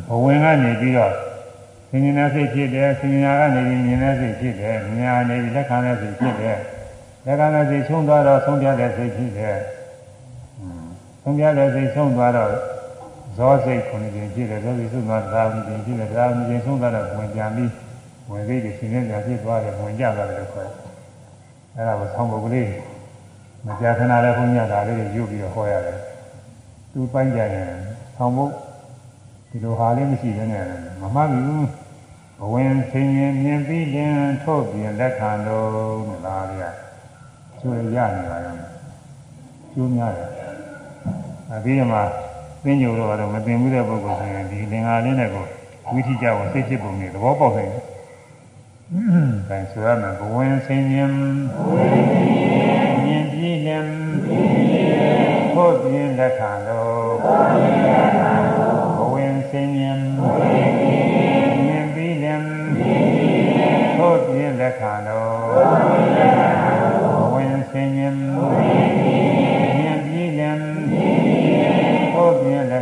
[0.08, 1.12] ဘဝင်ကနေပြီးတော့
[1.90, 6.58] ဆင်ញင်တဲ့စိတ်ဖြစ်တယ်ဆင်ញင်ကနေပြီးမြင်တဲ့စိတ်ဖြစ်တယ်မြင်ရနေပြီးလက်ခံတဲ့စိတ်ဖြစ်တယ်
[7.26, 9.56] လက်ခံတဲ့စိတ်ချုံသွားတော့ဆုံးပြတဲ့စိတ်ဖြစ်တယ်
[11.30, 12.50] ဆုံးပြတဲ့စိတ်ဆုံးသွားတော့
[13.36, 17.70] ဇောစိတ်ခုနှစ်ကြိမ်ဖြစ်တယ်ဇောစိတ်ဆုံးသွားတာနှစ်ကြိမ်ဖြစ်တယ်ဒါနှစ်ကြိမ်ဆုံးသွားတော့ဝင်ပြန်ပြီး
[18.30, 20.76] ဝင်စိတ်တွေရှင်နေပြန်ဖြစ်သွားတယ်ဝင်ကြသွားတယ်လို့ခေါ်တယ်
[21.76, 22.62] အဲဒါကိုဆောင်းပုဂ္ဂလိ
[23.66, 25.98] မကြာခဏလည်းခွင့်ရတာလေးတွေယူပြီးတော့ဟောရတယ်
[26.92, 27.70] သူပိုင်းကြရင်
[28.16, 30.64] ဆောင်းပုဂ္ဒီလိုဟာလေးမရှိဘဲနဲ့
[31.00, 31.66] မမှတ်ဘူး
[32.40, 36.70] ဘဝင်ဆင်းရင်မြင်ပြီးရင်ထုတ်ပြင်လက်ခံလို့လားဗျာ
[37.60, 38.54] ကျွေရနေပါရော
[39.72, 40.49] ကျိုးများတယ်
[41.54, 41.98] အပြီးမှ
[42.62, 45.44] သင်ညိုတော့တော့မသိဘူးတဲ့ပုဂ္ဂိုလ်ဆိုရင်ဒီလင်္ကာလေးနဲ့ကို
[45.92, 47.82] ဝိထိကြကိုသိဖြစ်ပုံနဲ့သဘောပေါက်နိုင်တယ်။
[49.48, 51.12] ဒါဆိုရမယ်ဘဝင်ဆင်းရင်
[53.04, 53.86] မြင်ပြီးရင်
[55.52, 57.12] ထုတ်ပြင်လက်ခံလို့
[58.98, 60.00] ဘဝင်ဆင်းရင်
[61.66, 62.44] မြင်ပြီးရင်
[63.96, 65.34] ထုတ်ပြင်လက်ခံလို့
[67.20, 68.69] ဘဝင်ဆင်းရင်မြင်ပြီးရင်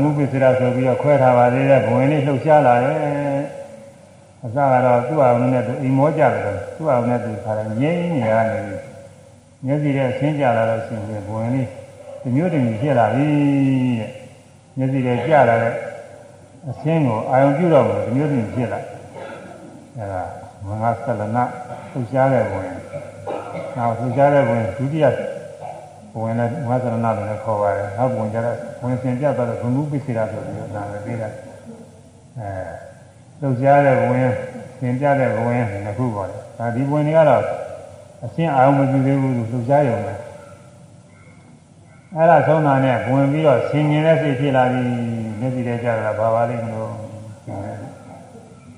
[0.00, 3.00] ဆိုပြီးတော့ခွဲထားပါသေးတယ်ဘဝင်လေးလှုပ်ရှားလာရဲ့
[4.44, 8.76] အစကတော့သူ့အောင်နဲ့သူအိမ်မောကြတယ်သူ့အောင်နဲ့သူခါတယ်ငြိမ်းနေရနေပြီ
[9.64, 11.68] မျက်စိနဲ့ဆင်းကြလာတော့ရှင်ဘဝင်လေး
[12.22, 13.26] ဒီမျိုးတည်းဖြစ်လာပြီ
[14.00, 14.10] တဲ့
[14.76, 15.74] မျက်စိနဲ့ကြလာတဲ့
[16.70, 18.80] အဆင်းကိုအာယုံပြုတော့မယ်ဒီမျိုးတည်းဖြစ်လာ
[19.96, 20.22] အဲဒါ
[20.66, 21.44] မင်္ဂသလနာ
[21.90, 22.68] လှုပ်ရှားတဲ့ဝင်
[23.76, 25.06] နောက်လှုပ်ရှားတဲ့ဝင်ဒုတိယ
[26.21, 31.29] ဝင်လည်းဝါသရဏလို့လည်းခေါ်ပါတယ်။နောက်ဝင်ကြတော့ဝင်စင်ကြတော့ဘုံမှုပိစိရာဆိုပြီးတော့နာမည်ပေးတာ။
[32.39, 32.49] အဲ
[33.39, 34.29] လှုပ်ရှားတဲ့ဝင်
[34.79, 37.43] စင်ကြတဲ့ဝင်နှစ်ခုပါလေ။ဒါဒီဝင်တွေကတော့
[38.23, 40.15] အရှင်းအောင်မပြုသေးဘူးလှုပ်ရှားရုံပဲ။
[42.15, 44.89] အဲ့ဒါဆုံးတာနဲ့ဝင်ပြီးတော့ဆင်ញင်တဲ့စိတ်ဖြစ်လာပြီး
[45.39, 46.91] မျက်စိထဲကျတာဘာပါလိမ့်မလို့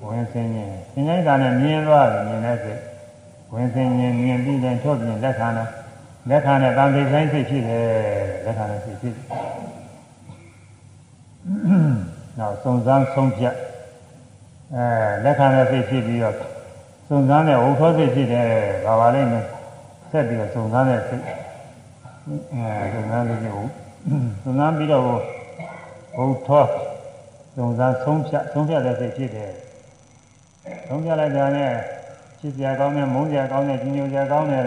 [0.06, 2.80] ဝင်ဆင်ញင်ဆင်ញင်တာနဲ့မြင်သွားတယ်မြင်တဲ့စိတ်
[3.52, 5.68] ဝင်ဆင်ញင်မြင်ပြီးthen ထုတ်ပြင်လက်ခံတယ်
[6.29, 7.87] လက်ခံတဲ့တန်သိဆိုင်စိတ်ဖြစ်တယ်
[8.45, 9.25] လက်ခံတဲ့စိတ်ဖြစ်တယ်
[12.37, 13.55] နောက်စုံစမ်းဆုံးဖြတ်
[14.75, 14.85] အဲ
[15.23, 16.35] လက်ခံတဲ့စိတ်ဖြစ်ပြီးတော့
[17.07, 18.47] စုံစမ်းတဲ့ဝုထောစိတ်ဖြစ်တယ်
[18.85, 19.45] ဘာပါလိမ့်မယ်
[20.11, 21.23] ဆက်ပြီးတော့စုံစမ်းတဲ့စိတ်
[22.53, 23.53] အဲစုံစမ်းလို့ကို
[24.43, 25.03] စုံစမ်းပြီးတော့
[26.17, 26.63] ဝုထော
[27.55, 29.51] စုံစမ်းဆုံးဖြတ်ဆုံးဖြတ်တဲ့စိတ်ဖြစ်တယ်
[30.87, 31.71] ဆုံးဖြတ်လိုက်တာနဲ့
[32.39, 34.65] ဖြစ်ကြကောင်းတဲ့မုန်းကြကောင်းတဲ့ကြီးညိုကြကောင်းတဲ့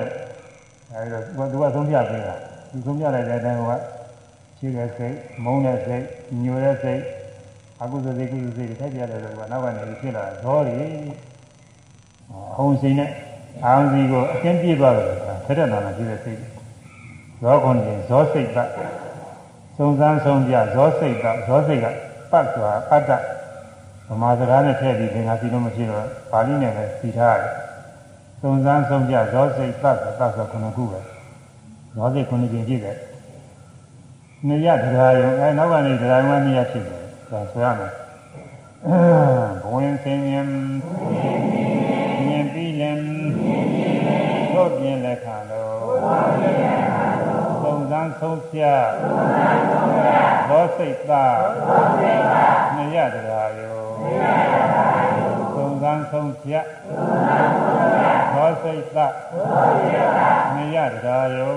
[0.92, 2.34] အဲဒီတော့သူကသုံးပြပေးတာ
[2.70, 3.72] သူသုံးပြလိုက်တဲ့အတိုင်းက
[4.58, 6.04] ရှိတဲ့စိတ်မုန်းတဲ့စိတ်
[6.42, 7.00] ညိုတဲ့စိတ်
[7.82, 10.78] အကုသိုလ်စိတ်ကုသိုလ်စိတ်တွေထည့်ပြတယ်လို့ကနောက်ကနေဖြစ်လာဇောတွေ
[12.58, 13.10] အုံစိတ်နဲ့
[13.64, 15.06] အာရုံစီကိုအကျဉ်းပြသွားတယ်
[15.46, 16.38] ခက်တဲ့နာနာရှိတဲ့စိတ်
[17.40, 18.58] ဇောခွန်ကြီးဇောစိတ်က
[19.76, 21.86] စုံစမ်းဆုံးပြဇောစိတ်ကဇောစိတ်က
[22.30, 23.10] ပတ်သွားအတ္တ
[24.08, 27.52] ဗမာစကားနဲ့ထည့်ပြီးသင်္ဃာစီလို့မရှိတော့ပါဠိနဲ့ပဲစီထားတယ်
[28.42, 31.00] သုံးစမ်းဆုံးပြဇောစိတ်သတ်သတ်ဆိုခုနှစ်ခုပဲ
[31.94, 32.98] ဇောစိတ်ခုနှစ်ကျင်ဖြစ်တယ်
[34.48, 37.92] နေရတရားယုံအဲနောက်ကနေတရားယုံကနေရဖြစ်တယ်ဒါဆိုရမယ်
[39.62, 40.48] ဘဝင်စင်ရင်
[42.26, 43.02] မြင်ပြီးလည်း
[44.54, 45.80] သို့ပြင်းလက်ခံလို့
[47.62, 48.60] သုံးစမ်းဆုံးပြ
[50.48, 51.36] ဇောစိတ်သတ်
[52.76, 53.80] နေရတရားယုံ
[55.54, 56.52] သုံးစမ်းဆုံးပြ
[58.34, 58.96] သောစိတ်သ
[60.54, 61.54] မရတရားယုံ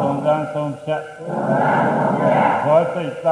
[0.00, 1.02] သုံးသန်းဆုံးဖြတ်
[2.64, 3.26] သောစိတ်သ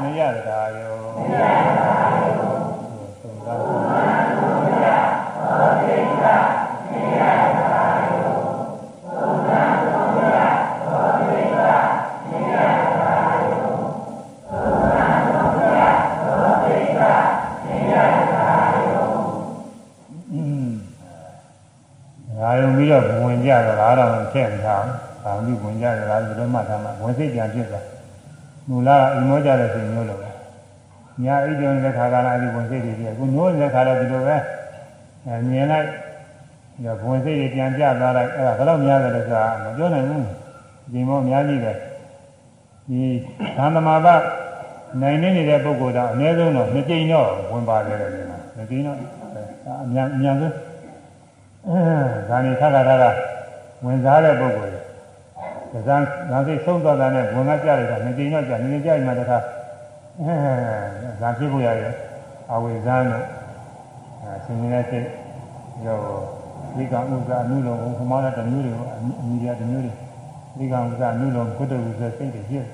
[0.00, 5.04] မရတရားယုံသုံးသန်းဆုံးဖြတ်
[5.36, 6.26] သောစိတ်သ
[6.90, 8.34] မရတရားယုံ
[9.04, 11.66] သုံးသန်းဆုံးဖြတ်သောစိတ်သ
[12.26, 13.74] မရတရားယုံ
[14.50, 17.02] သုံးသန်းဆုံးဖြတ်သောစိတ်သ
[17.64, 18.26] မရတရား
[22.40, 22.88] အာယုံပြီး
[23.66, 24.82] တော့ဝင်ကြတော့ဒါတော့ထည့်ထား။
[25.24, 27.84] ဒါမှဝင်ကြတယ်ဒါဘယ်လိုမှထားမှာဝင်စိတ်ပြန်ဖြစ်သွား။
[28.68, 30.30] မူလကအိမ်မောကြတဲ့စိတ်မျိုးလိုပဲ။
[31.22, 34.36] ညာအိမ်ကျော်တဲ့ခါကလည်းအဲဒီဝင်စိတ်တွေပြည့်။ခုနိုးတဲ့ခါတော့ဒီလိုပဲ။
[35.26, 35.86] အဲမြင်လိုက်
[36.82, 40.22] ညဝင်စိတ်တွေပြန်ပြသွားလိုက်အဲ့ဒါဘယ်တော့များတယ်လဲဆိုတာမပြောနိုင်ဘူး။
[40.92, 41.72] ဒီမောအများကြီးပဲ။
[42.88, 43.00] ဒီ
[43.56, 44.06] သံသမာဘ
[45.00, 48.06] နိုင်နေနေတဲ့ပုဂ္ဂိုလ်တော့အနည်းဆုံးတော့နှစ်ကြိမ်တော့ဝင်ပါတယ်လေ။
[48.56, 48.96] နှစ်ကြိမ်တော့
[49.84, 50.54] အများအများဆုံး
[51.68, 51.78] အဲ
[52.28, 53.10] ဒါနေခါခါခါ
[53.86, 55.98] ဝင်စားတဲ့ပုဂ္ဂိုလ်တွေဒါ
[56.30, 59.38] ဇာစိတ်ဆုံးသွားတာနဲ့ဝင်ကကြရတာနေကြိမ်တော့ကြာနေနေကြရင်မှတခါ
[60.20, 60.32] အဲ
[61.20, 61.92] ဇာဖြစ်ဖို့ရရဲ့
[62.52, 63.22] အဝိဇ္ဇာနဲ့
[64.22, 65.06] အဲဆင်းရဲစိတ်
[65.86, 65.98] ရော
[66.76, 68.72] ဒီကဥစ္စာအနုလုံးဘုမားတဲ့မျိုးတွေ
[69.20, 69.92] အမိရတဲ့မျိုးတွေ
[70.58, 72.64] ဒီကဥစ္စာအနုလုံးကုတ္တဥစ္စာစိတ်တွေဖြစ်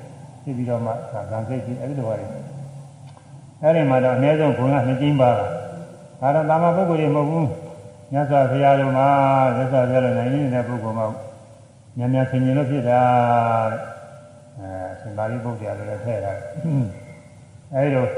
[0.42, 0.90] ဖြစ်ပြီးတော့မှ
[1.30, 2.26] ဇာစိတ်ကြီးအဲဒီလိုပါလေ
[3.62, 5.46] အဲဒီမှာတော့အနည်းဆုံးဘုံကနှစ်ကြိမ်ပါတာ
[6.22, 7.48] ဒါတော့တာမပုဂ္ဂိုလ်တွေမဟုတ်ဘူး
[8.12, 9.08] မြတ်စွာဘုရားတို့မှာ
[9.56, 11.06] မြတ်စွာဘုရားတို့နိုင်နေတဲ့ပုဂ္ဂိုလ်မှာ
[11.98, 13.00] ညံ့ညံ့ဆင်ញင်လို့ဖြစ်တာ
[14.58, 14.68] အဲ
[15.00, 16.32] ရှင်သာရိပုတ္တရာလည်းထည့်တာ
[17.74, 18.08] အဲဒီတော့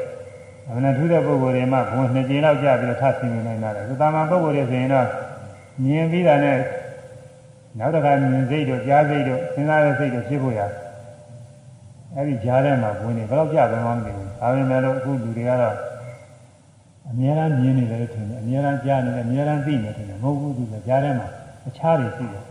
[0.68, 5.06] အမှန်ထူးတဲ့ပုဂ္ဂိုလ်တွေမှာဘုံနှစ်ကြိမ်လောက်ကြာပြီးတော့ထဆင်ញင်နိုင်တာလေသူတာမန်ပုဂ္ဂိုလ်တွေဆိုရင်တော့
[5.82, 6.58] မြင်ပြီးတာနဲ့
[7.78, 10.60] နောက်တစ်ခါမြင်စိတ်တို့ကြားစိတ်တို့စဉ်းစားတဲ့စိတ်တို့ဖြစ်ဖို့ရ
[12.14, 15.76] အဲဒီကြားထဲမှာဘုံတွေဘယ်တော့ကြာသွားမှမသိဘူးဒါပေမဲ့လို့အခုလူတွေကတော့
[17.14, 21.28] အများအားမြင်နေတယ်လို့ထင်တယ်အများအားကြားနေတယ်အများအားသိနေတယ်ထင်တယ်မဟုတ်ဘူးသူကကြားထဲမှာ
[21.68, 22.44] အခြားတွေရှိတယ်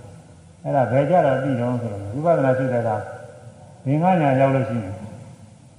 [0.63, 2.89] အဲ့ဒါဘယ်ကြတော့သိတော့ဆိုတော့ဝိပဿနာရှိတဲ့က
[3.85, 4.93] ဘင်္ဂညာရောက်လို့ရှိရင်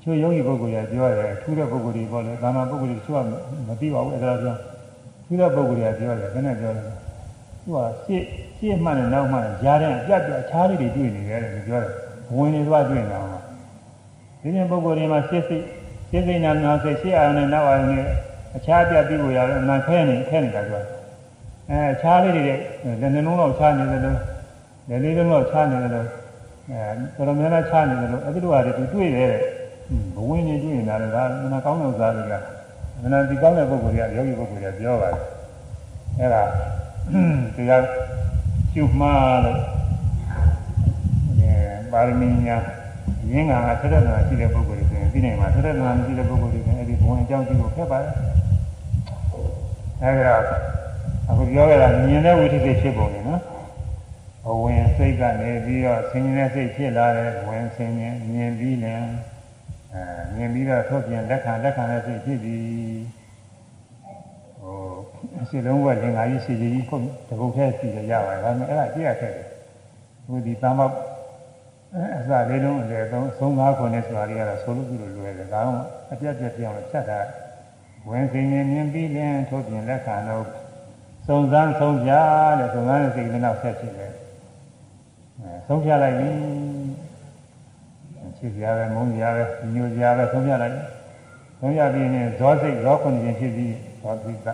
[0.03, 3.26] ချိုးယောဂီပုဂ္ဂိုလ်ရပြောတယ်ထူးတဲ့ပုဂ္ဂိုလ်တွေပေါ့လေသာမန်ပုဂ္ဂိုလ်တွေချိုး
[3.68, 4.57] မသိပါဘူးအဲ့ဒါပြော
[5.26, 8.22] ထူးတဲ့ပုဂ္ဂိုလ်တွေကပြောတယ်ဘယ်နဲ့ပြောလဲသူကရှေ့
[8.57, 11.93] ရှေ့မှန်နဲ့နောက်မှနဲ့ကြားတဲ့အပြတ်ပြတ်ခြားလေးတွေတွေ့နေတယ်လို့ပြောတယ်
[12.37, 13.41] ဝင်နေသွားတွေ့နေတာမှာ
[14.41, 15.64] ဒီနေ့ပုဂ္ဂိုလ်တွေမှာရှေ့စိတ်
[16.11, 18.07] ရှေ့စိတ်နာနာစိတ်ရှေ့အာရုံနဲ့နောက်အာရုံနဲ့
[18.57, 20.95] အခြားပြတ်ပြီးကိုရတယ်အမှန်ခဲနေခဲနေတာပြောတယ်
[21.71, 22.43] အဲခြားလေးတွေ
[23.01, 24.19] လက်နှလုံးတော့ခြားနေတယ်လို့
[24.89, 26.09] လက်လေးလုံးတော့ခြားနေတယ်လို့
[26.71, 26.81] အဲ
[27.17, 29.35] တော်တော်များများခြားနေတယ်လို့အဲ့ဒီလိုဟာတွေသူတွေ့တယ်
[30.15, 32.35] ဘဝင်နေတွေ့နေတာလည်းဒါမနာကောင်းတဲ့ဥစ္စာတွေက
[33.03, 35.19] မနာဒီကောင်းတဲ့ပုဂ္ဂိုလ်တွေကယောဂီပုဂ္ဂိုလ်တွေကပြောပါတယ်
[36.19, 36.43] အဲ့ဒါ
[37.57, 37.83] တရား
[38.75, 39.59] ကျုမှားလို့
[41.39, 41.53] အဲ
[41.93, 42.59] ပါရမီညာ
[43.31, 48.13] ရင်းကငါဆက်တဲ့နာရှိတဲ့ပုဂ္ဂိုလ်တွေဆိုရင်ပြီးနိုင်မှာဆက်တဲ့နာမရှိတဲ့ပုဂ္ဂိုလ်တွေဆိုရင်အဲ့ဒီဘဝင်အကြောင်းကြည့်ဖို့ခက်ပါတယ်
[50.03, 50.37] အဲ့ဒါ
[51.29, 53.43] အခုပြောခဲ့တာမြင်တဲ့ဝိသိစိတ်ဖြစ်ပုံလေနော်
[54.49, 59.09] အဝင်စိတ်ကနေပြီးတော့ဆင်းရဲစိတ်ဖြစ်လာတဲ့ဝင်ဆင်းရဲမြင်ပြီးလည်း
[59.93, 60.03] အဲ
[60.35, 62.65] မြင်ပြီးတော့ထုတ်ပြန်လက်ခံလက်ခံတဲ့စိတ်ဖြစ်ပြီး
[64.61, 64.77] ဟို
[65.41, 66.97] အစီလုံးဝလင်္ကာကြီးစီကြီးခု
[67.29, 69.47] တပုတ်ထဲစီရရပါတယ်ဒါပေမဲ့အဲ့ဒါကြည့်ရခဲ့တယ်
[70.27, 70.95] ဟိုဒီတမ်းမောက်
[72.17, 75.81] အစလေးလုံးအလေဆုံးသုံးကားခွန်နဲ့ဆိုတာတွေကတော့ဆိုလို့ပြုလို့လွယ်တယ်ဒါတော့
[76.13, 77.19] အပြတ်ပြတ်ပြောင်းဖြတ်တာ
[78.09, 80.45] ဝင်စင်ရင်မြင်ပြီးလင်းထုတ်ပြန်လက်ခံတော့
[81.27, 82.27] စုံစမ်းဆုံးဖြတ်
[82.59, 84.13] တဲ့စုံစမ်းတဲ့စိတ်နဲ့နောက်ဆက်ဖြစ်တယ်
[85.41, 86.29] အဲဆုံးဖြတ်လိုက်ပြီ
[88.39, 89.43] ချစ်ကြပဲမုန်းကြပဲ
[89.75, 90.77] ညိုကြပဲဆုံးဖြတ်လိုက်
[91.59, 94.49] ဆုံးဖြတ်ပြီးရင်ဇောစိတ်ဇောခွန်ခြင်းဖြစ်ပြီးဇောပိက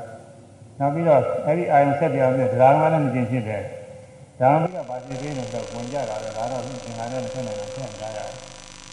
[0.78, 3.62] နောက်ပြီးတော့အဲ့ဒီအာယုံဆက်ပြောင်းပြီးတရားမှလည်းမကျင်ဖြစ်တယ်
[4.40, 8.28] ဒါမှပြီးတော့ဗာစီသေးလို့တော့ဝင်ကြတာပဲဒါတော့သင်္ခါရနဲ့ဆက်နေတော့ဆက်ကြရတယ်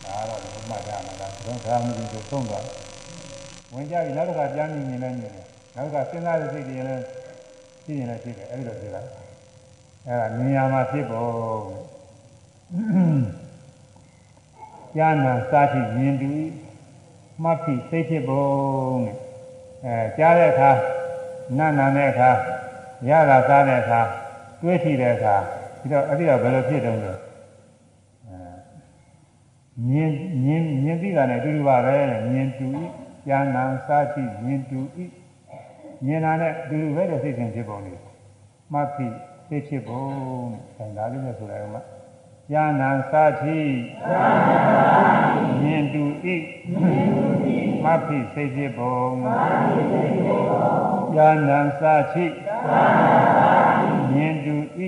[0.05, 2.86] ဒါတော့ဘုမှတ်ကြမှာလားဒါဒါမှမဟုတ်ဆုံးသွား
[3.73, 5.45] ဝင်ကြပြီနောက်တစ်ခါပြန်မြင်နေလည်းမြင်တယ်
[5.75, 7.03] နောက်တစ်ခါစဉ်းစားတဲ့စိတ်တွေလည်း
[7.83, 9.01] ဖြစ်ရင်လည်းဖြစ်တယ်အဲ့ဒီလိုဖြစ်တာ
[10.07, 11.27] အဲ့ဒါမြင်ရမှာဖြစ်ဖို့
[14.97, 16.49] ညာနာစာတိမြင်ပြီး
[17.43, 18.47] မှတ်ပြီးစိတ်ဖြစ်ဖို့
[19.85, 20.71] အဲကြားတဲ့အခါ
[21.57, 22.29] နာနာတဲ့အခါ
[23.09, 24.01] ရတာစားတဲ့အခါ
[24.61, 25.35] တွေးကြည့်တဲ့အခါ
[25.79, 28.39] ပြီးတော့အဲ့ဒီတော့ဘယ်လိုဖြစ်တုံးလဲအဲ
[29.89, 30.11] မြင်
[30.43, 31.95] မြင်မြင်ပြီးတာနဲ့အတူတူပါပဲ
[32.31, 32.67] မြင်တူ
[33.29, 35.05] ဉာဏ်နာစာတိမြင်တူဤ
[36.05, 37.99] မြင်တာနဲ့အတူတူပဲတဲ့စိတ်စဉ်ဖြစ်ပုံလေး
[38.73, 39.13] မှတ်ပြီး
[39.49, 40.03] သိဖြစ်ပုံ
[40.75, 41.73] ဆိုင်ဒါလေးနဲ့ဆိုလိုက်အောင်
[42.53, 43.59] ဉာဏ်နာစာတိ
[45.61, 46.35] မြင်တူဤ
[47.83, 48.99] မှတ်ပြီးသိဖြစ်ပုံ
[51.15, 52.25] ဉာဏ်နာစာတိ
[54.11, 54.55] မြင်တူ
[54.85, 54.87] ဤ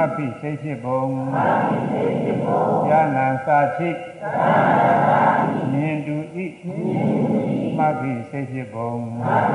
[0.00, 1.04] မှတ်ပြီးသိဖြစ်ပုံ
[2.88, 3.90] ဉာဏ်နာစာတိ
[5.72, 6.46] မြင်တူဤ
[7.76, 9.52] မှတ်ပြီးသိဖြစ်ပုံဉာဏ်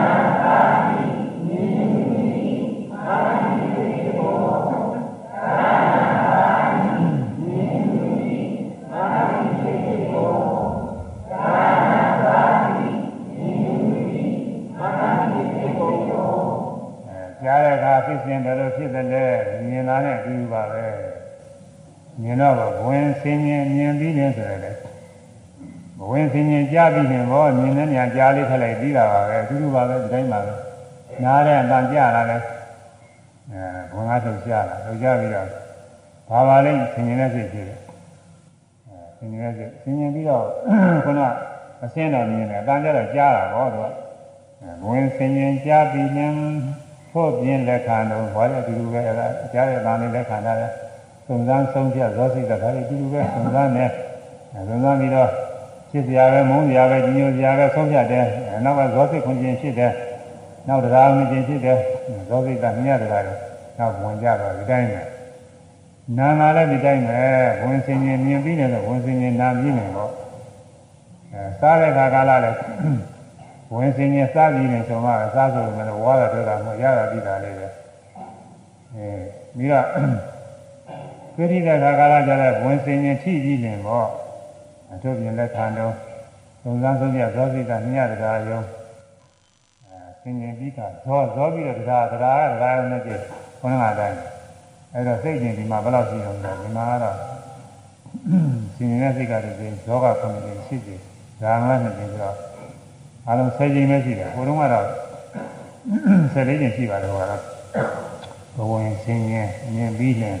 [0.00, 1.04] နာစာတိ
[1.46, 2.38] မြင်တူဤ
[2.90, 4.58] မှတ်ပြီးသိဖြစ်ပုံ
[17.44, 19.24] ကြားတဲ့အခါဖြစ်စဉ်ဘယ်လိုဖြစ်သလဲ
[19.68, 20.86] မြင်လာတဲ့အတူပါပဲ
[22.22, 24.72] မြင်တော့ဘဝင်ဆင်းရင်မြင်ပြီးတယ်ဆိုရယ်လေ
[25.98, 30.54] ဘဝင်ဆင်းရင်ကြားပြီးရင်ဘောမြင်တဲ့ညာကြားလေးထက်လိုက်ပြီးတာပါပဲအတူတူပါပဲဒီတိုင်းပါပဲ
[31.24, 32.42] နားတဲ့အတန်ကြားလာတယ်
[33.50, 35.48] အဲဘဝင်ကထုတ်ကြားလာထုတ်ကြားပြီးတော့
[36.28, 37.80] ဘာပါလိမ့်ဆင်ရင်လည်းဖြစ်ဖြစ်တယ်
[39.18, 40.44] ဆင်ရင်လည်းဖြစ်ဆင်ရင်ပြီးတော့
[41.04, 41.20] ခုန
[41.84, 43.92] အစင်းတော်မြင်တယ်အတန်ကြားတော့ကြားတာဘောတော့
[44.82, 46.34] ဘဝင်ဆင်ရင်ကြားပြီးရင်
[47.18, 50.68] ဖို့ပြင်းလက်ခံတော့ဘာလဲအတူတူပဲအဲ့ဒါကြားတဲ့သားလေးလက်ခံတာလဲ
[51.26, 53.86] စုံစမ်းဆုံးဖြတ်ဇောစိတ်ကဒါလေးအတူတူပဲစုံစမ်းနေ
[54.68, 55.30] စုံစမ်းပြီးတော့
[55.90, 58.26] ဖြစ်စရာပဲမုန်းစရာပဲကြီးညိုစရာပဲဆုံးဖြတ်တယ်
[58.64, 59.92] နောက်ကဇောစိတ်ခွန်ခြင်းဖြစ်တယ်
[60.68, 61.78] နောက်တရားမခြင်းဖြစ်တယ်
[62.28, 63.36] ဇောစိတ်ကမြတ်တရားတယ်
[63.78, 65.02] နောက်ဝင်ကြတော့ဒီတိုင်းပဲ
[66.18, 67.22] နာနာလည်းဒီတိုင်းပဲ
[67.62, 70.12] ဝင်စင်ရင်မြင်ပြီးနေတော့ဝင်စင်ရင်နာပြီးနေတော့
[71.32, 72.56] အဲစားတဲ့ခါကာလလည်း
[73.74, 77.66] ဝင်စင်ရင်စားပြီးနေဆိုမှစားဆိုလို့ဝါရတော့တာမဟုတ်ရတာပြီးတာလေးပဲ
[78.94, 79.08] အဲ
[79.56, 79.86] ပြီးတော့
[81.34, 84.08] ပြိဋိတဲ့ခါကာလကျတော့ဝင်စင်ရင်ထိပြီးနေတော့
[84.92, 85.94] အထုပ်ပြင်လက်ခံတော့
[86.62, 88.60] သုံးစမ်းဆုံးပြဇောစိကညတရားယုံ
[89.86, 93.20] အဲစင်ရင်ပြီးကဇောဇောပြီးတော့တရားတရားတရားယုံနဲ့ကြည့်
[93.60, 94.18] ခொနကအတိုင်း
[94.94, 97.16] အဲ့တော့စိတ်ကျင်ဒီမှာဘယ်လောက်ရှိအောင်လဲဒီမှာကတော့
[98.76, 100.90] စင်ရင်တဲ့စိတ်ကတည်းကဇောကခုနှစ်ကျင်ရှိကြ
[101.42, 102.47] ဒါမှနှစ်ကျင်ဆိုတော့
[103.28, 104.86] အလုံး10ကျင်ပဲရှိတယ်ဟိုတုန်းကတော့
[106.34, 107.42] 14ကျင်ရှိပါတယ်ဟိုကတော့
[108.56, 110.38] ဘဝင်စင်ရင်မြင်ပြီးရင်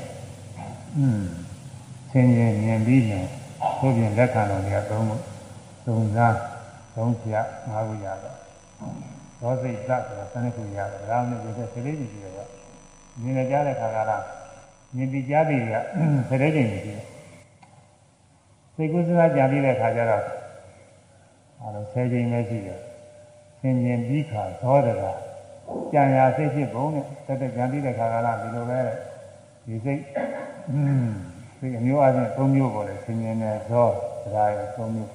[0.96, 1.20] อืม
[2.10, 3.26] စင်ရင်မြင်ပြီးရင်
[3.78, 5.16] ဘုရင်လက်ခံတော်တွေကသုံးခု
[5.86, 6.36] သုံးစား
[6.94, 8.36] သုံးပြငါးခုရတော့
[9.40, 12.38] သောစိတ်သဆိုတာစနစ်ခုရတယ်ဒါမှမဟုတ်ဒီစလေးကြီးရှိတယ်က
[13.22, 14.18] မြင်ကြတဲ့ခါကလာ
[14.94, 15.64] မြင်ပြီးကြားပြီးက
[16.28, 17.02] စလေးကြီးရှိတယ်
[18.74, 20.24] စိတ်ကူးစဉ်းစားကြံပြီးတဲ့ခါကျတော့
[21.59, 22.79] အဲလိုဆယ်ချိန်ပဲရှိတယ်
[23.59, 25.11] ဆင်ញင်ပြီးခါသောတရာ
[25.91, 28.79] ကြံရစိတ်ဖြစ်ပုံနဲ့တက်တက်ကြံပြီးတဲ့ခါကလာဒီလိုပဲ
[29.65, 30.01] ဒီစိတ်
[30.69, 31.09] อืม
[31.57, 33.87] စိတ်အမျိုးအချင်း၃မျိုးပေါ်တယ်ဆင်ញင်နဲ့သော
[34.23, 35.11] တရားရ၃မျိုး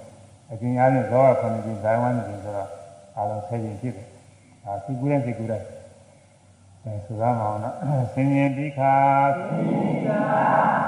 [0.53, 2.71] အချင်းအားဖြင့်သောက9ချိန်ဇာဝန်းချိန်ဆိုတော့
[3.17, 4.07] အားလုံးဆယ်ချိန်ဖြစ်တယ်
[4.65, 5.63] ဒါစိတ်ကူးတဲ့စိတ်ကူးတဲ့
[6.85, 8.95] အဲဆိုရမှာနော်ဆင်ញင်ပြီးခါ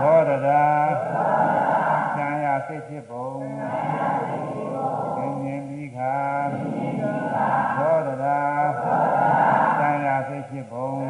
[0.01, 0.65] သောတရာ
[2.17, 3.94] ကြံရစိတ်ဖြစ်ပုံဆင်
[6.06, 6.08] ញ
[6.48, 6.98] င်ပြီး
[7.34, 8.40] ခါသောတရာ
[9.80, 11.05] ကြံရစိတ်ဖြစ်ပုံ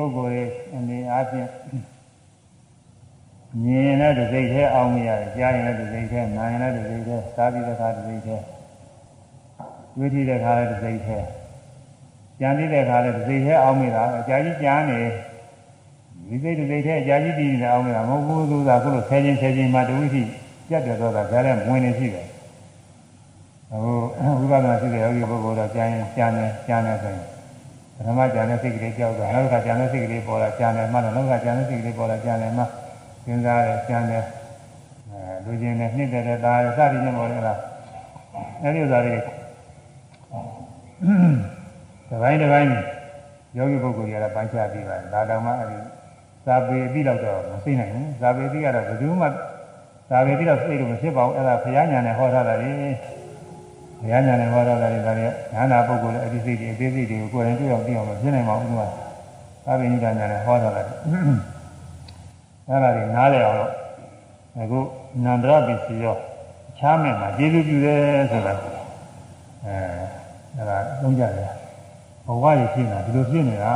[0.00, 1.48] ပုဂ္ဂိုလ်ရဲ့အနေအားဖြင့်
[3.64, 8.36] မြင်တဲ့တစ်စိတ်ထဲအောင်မရတယ်ကြားရင်လည်းတစ်စိတ်ထဲနားရင်လည်းတစ်စိတ်ထဲစားပြီးတဲ့အခါတစ်စိတ်ထဲ
[9.96, 11.18] တွေးကြည့်တဲ့အခါလည်းတစ်စိတ်ထဲ
[12.40, 15.00] ကြံပြီးတဲ့အခါလည်းတစ်စိတ်ထဲအောင်မရတာအကြာကြီးကြားနေ
[16.28, 20.22] ဒီစိတ်တစ်စိတ်ထဲအကြာကြီးတည်နေအောင်မရမဟုတ်ဘူးလို့သာခုလိုဆယ်ချင်းဆယ်ချင်းမှတဝိသိ
[20.68, 22.26] ပြတ်တယ်တော့ဒါကြားထဲဝင်နေရှိတယ်
[23.72, 23.92] အခု
[24.38, 27.39] ဝိပဿနာရှိတဲ့ယောဂီပုဂ္ဂိုလ်တော့ကြားရင်ကြားနေကြားနေဆိုရင်
[28.00, 32.62] ပထမကြားတဲ့စိတ်ကလေးကြောက်တော့နောက်ကကြားတဲ့စိတ်ကလေးပေါ်လာကြားနေမှတော့နောက်ကကြားတဲ့စိတ်ကလေးပေါ်လာကြားနေမှ
[33.24, 34.24] စဉ်းစားတယ်ကြားနေအဲ
[35.44, 37.54] လူချင်းနဲ့နှစ်တဲ့တာစသည်နဲ့ပေါ်လာတာ
[38.62, 42.70] အဲဒီဥစ္စာတွေဒီပိုင်းဒီပိုင်း
[43.56, 45.78] ယောဂီပုဂ္ဂိုလ်တွေကပိုင်းခြားပြီးပါတယ်ဒါတောင်မှအဲဒီ
[46.46, 49.26] သာပေအပြီးတော့တော့မသိနိုင်ဘူးသာပေအပြီးကတော့ဘယ်သူမှ
[50.10, 52.70] သာပေပြီးတော့သိလို့မဖြစ်ပါဘူးအဲ့ဒါဘုရားညာနဲ့ဟောထားတာလေ
[54.00, 58.86] ဘုရားညာနဲ့ဟောထားတာလေဒါတွေကညာနာပုဂ္ဂိုလ်လည်းအသိစိတ်တွေအသေးစိတ်တွေကိုကိုယ်တိုင်တွေ့အောင်သိအောင်မဖြစ်နိုင်ပါဘူးကွာ
[59.64, 63.70] သာပေညညာနဲ့ဟောထားတာအဲ့ဒါတွေနားလည်အောင်လို့
[64.60, 64.78] အခု
[65.24, 66.16] နန္ဒရပစ္စည်းရော
[66.78, 68.00] ချားမဲ့မှာကျေးဇူးပြုတယ်
[68.30, 68.52] ဆိုတာ
[69.64, 69.74] အဲ
[70.56, 71.50] အဲ့ဒါသုံးကြတယ်
[72.26, 73.72] ဘဝရည်ဖြစ်နေတာဒီလိုဖြစ်နေတာ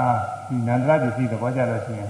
[0.48, 2.08] ဒီနန္ဒရပစ္စည်းသဘောကျလို့ရှိရင်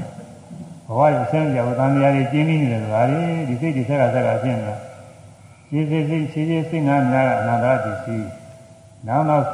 [0.87, 4.77] ဘဝရည်ဆင်းရဲဝတ္တန်တရားတွေကျင်းနေတယ်ဆိုတာလေဒီစိတ်တွေဆက်ကဆက်ကဖြစ်နေတာ
[5.75, 8.29] ဒီစိတ်စိတ်ရှိရှိစိတ်နာများကအနန္တရပစ္စည်း
[9.07, 9.47] နောက်နောက်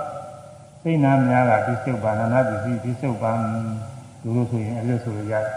[0.83, 3.31] စိတ်နာများကဒီစုပ်ပါနန္ဒပစ္စည်းဒီစုပ်ပါ
[4.23, 5.55] ဒုလို့ဆိုရင်အဲ့လိုဆိုလို့ရတယ်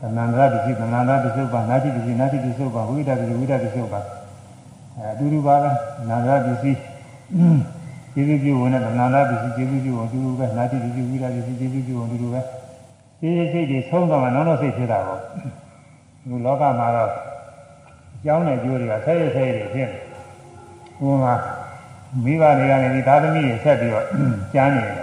[0.00, 4.04] တဏ္ဍာပစ္စည်းတဏ္ဍာပစ္စုပ္ပန်နာတိပစ္စည်းနာတိပစ္စုပ္ပန်ဝိဒပစ္စည်းဝိဒပစ္စုပ္ပန်
[4.96, 5.70] အဲအတူတူပါပဲ
[6.08, 6.78] နာဂပစ္စည်း
[8.14, 12.40] ကျေးဇူးပြုဝင်တဲ့တဏ္ဍာပစ္စည်းကျေးဇူးပြုဝင်အတူတူပဲနာတိပစ္စည်းဝိဒပစ္စည်းကျေးဇူးပြုဝင်အတူတူပဲ
[13.20, 15.20] ဒီစိတ်တွေဆုံးသွားမှနောက်တော့စိတ်ဖြစ်တာပေါ့
[16.28, 17.41] ဒီလောကမှာတော့အ
[18.24, 19.98] ကြောင်းနဲ့ကျိုးတွေကဆဲရဆဲရတွေဖြစ်နေ
[21.06, 21.34] ဥပမာ
[22.24, 24.06] မိဘတွေကနေဒီသာသမီတွေဆက်ပြီးတော့
[24.54, 24.96] ကြားနေတယ်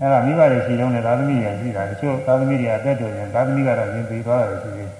[0.00, 4.90] အဲ့ဒါမိဘတွေရှိတော့လည်းသာသမီတွေရှိတာတချို့သာသမီတွေအသက်တော်ရင်သာသမီကတော့ရင်ပြီးသွားတယ်ရှိသေး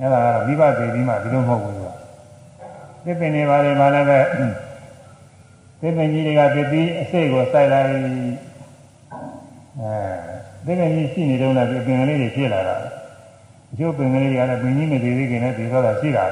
[0.00, 1.92] အဲ့ဒါကတော့မိဘတွေပြီးမှဒီလိုမဟုတ်ဘူးကွာ
[3.04, 4.18] သစ်ပင်တွေပါလေမှလည်းပဲ
[5.80, 7.96] သစ်ပင်ကြီးတွေကတည်ပြီးအစိတ်ကိုစိုက်လိုက်အဲ
[10.66, 12.76] သစ်ပင်ကြီးရှိနေတော့လည်းဒီပင်ကလေးတွေဖြစ်လာတာ
[13.74, 16.24] တချို့ပင်ကလေးတွေကလည်းပင်ကြီးမတည်သေးခင်နဲ့တည်သွားတာရှိတာ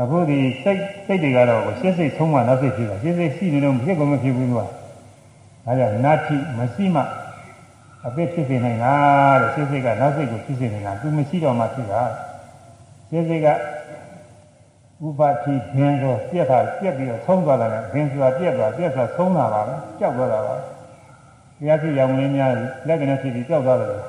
[0.00, 4.66] အခုဒီစိတ်စိတ်တွေကတော့ရှင်းစိတ်ဆုံးမှနောက်စိတ်ဖြစ်တာရှင်းစိတ်ရှိနေတော့ဖြစ်ကုန်မဖြစ်ဘူးကွာ
[5.64, 7.02] ဒါကြောင့်နာတိမရှိမှ
[8.06, 8.94] အပိဖြစ်နေနိုင်တာ
[9.40, 12.02] တဲ့စိတ်စိတ်ကနောက်စိတ်ကိုဖြစ်နေနေတာသူမရှိတော့မှဖြစ်တာ
[13.08, 13.48] စိတ်စိတ်က
[15.06, 20.58] ဥပတိဘင်းတော့ပြက်တာပြက်ပြီးတော့ဆုံးသွားတာကဘင်းဆိုတာပြက်သွားပြက်ဆိုတာဆုံးတာပါပဲကြောက်သွားတာပါတ
[21.68, 22.52] ရားဖြစ်ရောင်ရင်းများ
[22.88, 24.02] လက်ကနေဖြစ်ပြီးကြောက်သွားတယ်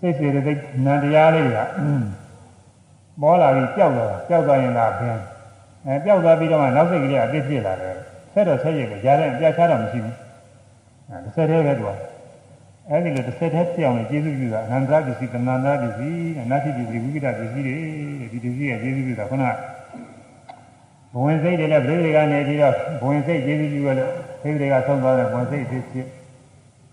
[0.00, 0.54] စိတ်စိတ်တွေ
[0.84, 1.60] နန္တရားလေးတွေက
[3.20, 5.22] ပေါ်လာပြီးကြောက်သွားတာကြောက်သွားရင်လားဘင်း
[5.86, 7.94] အဲကြောက်သွားပြီးတော့မှနောက်စိတ်ကလေးအပိဖြစ်လာတယ်
[8.32, 10.16] ဆက်တော့ဆက်ရပဲကြားတဲ့အပြချတော့မရှိဘူး
[11.08, 11.90] အဲတစ်ဆက်တည်းပဲသူက
[12.88, 17.74] အဲဒီလိုတစ်ဆက်တည်းပြောင်းနေကျေးဇူးပြုတာအနန္တပစ္စည်းကနန္တပစ္စည်းအနာတိပစ္စည်းဝိကိတပစ္စည်းတွေ
[18.32, 19.44] ဒီပစ္စည်းရဲ့ကျေးဇူးပြုတာခုန
[21.12, 24.12] ဘဝင်စိတ်တွေနဲ့ပြိတွေကနေပြီးတော့ဘဝင်စိတ်ကျေးဇူးပြုရလို့
[24.42, 26.08] စိတ်တွေကဆုံးသွားတဲ့ဘဝင်စိတ်ဖြစ်ဖြစ်ဘ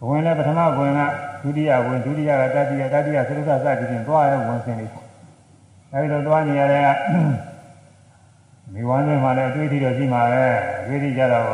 [0.07, 1.01] ဝင်လည်းပထမဘဝင်က
[1.41, 4.91] ဒုတိယဘဝင်ဒုတိယကတတိယတတိယသရုပ်သစသည်ဖြင့်သွားရဝင်စင်လေး
[5.93, 6.81] အဲဒီလိုသွားနေရတဲ့
[8.73, 10.45] မိဝမ်းတွေမှာလည်းအတွေ့အထိတော့ရှိမှာပဲ
[10.81, 11.47] အတွေ့အထိကြတော့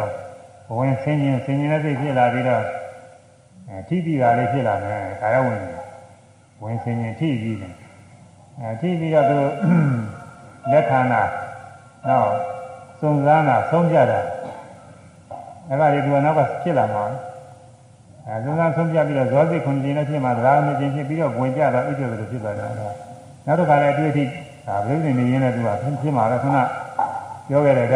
[0.67, 2.63] ဘဝင်ဆင်းခြင်းဆင်းခြင်းနဲ့စိတ်ဖြစ်လာပြီးတော့
[3.69, 5.61] အဲထိပြီးတာလေးဖြစ်လာတယ်ကာယဝင်
[6.63, 7.75] ဝင်ဆင်းခြင်းထိပြီးတယ်
[8.59, 9.37] အဲထိပြီးတော့သူ
[10.71, 11.23] လက်ခံတာ
[12.07, 12.31] နောက်
[12.99, 14.19] စုံစမ်းတာဆုံးဖြတ်တာ
[15.67, 17.03] အဲ့ဒါလေးသူကနောက်ကဖြစ်လာမှာ
[18.27, 24.23] အဲစုံစမ်းဆုံးဖြတ်ပြီးတော့ဇောစိတ်ခွန်ခြင်းနဲ့ဖြစ်မှာတရားနဲ့ခြင်းဖြစ်ပြီးတော့ဝင်ကြတာဣတိလိုဖြစ်သွားတာနောက်တစ်ခါလည်းအတွေ့အထိ
[24.67, 25.69] ဒါပြိဿနေရင်းနဲ့သူက
[26.01, 26.57] ဖြစ်မှာပဲခဏ
[27.47, 27.87] ပြောခဲ့တဲ့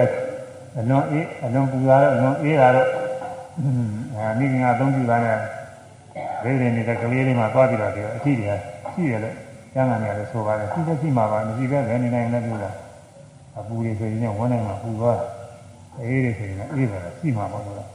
[0.78, 2.90] အလွန်အေးအလွန်ပူတာတော့အလွန်အေးတာတော့
[4.16, 5.38] အဲမိခင်ကအသုံးပြုတာနဲ့
[6.42, 8.54] ပြိဿနေတဲ့ကလေးလေးမှာသွားပြီးတော့ဒီအထီးတွေ
[8.94, 9.36] ရှိတယ်လို့
[9.74, 12.72] ကျမ်းဂန်ရတယ်ဆိုပါတယ်ရှိတဲ့ရှိမှာပါမရှိပဲလည်းနေနိုင်လည်းပြောတာ
[13.58, 15.20] အပူတွေဆိုရင်ဝန်းနိုင်မှာပူသွား
[16.00, 17.95] အေးတွေဆိုရင်အေးတယ်ရှိမှာပေါ့လို့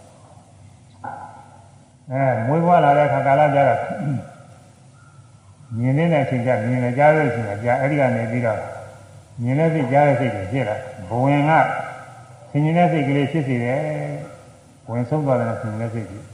[2.11, 3.79] အဲမွေးဖွားလာတဲ့ခါကာလကြတော့
[5.77, 8.59] မြင်တဲ့အချိန်ကျမြင်နေကြတဲ့အချိန်ကကြာအဲ့ဒီကနေပြီးတော့
[9.41, 10.75] မြင်တဲ့စိတ်ကြားတဲ့စိတ်တွေဖြစ်လာ
[11.09, 11.51] ဘဝင်က
[12.49, 13.81] ဆင်ញင်တဲ့စိတ်ကလေးဖြစ်စီတယ်
[14.89, 16.25] ဝင်ဆုံးသွားတဲ့ဆင်ញင်တဲ့စိတ်ကြီး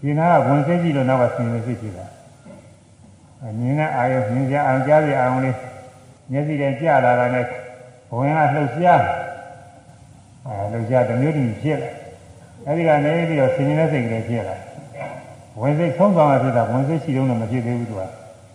[0.00, 2.06] ရှင်နာကဝင်စိတ်ကြည့်လို့နောက်ကဆင်ញင်တဲ့စိတ်ဖြစ်လာ
[3.58, 5.56] မြင်တဲ့အာယုမြင်ကြအောင်ကြားရအောင်လေး
[6.30, 7.44] မျက်စိနဲ့ကြာလာတာနဲ့
[8.08, 9.02] ဘဝင်ကလှုပ်ရှား
[10.46, 11.90] အဲလှုပ်ရှားတစ်မျိုးတည်းဖြစ်လာ
[12.67, 14.55] အဲဒီကနေပြီးတော့ဆင်ញင်တဲ့စိတ်ကလေးဖြစ်လာ
[15.61, 18.01] ဝင်စိတ်ဆုံးသွားမှဖြစ်တာဝင်စိတ်ရှိတော့လည်းမဖြစ်သေးဘူးသူက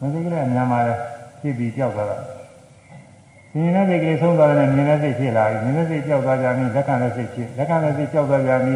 [0.01, 0.95] ဝင်စိတ်ကလေးအများမှာလဲ
[1.41, 2.17] ဖြစ်ပြီးကြောက်သွားတာ
[3.53, 8.75] ဆင်ញင်တဲ့စိတ်ကလေးဆုံးသွားတယ်မြင်တဲ့စိတ်ဖြစ်လာပြီမြင်တဲ့စိတ်ကြောက်သွားကြပြီလက်ခံတဲ့စိတ်ဖြစ်လက်ခံတဲ့စိတ်ကြောက်သွားကြပြီ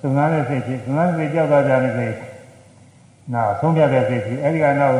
[0.00, 2.14] သုံးသားတဲ့စိတ်ဖြစ်သုံးသားတဲ့စိတ်ကြောက်သွားကြပြီစိတ်
[3.34, 4.98] နောက်ဆုံးဖြတ်တဲ့စိတ်ဖြစ်အဲဒီကနောက်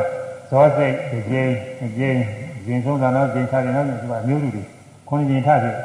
[0.49, 2.19] ဇောစိတ်တစ်ကြိမ်တစ်ကြိမ်
[2.67, 4.63] ရင်ဆုံးတာတော့ကျင်ချတယ်တော့ဒီကမျိုးလူတွေ
[5.07, 5.77] ခွန်ကျင်ထဖြစ်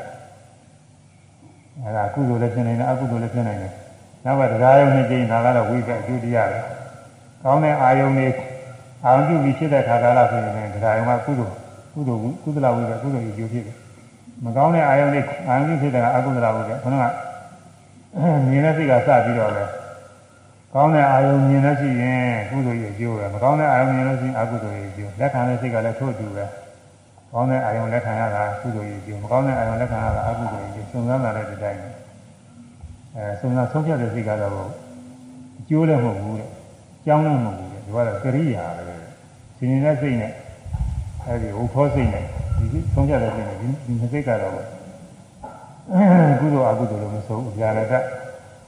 [1.82, 3.72] အဲဒါကုသိုလ်လည်းဖြစ်နေတယ်အကုသိုလ်လည်းဖြစ်နေတယ်
[4.24, 6.60] နောက်ကတရားယုံနှစ်ကြိမ်ဒါကတော့ဝိပ္ပအကျိုးတရားပဲ
[7.42, 8.26] ကောင်းတဲ့အာယုံတွေ
[9.04, 11.54] အာရုံပြုပြီးဖြစ်တဲ့ခါကာလဆိုရင်တရားယုံကကုသိုလ်
[11.94, 13.76] ကုသိုလ်ကုသလဝိပ္ပကုသိုလ်အကျိုးဖြစ်တယ်
[14.44, 17.04] မကောင်းတဲ့အာယုံတွေအာယုံပြုဖြစ်တဲ့အကုသလဝိပ္ပခဏက
[18.50, 19.64] မြင်တဲ့စိတ်ကစပြီးတော့လဲ
[20.74, 26.44] ကောင်းတဲ့အာယုံမြင်လို့ရှိရင်ကုသိုလ်ရဲ့အကျိုးပဲမကောင်းတဲ့အာယုံမြင်လို့ရှိရင်အကုသိုလ်ရဲ့အကျိုးလက်ခံတဲ့စိတ်ကလည်းထို့တူပဲ
[27.32, 31.80] ကောင်းတဲ့အာယုံလက်ခံရတာကုသိုလ်ရဲ့အကျိုးမကောင်းတဲ့အာယုံလက်ခံရတာအကုသိုလ်ရဲ့အကျိုးစုံစမ်းလာတဲ့တိုင်း
[33.16, 34.68] အဲစုံစမ်းဆုံးဖြတ်တဲ့စိတ်ကတော့
[35.58, 36.48] အကျိုးလည်းမဟုတ်ဘူးတဲ့
[37.06, 38.94] ကြောင်းလည်းမဟုတ်ဘူးတဲ့ဒီကတော့ကရိယာပဲ
[39.56, 40.32] ရှင်နေတဲ့စိတ်နဲ့
[41.26, 42.24] အဲဒီဟိုဖောစိတ်နဲ့
[42.58, 44.54] ဒီဆုံးဖြတ်တဲ့စိတ်နဲ့ဒီဒီစိတ်ကတော့
[46.40, 47.94] ကုသိုလ်အကုသိုလ်လို့မဆိုဘူးဗျာရတ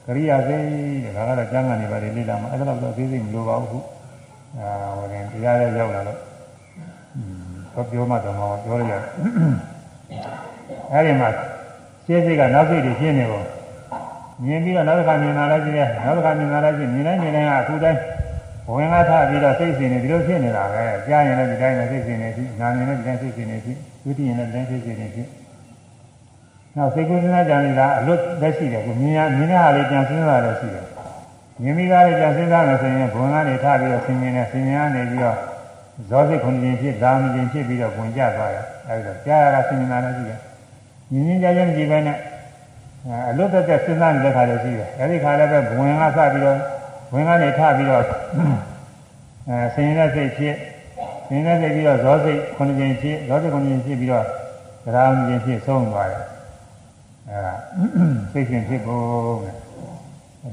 [0.05, 0.63] ကရိယာစိတ်
[1.03, 3.79] တဲ့ဒါကတော့ကျမ်းဂန်နေပါတယ်လေ့လာမှာအဲ့ဒါတော့အသေးစိတ်မလိုပါဘူးခု
[4.59, 6.19] အာဟိုရင်တရားလည်းရောက်လာတော့
[7.73, 8.93] ဟမ်ပြောမှတော့ပြောရရ
[10.91, 11.29] အဲ့ဒီမှာ
[12.05, 13.45] ရှင်းစိတ်ကနောက်စိတ်တွေရှင်းနေပေါ့
[14.44, 18.00] မြင်ပြီးတော့နောက်တစ်ခါမြင်လာလိုက်ကြည့်ရနောက်တစ်ခါမြင်လာလိုက်ကြည့်မြင်တိုင်းမြင်တိုင်းကအခုတိုင်း
[18.74, 23.72] ဝင်ကားထားပြီးတော့စိတ်စဉ်နေဒီလိုဖြစ်နေတာပဲကြားရင်လည်းဒီတိုင်းနဲ့စိတ်စဉ်နေပြီနားရင်လည်းဒီတိုင်းစိတ်စဉ်နေပြီ
[24.04, 25.22] ဝိသိရင်လည်းဒီတိုင်းစိတ်စဉ်နေပြီ
[26.76, 30.84] နောက်စိတ်ကူးစဉ်းစားကြံနေတာအလွတ်လက်ရှိတယ်ကိုမြင်ရမြင်တဲ့ဟာလေးကြံစဉ်းစားရရှိတယ်
[31.62, 35.36] မြင်ပြီးသားလေးကြံစဉ်းစားမယ်ဆိုရင်ဘုံကနေထားပြီးတော့ဆင်ញင်နေဆင်ញင်ကနေပြီးတော့
[36.10, 38.56] ဇောစိတ်ခုနှစ်ခြင်းဖြစ်ဒါမခြင်းဖြစ်ပြီးတော့ဝင်ကြသွားရ
[38.88, 40.40] အဲဒီတော့ကြားရတာဆင်ញင်တာလည်းရှိတယ်
[41.12, 42.16] မြင်မြင်ကြကြမကြည့်ပဲနဲ့
[43.29, 46.57] အလွတ်သက်သက်စဉ်းစားနေတဲ့ခါလည်းရှိတယ်အဲဒီခါလည်းပဲဘဝင်ကစပြီးတော့
[47.13, 48.03] ဝင်ကနေထပြီးတော့
[49.47, 50.55] အဲဆင်ရင်တဲ့စိတ်ဖြစ်
[51.27, 54.25] ဆင်ရင်တဲ့စိတ်ပြီးတော့ဇောစိတ်ခုနှစ်ခြင်းဖြစ်ဇောစိတ်ခုနှစ်ခြင်းဖြစ်ပြီးတော့
[54.85, 56.25] သရာမခြင်းဖြစ်ဆုံးသွားတယ်
[57.29, 57.53] အဲဒါ
[58.31, 59.53] စိတ်ရှင်ဖြစ်ဖို့တဲ့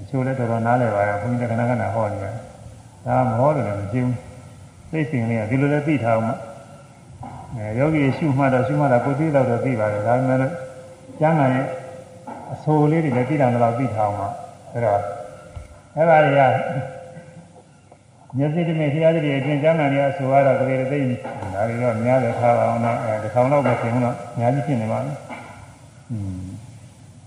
[0.00, 2.34] တချို့လည်းတော်တော်နားလည်ပါရဲ့ဘုန်းကြီးကခဏခဏဟောနေတယ်
[3.06, 4.16] ဒါမဟောတယ်လည်းမကြည့်ဘူး
[4.90, 6.30] စိတ်ရှင်လေးကဒီလိုလည်းသိထားအောင်မ
[7.56, 10.50] အဲယောဂီရှုမှတ်တော့ရှုမှတ်တာကိုသိတော့တော့သိပါတယ်ဒါပေမဲ့
[11.20, 11.66] ကျမ်းဂန်ရဲ့
[12.52, 14.28] အဆိုလေးတွေလည်းသိတာတော့သိထားအောင်ပါ
[14.72, 15.00] အဲတော့
[15.96, 16.40] အဲ့ဒါတွေက
[18.38, 20.98] မျက်စိတမေဆရာကြီးတွေအတွင်ကျမ်းဂန်တွေအဆိုရတော့ကလေးတွေသိ
[21.54, 25.16] ဒါတွေတော့များတယ်ထားပါအောင်တော့အဲတစ်ထောင်လောက်ပဲပြင်တော့အများကြီးဖြစ်နေပါမယ်
[26.10, 26.46] อืม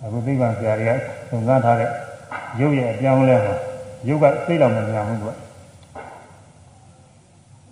[0.03, 0.97] အခုသိပ္ပံဆရာတွေက
[1.29, 1.89] သုံးသပ်ထားတဲ့
[2.59, 3.55] ရုပ်ရဲ့အပြောင်းလဲမှာ
[4.07, 5.33] ရုပ်ကစိတ်တော်မများဘူးကွာ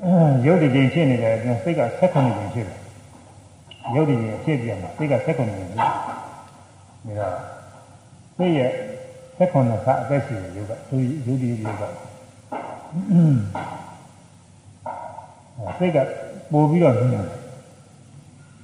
[0.04, 0.14] အဲ
[0.46, 2.80] ရုပ်ဒီချိန်ဖြစ်နေတယ်အတွင်စိတ်ကဆက်ခွန်နေချိန်ဖြစ်တယ်
[3.96, 5.90] ရုပ်ဒီချိန်ဖြစ်ပြန်တယ်စိတ်ကဆက်ခွန်နေချိန်ဖြစ်တယ်
[7.20, 7.30] ဒါ
[8.38, 8.72] စိတ်ရဲ့
[9.38, 10.96] သက်ခွန်နဲ့ကအသက်ရှိတယ်ရုပ်ကသူ
[11.26, 11.84] ရုပ်ဒီရုပ်က
[15.78, 15.98] စိတ်က
[16.52, 17.26] ပို့ပြီးတော့ညှိတယ်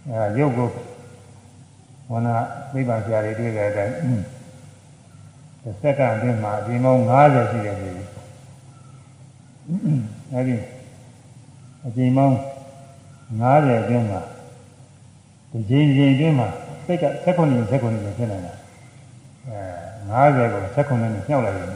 [0.09, 0.69] အဲရုပ်ကို
[2.11, 2.35] ဝနာ
[2.71, 3.95] သိပါဆရာတွေတွေ့တဲ့အတိုင်း
[5.81, 7.91] စက္ကန့်အတွင်းမှာအပြင်ပေါင်း90ရှိတယ်ပြီ
[10.33, 10.55] အဲဒီ
[11.85, 12.35] အပြင်ပေါင်း
[13.41, 14.21] 90အတွင်းမှာ
[15.51, 16.49] ဒီချိန်ချိန်အတွင်းမှာ
[16.87, 18.53] စိတ်ကစက္ကန့်နဲ့စက္ကန့်နဲ့ဖြစ်နေတာ
[20.09, 21.71] အဲ90ကိုစက္ကန့်နဲ့ညှောက်လိုက်ရင်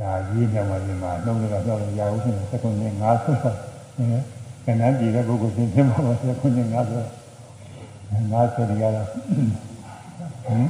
[0.00, 4.08] ဒါရေးနေမှာဒီမှာနှုတ်ကကြောက်ရင်ရဘူးဖြစ်နေစက္ကန့်နဲ့90ဆိုဟင်
[4.64, 6.76] ကနန်းပြည်တဲ့ပုဂ္ဂိုလ်ချင်းချင်းမှာစက္ကန့်နဲ့90
[8.32, 10.66] 90ဒီကတော့ဟင်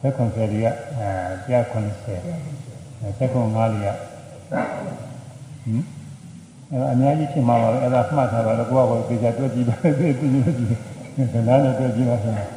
[0.00, 0.66] စက္ကန့်ဆယ်ဒီက
[0.98, 1.08] အဲ
[1.44, 3.96] ပြ90စက္ကန့်5လီကဟင်
[6.70, 11.18] အဲအများကြီးဖြစ်မှာပါပဲအဲ့ဒါမှတ်ထားပါတော့ကိုယ့်ဘာကိုသိကြတွက်ကြည့်ပါသိသိကြည့် က
[11.48, 12.48] နန်းနဲ့တွက်ကြည့်ပါဆိုရင်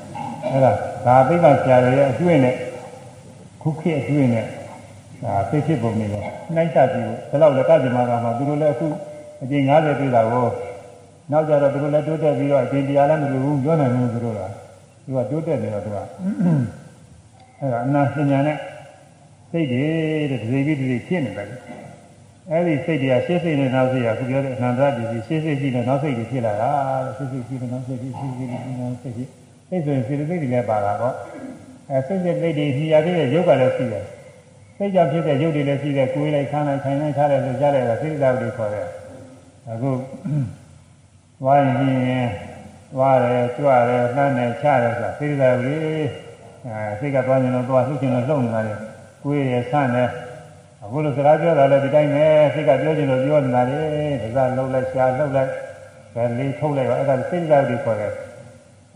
[0.52, 0.72] အဲ့ဒါ
[1.06, 2.56] ဒါသိပ္ပံဆရာတွေရဲ့အတွေ့နဲ့
[3.62, 4.46] ခုခေတ်အတွေ့နဲ့
[5.24, 8.88] ဒါသိဖြစ်ပုံနဲ့နှိုက်ချပြီးဒီလောက်လက်ကကြမှာကမှသူတို့လည်းအခု
[9.42, 10.48] အကျဉ်း90ပြည့်တာကို
[11.32, 14.42] နောက်ကြတော့သူတို့လည်းတိုးတက်ပြီးတော့အကျင့်တရားလည်းမလိုဘူးပြောနိုင်ဘူးသူတို့က
[15.06, 18.58] သူကတိုးတက်နေတော့သူကအဲ့ဒါအနာပညာနဲ့
[19.52, 19.86] စိတ်တွေ
[20.32, 21.50] တဲ့ဒီပြီးဒီဖြစ်နေတယ်
[22.52, 26.72] အဲ့ဒီစိတ်တွေကရှေ့စိတ်နဲ့နောက်စိတ်ကခုပြောတဲ့အနန္တပစ္စည်းရှေ့စိတ်ရှိတဲ့နောက်စိတ်တွေဖြစ်လာတာ
[27.06, 29.26] တဲ့ရှေ့စိတ်ရှိတဲ့နောက်စိတ်တွေရှေ့စိတ်ရှိတဲ့နောက်စိတ်တွေ
[29.70, 31.16] စိတ်ဆိုရင်စေတသိက်တွေလည်းပါတာပေါ့
[31.90, 34.06] အဲစိတ်စိတ်တွေညီရတဲ့ရုပ်ကလည်းရှိတယ်
[34.78, 38.88] စိတ်ကြောင့်ဖြစ်တဲ့ရုပ်တွေလည်းရှိတယ်ကိုယ်လိုက်ခန်းလိုက်ထိုင်လိုက်ထားတယ်လို့ကြားလိုက်တာစိတ်ဓာတ်တွေခေါ်တယ်
[39.70, 39.92] အခု
[41.46, 41.82] ဝိုင်းရ
[42.18, 42.28] င်
[43.00, 45.76] ဝါတယ်ကြွတယ်နှမ်းတယ်ချတယ်ဆိုတာစိတ်ဓာတ်တွေ
[46.68, 48.74] အဲစိတ်ကသွားနေတော့သွားလှုပ်ချင်လို့လှုပ်နေတာလေ
[49.24, 50.10] ကိုယ်ရဆန့်တယ်
[50.86, 53.80] အခုလိုစကားပြောတာလည်းဒီတိုင်းပဲစိတ်ကပြောချင်လို့ပြောနေတာလေ
[54.36, 55.52] ဒါကလှုပ်လိုက်ရှားလှုပ်လိုက်
[56.14, 58.12] ပဲလေးထုတ်လိုက်ပါအဲ့ဒါစိတ်ဓာတ်တွေခေါ်တယ်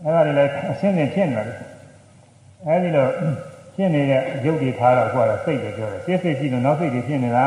[0.02, 1.56] အဲ့ဒါတွေလည်းအရှင်းရှင်းဖြစ်နေတယ်
[2.66, 3.06] အဲဒီလို
[3.74, 7.46] ဖြစ်နေတဲ့ရုပ်တွေထားတော့ကိုယ်ကစိတ်ပဲပြောတယ်စိတ်စိတ်ရှိလို့နောက်စိတ်တွေဖြစ်နေတာ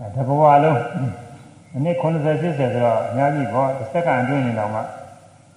[0.00, 0.80] တဲ့တဘဝလုံး
[1.76, 4.80] အနည်း90 80ဆိုတော့အများကြီးပေါ့တစ်စက္ကန့်အတွင်းနေတော့မှ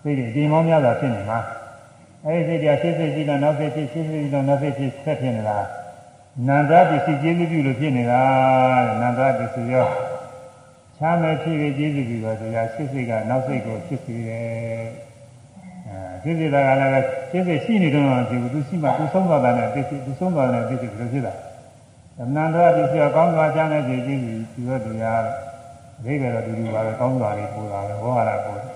[0.01, 1.39] စိတ်တွေဒီမောင်းများစွာဖြစ်နေမှာ
[2.25, 5.57] အဲဒီစိတ်တွေစိတ်စိတ်ရှိလို့နောက်စိတ်ဖြစ်စိတ်စိတ်ရှိလို့နောက်စိတ်ဖြစ်ဆက်ဖြစ်နေတာ
[6.45, 8.21] နန္ဒပစ္စည်းကျေးဇူးပြုလို့ဖြစ်နေတာ
[9.01, 9.87] နန္ဒပစ္စည်းရော
[10.97, 14.87] ချမ်းမဲ့ဖြစ်ပြီးကျေးဇူးပြုတော့တရားစိတ်စိတ်ကနောက်စိတ်ကိုဖြစ်စေတယ်
[15.87, 16.99] အဲစိတ်စိတ်ကလည်းပဲ
[17.31, 21.33] စိတ်စိတ်ရှိနေတော့ဒီသူရှိမှသူဆုံးသွားတာနဲ့သိစိတ်သူဆုံးသွားတဲ့သိစိတ်ဘယ်လိုဖြစ်တာ
[22.35, 25.21] နန္ဒပစ္စည်းရောကောင်းစွာချမ်းတဲ့ကျေးဇူးပြုပြီးတော့တရား
[25.99, 28.73] အဓိပ္ပာယ်တော့ဒီလိုပါပဲကောင်းစွာလေးပို့တာပဲဟောရတာပို့တယ်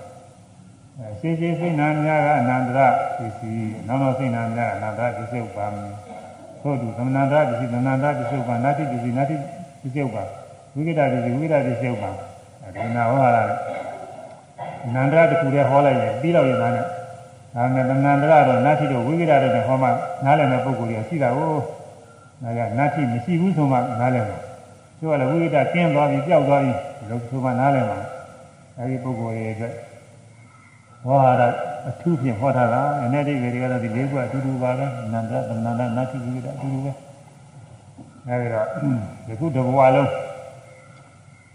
[0.98, 2.78] အဲရှိရှိစိတ်နာများကအနန္တရ
[3.16, 6.11] ပစ္စည်းနောက်နောက်စိတ်နာများကအနန္တရပစ္စည်းဥပါမယ်
[6.62, 9.36] ထို့သူသမဏန္တပစ္စည်းသမဏန္တပစ္စည်းဥပါနာတိပစ္စည်းနာတိ
[9.82, 10.24] ပစ္စည်းဥပါ
[10.74, 13.44] ဝိကိတပစ္စည်းဝိကိတပစ္စည်းဥပါဒါနာဟောရတာ
[14.94, 16.84] နန္ဒရတခုတည်းဟောလိုက်ရင်ပြီးတော့ရတာနဲ့
[17.54, 19.88] ဒါနဲ့သမဏန္တရတော့နာတိတို့ဝိကိတတို့နဲ့ဟောမှ
[20.24, 21.52] နားလည်တဲ့ပုဂ္ဂိုလ်ကြီးရှိတာကို
[22.42, 24.38] ဒါကနာတိမရှိဘူးဆိုမှနားလည်မှာ
[24.98, 26.72] သူကလည်းဝိကိတကျင်းသွားပြီပျောက်သွားပြီ
[27.08, 27.98] လို့ဆိုမှနားလည်မှာ
[28.78, 29.74] အဲဒီပုဂ္ဂိုလ်ရဲ့အတွက်
[31.04, 31.48] ဟောရတာ
[31.88, 36.92] အထူးဖြင့်ဟောထားတာအနေနဲ့ဒီတွေကတော့ဒီလေးခုအတူတူပါပဲနန္ဒသမန္ဒနာတိဝိကအတူတူပဲ
[38.28, 38.66] အဲဒီတော့
[39.26, 40.10] ဒီခုတဘဝလုံး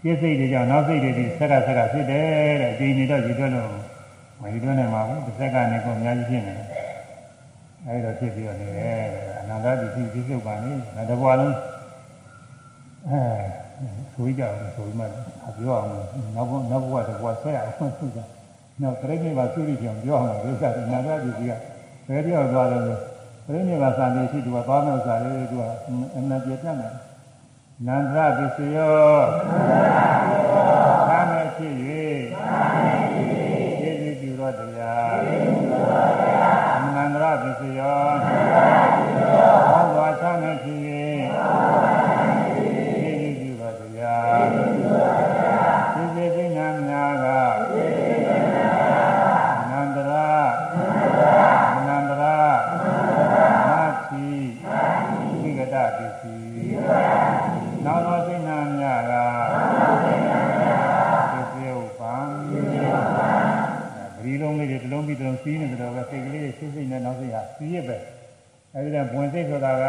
[0.02, 2.24] ပြည့်စိတ်တွေကြောင့်နောက်စိတ်တွေဒီဆက်ကဆက်ကဖြစ်တယ်
[2.60, 3.70] တဲ့အချိန်နေတော့ယူတွက်လို့
[4.40, 6.66] မယူတွက်နိုင်ပါဘူးတစ်ဆက်ကနေကိုအများကြီးဖြစ်နေတယ်
[7.86, 9.02] အဲဒီတော့ဖြစ်ပြီးတော့နေတယ်
[9.40, 10.72] အနန္တပစ္စည်းပြည့်စုံပါနေ
[11.10, 11.54] တဘဝလုံး
[13.08, 13.20] အဲ
[14.14, 15.04] ဆိုကြတယ်ဆိုမှ
[15.58, 15.88] ပြောအောင်
[16.36, 18.18] နောက်ဘနောက်ဘဝတဘဝဆက်ရအောင်သူက
[18.82, 21.52] နောက်ပြိဋိဘာသုရိကြောင့်ပြောအောင်လို့ဥစ္စာဒီနာဂပစ္စည်းက
[22.08, 23.00] ဘယ်ပြောသွားတယ်လို့
[23.46, 25.64] ပြိဋိဘာသာနေရှိသူကသွားမဲ့ဥစ္စာလေးသူက
[26.16, 26.76] အနန္တပြတ်တယ်
[27.86, 28.98] နန္ဒပစ္စယော
[31.08, 31.74] သာမေဖြစ်၍
[33.80, 35.18] ကျေးဇူးပြုတော်တရား
[36.94, 38.00] နန္ဒပစ္စယော
[39.68, 40.78] ဟောသွားသာမေဖြစ်၍
[42.98, 44.46] ကျေးဇူးပြုတော်တရား
[45.92, 47.26] ကျေးဇူးပညာများက
[49.70, 50.28] နန္ဒရာ
[51.86, 52.36] နန္ဒရာ
[53.68, 54.28] နာတိ
[55.40, 56.48] ဝိကတပစ္စည်း
[57.84, 59.12] နောက်သောစိတ်နာများက
[61.32, 62.14] သစ္စေဥပံ
[64.16, 67.96] ပရိလုံးလေးတွေတစ်လုံးပြီးတစ်လုံးစီးနေကြတော့ပဲစိတ်ကလေးတွေစိတ်စိတ်နဲ့နောက်စိတ်ဟာစီးရပဲ
[68.74, 69.84] အဲဒီတော့ဘဝင်စိတ်ဆိုတာက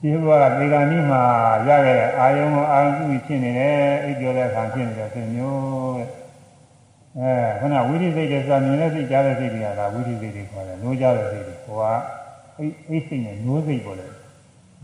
[0.00, 1.16] ဒီဘဝကဒီကနေ့မှ
[1.68, 6.08] ရခဲ့တဲ့အာယုံကိုအာရုံပြုဖြစ်နေတယ်အိပ်ပြောတဲ့အခါဖြစ်နေတဲ့စိတ်မျိုးတဲ့
[7.18, 11.84] အဲခဏဝိသိစိတ်တွေဆိုတာမြင်တဲ့စိတ်ကြားတဲ့စိတ်တွေကဒါဝိသိစိတ်တွေခေါ်တယ်နိုးကြတဲ့စိတ်တွေဟိုက
[12.58, 14.12] အိပ်အိပ်စိတ်နဲ့နိုးစိတ်ပေါ်တယ်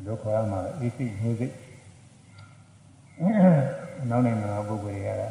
[0.07, 1.53] လို့ခေါ်ရမှာလေအိပ်စိတ်နိုးစိတ်
[4.11, 5.23] နောက်နိုင်ငံပုဂ္ဂိုလ်တွေက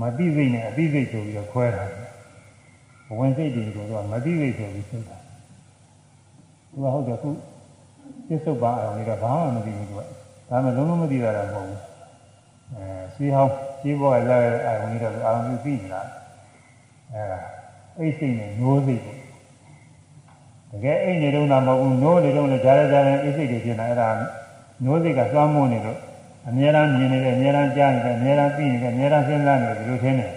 [0.00, 1.84] မတိစိတ်နဲ့အတိစိတ်ဆိုပြီးတော့ခွဲတာ
[3.06, 5.23] ဘဝင်စိတ်တွေကိုတော့မတိစိတ်ဆိုပြီးသိတာ
[6.74, 7.30] သူကဟုတ်တယ်ခု
[8.26, 10.00] ပြစ္ဆုတ်ပါအောင်လည်းဘာမှမသိဘူးသူက
[10.48, 11.80] ဒါမှလုံးလုံးမသိတာတော့မဟုတ်ဘူး
[12.74, 16.02] အဲရှိဟောင်းရှိဘောကလာတဲ့အာရုံကြီးတော့အာရုံကြီးသိနေတာ
[17.12, 17.24] အဲ
[17.98, 19.18] အိတ်စိတ်နဲ့နိုးစိတ်ပေါ့
[20.70, 24.08] တကယ်အိတ်နေတော့မဟုတ်ဘူးနိုးနေတော့လည်းဂျားဂျားနဲ့အိတ်စိတ်တွေဖြစ်နေအဲ့ဒါ
[24.84, 25.98] နိုးစိတ်ကသွမ်းမွနေလို့
[26.48, 30.32] အများအားမြင်နေတယ်အများအားကြားနေတယ်အများအားသိနေတယ်အများအားစဉ်းစားနေတယ်ဒီလိုထင်တယ်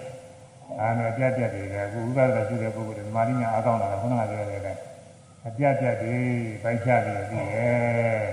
[0.79, 4.86] အာနဲ့ပြတ်ပြတ်တွေကအခုဥပဒကရှိတဲ့ပုဂ္ဂိုလ်တွေမာရိညာအားကောင်းလာတာခုနကပြောတဲ့အတိုင်း
[5.47, 6.17] အပြတ်ပြတ်တွေ
[6.63, 8.25] ပိုက်ချပြီးပြီးရဲ့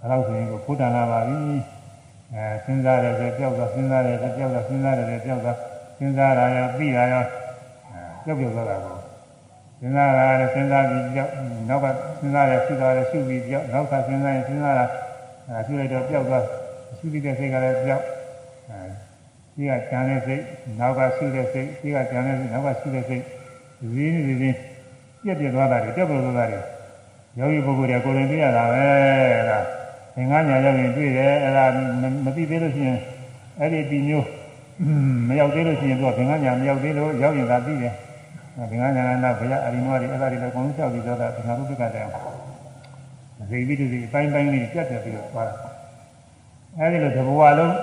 [0.00, 1.38] အဲလောက်ဆိုရင်ကိုဖုဒ္ဒနာပါပြီ
[2.32, 5.56] အဲစဉ်းစားတယ်ဆိုကြောက်တော့စဉ်းစားတယ်ဆိုကြောက်တော့စဉ်းစားတယ်ဆိုကြောက်တော့
[5.98, 7.24] စဉ်းစားတာရောပြီးတာရော
[8.24, 8.96] ကြောက်ကြောက်သွားတာကို
[9.80, 11.32] စဉ်းစားတာလည်းစဉ်းစားပြီးကြောက်
[11.68, 11.86] နောက်က
[12.20, 14.86] စဉ်းစားတယ်ရှုတာလည်းရှုပြီးကြောက်နောက်ကစဉ်းစားရင်စဉ်းစားတာ
[15.48, 16.44] အဲရှုလိုက်တော့ကြောက်သွား
[16.98, 18.04] ရှုပြီးတဲ့စိတ်ကလည်းကြောက်
[18.70, 18.80] အဲ
[19.56, 20.42] ဒီကကြံတဲ့စိတ်
[20.78, 23.24] နောက်ကရှုတဲ့စိတ်ဒီကကြံတဲ့စိတ်နောက်ကရှုတဲ့စိတ်
[23.94, 24.58] ရင်းနေရင်း
[25.24, 26.60] ပြက်ပြက်သွားတာတွေတက်ပေါ်သွားတာတွေ
[27.38, 28.84] ယောဂီပုဂ္ဂိုလ်တွေကိုယ်တိုင်တွေ့ရတာပဲ
[29.34, 29.58] အဲဒါ
[30.14, 31.64] သင်္ကညာရောက်ရင်တွေ့တယ်အဲဒါ
[32.24, 32.98] မသိသေးလို့ရှိရင်
[33.58, 34.26] အဲ့ဒီဒီမျိုး
[35.28, 37.94] မရောက်သေးလို့ရှိရင်သူကဘင်္ဂညာမရောက်သေးလို့ရောက်ရင်သာပြီးတယ်
[38.70, 42.06] ဘင်္ဂညာနာဘုရားအရိနောတွေအဲ့ဒါတွေလည်းအကုန်လုံးလျှောက်ပြီးတော့တာသင်္ဃာရုပ္ပကတဲ့
[43.50, 45.54] ဇေပြီးတူစီအပိုင်းပိုင်းလေးပြတ်တယ်ပြီးတော့သွားတာ
[46.78, 47.74] အဲ့ဒီလိုတဘဝလုံး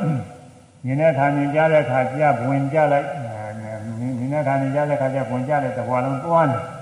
[0.85, 3.07] မြင်တဲ့ခါမြင်ကြတဲ့ခါကြဝင်ကြလိုက်
[4.19, 6.76] မြင်တဲ့ခါမြင်ကြတဲ့ခါကြဝင်ကြတဲ့တဘဝလုံးသွားနေအဲ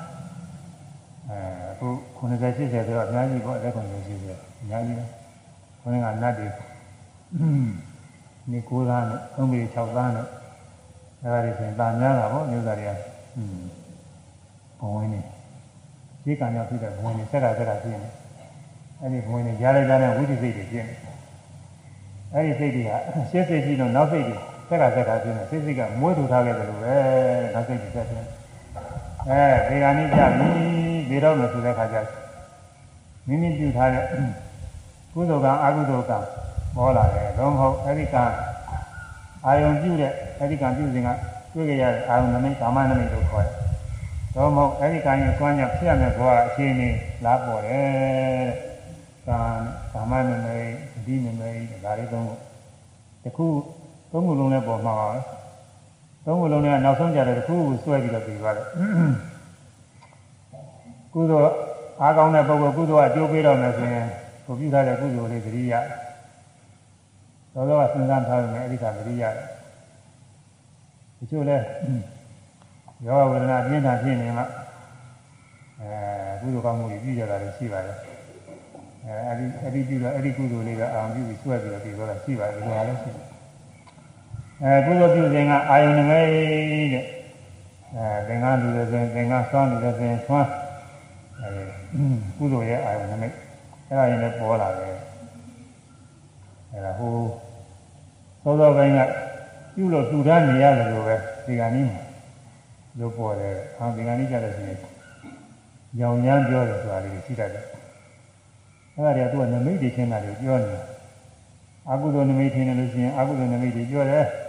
[1.75, 5.03] အခု90 80ဆိုတော့အများကြီးပေါ့လက်ခွန်လို့ရှိတယ်အများကြီးပဲ
[5.81, 6.47] ခေါင်းကနတ်တွေ
[8.51, 10.25] နေ9သားနဲ့3ပေ6သားနဲ့
[11.23, 12.91] အဲဒါတွေဆိုရင်တာများတာပေါ့မျိုးသားတွေက
[13.35, 13.57] อืม
[14.79, 15.19] ဘဝင်နေ
[16.23, 18.09] ဒီကံကြောင့်ဖြစ်တဲ့ဘဝင်နေဆက်တာဆက်တာဖြစ်နေ
[18.99, 20.95] အဲ့ဒီဘဝင်နေကြားလိုက်ကြားတဲ့ဝိသိစိတ်တွေဖြစ်နေ
[22.33, 22.89] အဲ့ဒီစိတ်တွေက
[23.31, 24.35] ရှင်းစိတ်ကြီးတော့နောက်စိတ်တွေ
[24.67, 26.95] ဆက်ကဆက်ကဖြစ်နေစိတ်စိတ်ကမွေးထူထားခဲ့တယ်လို့ပဲ
[27.53, 28.34] နောက်စိတ်တွေဆက်ဖြစ်
[29.29, 30.47] အဲဒီကနေ့ကြပြီ
[31.09, 31.97] ဒီတော့မဆိုတဲ့ခါကျ
[33.27, 34.05] မိမိပြုထားတဲ့
[35.13, 36.17] ကုသိုလ်ကံအကုသိုလ်ကံ
[36.75, 38.23] ပေါ်လာတယ်တော့မဟုတ်အဲ့ဒီကံ
[39.45, 41.09] အာယုံပြုတဲ့အဲ့ဒီကံပြုစဉ်က
[41.53, 43.55] တွေ့ကြရတဲ့အာယုံနမိတ်ကာမနမိတ်လို့ခေါ်တယ်
[44.35, 46.89] တော့မဟုတ်အဲ့ဒီကံရဲ့စွမ်းကြောင့်ဖြစ်ရမယ့်ဘဝအခြေအနေ
[47.25, 48.47] လားပေါ်တယ်
[49.27, 49.39] ကာ
[49.93, 50.69] ကာမနမိတ်
[51.05, 52.35] ဒီနမိတ်ဒါလေးသုံးခု
[53.23, 53.47] တခု
[54.11, 55.19] သုံးခုလုံးနဲ့ပေါ်မှာပါပဲ
[56.25, 58.67] သုံးခုလုံးနဲ့နောက်ဆုံးကြတဲ့တခုကိုစွဲပြီးတော့ပြီးသွားတယ်
[61.13, 61.51] ကုသိုလ်
[62.01, 64.07] အားကောင်းတဲ့ပုဂ္ဂိုလ်ကုသိုလ်အကျိုးပေးတော့မယ်ဆိုရင်
[64.45, 65.73] ကိုပြုထားတဲ့ကုသိုလ်လေးသတိရ
[67.53, 69.45] သောသောကစဉ်းစားထားမယ်အဲ့ဒီကသတိရတယ်
[71.17, 71.57] တချို့လဲ
[73.05, 74.43] ယောဂဝေဒနာပြင်းထန်ဖြစ်နေမှ
[75.81, 77.97] အဲကုသိုလ်ကောင်းမှုတွေပြုကြတာလည်းရှိပါတယ်
[79.05, 83.34] အဲအဲ့ဒီအဲ့ဒီပြုတော့အဲ့ဒီကုသိုလ်လေးကအာရုံပြုပြီးဆွဲပြီးတော့ပြီးတော့ရှိပါတယ်ဒီလိုလည်းရှိတယ်
[84.63, 87.05] အဲကုသိုလ်ပြုခြင်းကအာယုန်နမိတ်တဲ့
[87.95, 90.49] အဲသင်္ကန်းလူတွေဆိုရင်သင်္ကန်းဆွမ်းလူတွေဆိုရင်ဆွမ်း
[91.39, 91.47] အဲ
[92.37, 93.33] ကုသိုလ်ရဲ့အာယုန်နမိတ်
[93.87, 94.95] အဲ့ဒါရင်လည်းပေါ်လာတယ်
[96.71, 97.11] အဲ့ဒါဟို
[98.43, 98.99] သောသောပိုင်းက
[99.75, 101.15] ပြုလို့တူထားနေရတယ်လို့ပဲ
[101.45, 102.01] ဒီကနေ့မှာ
[102.99, 104.77] လို့ပေါ်တယ်အာဒီကနေ့ကြတဲ့ရှင်
[106.01, 107.65] ရောင်ရမ်းပြောတယ်ဆိုတာလေးရှိတတ်တယ်
[108.95, 110.81] အဲ့ဒါတွေကသူကနမိတ်တွေချင်းတာတွေပြောနေတာ
[111.91, 114.44] အကုသိုလ်နမိတ်ထင်တယ်လို့ရှိရင်အကုသိုလ်နမိတ်တွေပြောတယ်อืม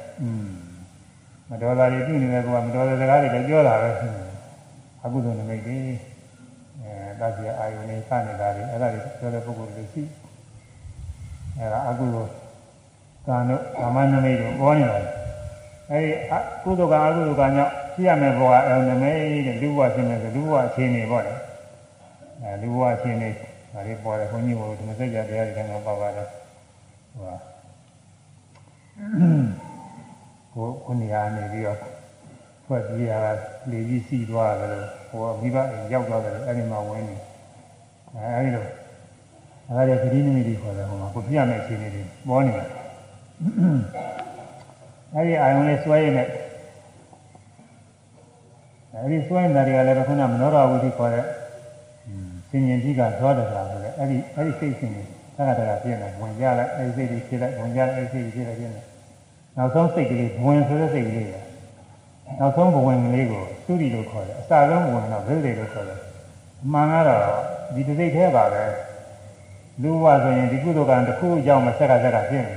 [1.48, 3.90] မတော်တာတွေပြုနေတယ်ကွာမတော်တဲ့စကားတွေလည်းပြောတာပဲ
[5.05, 5.78] အကုသိုလ်နမိတ်တွေ
[6.82, 10.02] အဲတတိယအာယုန်နဲ့စနေတာတွေအဲ့ဒါတွေပြောတဲ့ပုဂ္ဂိုလ်တွေရှိ
[11.59, 12.30] အဲ့ဒါအကုသိုလ်
[13.26, 14.98] ကံတို့ကာမနမိတ်တို့ပေါ်နေတာ
[15.90, 16.10] အဲ့ဒီ
[16.64, 21.34] ကုသိုလ်ကံအကုသိုလ်ကံကြောင့်ရှိရမယ်ဘောကအဲနမိတ်တဲ့လူဘဝရှင်းမယ်ဆိုလူဘဝအခြေအနေပေါ့လေ
[22.43, 23.28] အဲလူဘဝအခြေအနေ
[23.72, 26.28] ဒါလေးပေါ်တယ်ခွန်ကြီးဘုရားဒီမစက်ကြတရားတွေကတော့ပါပါတယ်
[27.14, 27.24] ဟို
[30.56, 31.78] ဟာကိုခုနေရာနေပြီးတော့
[32.66, 33.32] ဖွဲ့ပြီးရတာ
[33.70, 37.16] လေကြီးစီးသွားတယ်လို့ဟိုမိဘအိမ်ရောက်သွားတယ်လို့အဲ့ဒီမှာဝင်နေ
[38.14, 38.64] အဲဒီလို
[39.68, 42.66] အဲ့ဒါတွေသတိနမိတ်တွေခေါ်တယ်ဟိုမှာကိုပြရမယ့်အခြေအနေတွေပေါ်နေတယ်
[45.14, 46.28] အဲ့ဒီအာယုံလေးစွဲရတဲ့
[48.94, 51.24] အဲ့ဒီစွဲနေတာတွေကလည်းခုနမနောရဝိသိခေါ်တဲ့
[52.50, 55.04] စင်ញင်ကြီးကသောတတာဆိုတဲ့အဲ့ဒီအဲ့ဒီစိတ်ရှင်တွေ
[55.36, 58.82] သက္ကတကပြည့်နေဝင်ကြလိုက်အဲ့ဒီစိတ်တွေဖြစ်လိုက်ဝင်ကြလိုက်အဲ့ဒီစိတ်တွေဖြစ်လိုက်ပြည့်နေ
[59.56, 61.28] နောက်ဆုံးစိတ်ကလေးဝင်ဆိုတဲ့စိတ်ကလေး
[62.40, 66.00] နောက်ဆုံးဘဝင်ကလေးကိုသုတိလို့ခေါ်တယ်အစဆုံးဘဝင်တော့ဗိဓိလို့ခေါ်တယ်
[66.64, 67.26] အမှန်ကတော့
[67.74, 68.64] ဒီတစ်စိတ်သေးပါပဲ
[69.82, 72.56] လူဘဝဆိုရင်ဒီကုသိုလ်ကံတစ်ခုကြောင့်မဆက်ကဆက်ကဖြစ်နေ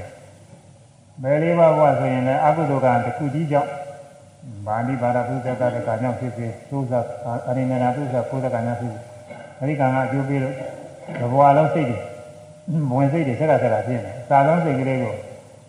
[1.23, 3.69] ဘယ်လေးပါးဘဝဆိုရင်လည်းအကုသိုလ်ကံတစ်ခုကြီးကြောင့်
[4.65, 6.93] ဗာဏိဘာရပုဇ္ဇကတကကြောင့်ဖြစ်ဖြစ်သုဇ
[7.47, 8.95] အရိဏနာပုဇ္ဇကိုဇကညာဖြစ်
[9.59, 10.55] အဲဒီကံကအကျိုးပေးလို့
[11.31, 11.97] ဘဝလုံးစိတ်တွေ
[12.97, 15.15] ဝင်စိတ်တွေဆက်ကဆက်ကဖြစ်နေစာလုံးစိတ်ကလေးကို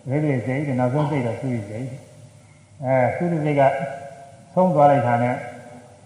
[0.09, 1.87] ဒိဋ္ဌိစိတ်တွေနောက်ဆုံးစိတ်တော့သုရိစိတ်
[2.85, 3.61] အဲသုရိစိတ်က
[4.53, 5.35] ဆုံးသွားလိုက်တာနဲ့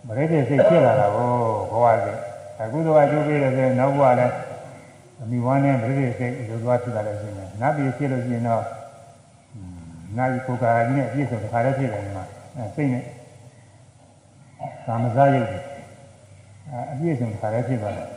[0.08, 1.30] ဗရိဒိစိတ်ဖြစ်လာတာကို
[1.72, 2.20] ဘဝစိတ်
[2.60, 4.34] အခုတော့အကျိုးပေးတယ်ဆိုရင်နောက်ဘဝလည်း
[5.22, 8.64] အမိဝမ်းနဲ့ဗရိဒိစိတ်လိုသွားဖြစ်လာလို့ရှိရင်နတ်ပြည်ဖြစ်လို့ရှိရင်တော့
[10.18, 13.04] နာယီကိုယ်ကာယကြီးနဲ့ပြည့်စုံတစ်ခါတည်းဖြစ်တယ်မှာအဲစိတ်နဲ့
[14.86, 15.50] ကာမဇာယုတ်
[16.92, 18.10] အပြည့်စုံတစ်ခါတည်းဖြစ်သွားတယ်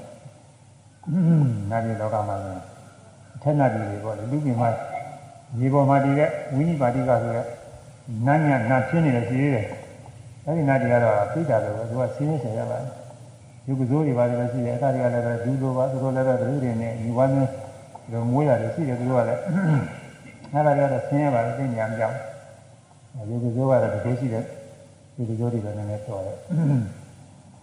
[1.70, 2.56] နာပြည်လောကမှာဆို
[3.34, 4.68] အထက်နာပြည်တွေပေါ့လေလူပြည်မှာ
[5.56, 7.46] မြေပေါ်မှာတည်တဲ့ဝိနိပါတိကဆိုတဲ့
[8.26, 9.66] နတ်ညနာဖြစ်နေတယ်ရှိသေးတယ်
[10.44, 12.92] အဲဒီနတ်တွေကတော့သိတာလို့သူကဆင်းရဲဆရာရပါတယ်
[13.64, 17.48] ဒီကုသိုလ်တွေပါတယ်ပဲရှိတယ်အဲ့ဒါတွေကလည်းပဲဒူလိုပါသူတို့လည်းပဲဒုတွေနဲ့ယူဝမ်းနဲ့
[18.10, 19.40] ဒီမွေးရတယ်ရှိတယ်သူတို့ကလည်း
[20.52, 22.14] အဲ့ဒါတွေကတော့ဆင်းရဲပါတယ်သိညာမကြောက်
[23.28, 24.44] ဒီကုသိုလ်ကတော့ဒီလိုရှိတယ်
[25.16, 26.36] ဒီကုသိုလ်တွေလည်းနည်းနည်းတော်တယ်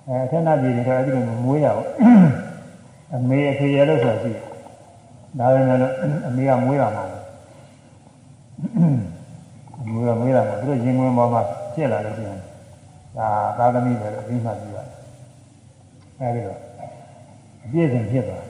[0.07, 1.87] အဲအထက်နာပြည်တွေတော့အဲ့ဒီလိုမွေးရဘူး
[3.15, 4.43] အမေအဖေရလို့ဆိုတာရှိတယ်
[5.39, 5.77] ဒါပေမဲ့
[6.27, 7.24] အမေကမွေးတာမဟု
[8.55, 11.41] တ်ဘူးမွေးတာမွေးတာမဟုတ်သူတို့ရင်ဝင်ပေါ်မှာ
[11.73, 12.39] ဖြစ်လာလို့ရှိရင်
[13.17, 13.27] ဒါ
[13.57, 14.95] သာသမီပဲလို့ပြီးမှပြီးပါတယ်
[16.19, 16.59] အဲဒီတော့
[17.63, 18.43] အပြည့်စုံဖြစ်သွား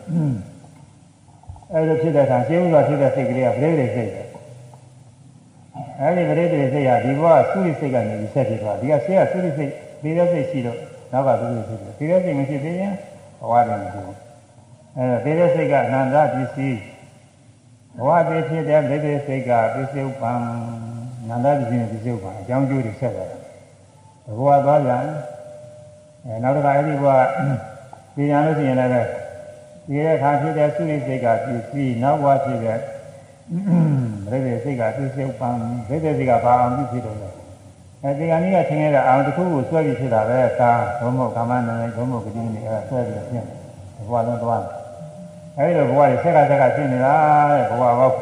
[1.72, 4.23] အဲဒီလိုဖြစ်တဲ့အခါရှင်းဥစွာဖြစ်တဲ့စိတ်ကလေးကပြိဋိစိတ်ပဲ
[6.02, 9.72] အဲဒီပရိသေစိတ်ဟာဒီဘဝသုရိစိတ်ကနေပြီးဆက်ဖြစ်သွားဒီကဆရာသုရိစိတ်
[10.03, 10.80] သေးတဲ့စိတ်ရှိလို့
[11.11, 12.94] နောက်ကသုရိစိတ်သေးတဲ့စိတ်မရှိသေးရင်
[13.40, 14.18] ဘဝတည်းမရှိဘူး
[14.98, 16.80] အဲသေးတဲ့စိတ်ကအနန္တပစ္စည်း
[17.97, 20.39] ဘဝတည်းဖြစ်တဲ့ပရိသေစိတ်ကပစ္စုပန်
[21.27, 23.41] နန္တပစ္စည်းနဲ့ပစ္စုပန်အကြောင်းကျိုးတွေဆက်သွားတယ်
[24.38, 25.03] ဘဝသွားပြန်
[26.26, 27.09] အဲနောက်တစ်ခါအဲဒီဘဝ
[28.15, 32.80] ပြင်ရလို့ရှိရင်လည်းဒီတဲ့ခါဖြစ်တဲ့သုရိစိတ်ကပစ္စည်းနောက်ဘဝဖြစ်တဲ့
[34.30, 37.30] ဗိဓေစိတ်ကသူစိတ်ပန်းဗိဓေစိတ်ကဘာအောင်ပြုဖြစ်တော့လဲ
[38.03, 44.61] အဲဒီကနေ့ကသင်ခဲ့တဲ့အောင်တစ်ခုကိုဆွဲပြီးဖြစ်တာပဲကာဘုံမောကာမနာနဲ့ဘုံမောကတိနေအဲဆွဲပြီးဖြစ်တယ်ဘဝလုံးသွား
[45.57, 47.15] အဲဒီလိုဘဝတွေဆက်ကဆက်ကဖြစ်နေတာ
[47.52, 48.18] တဲ့ဘဝဘောက်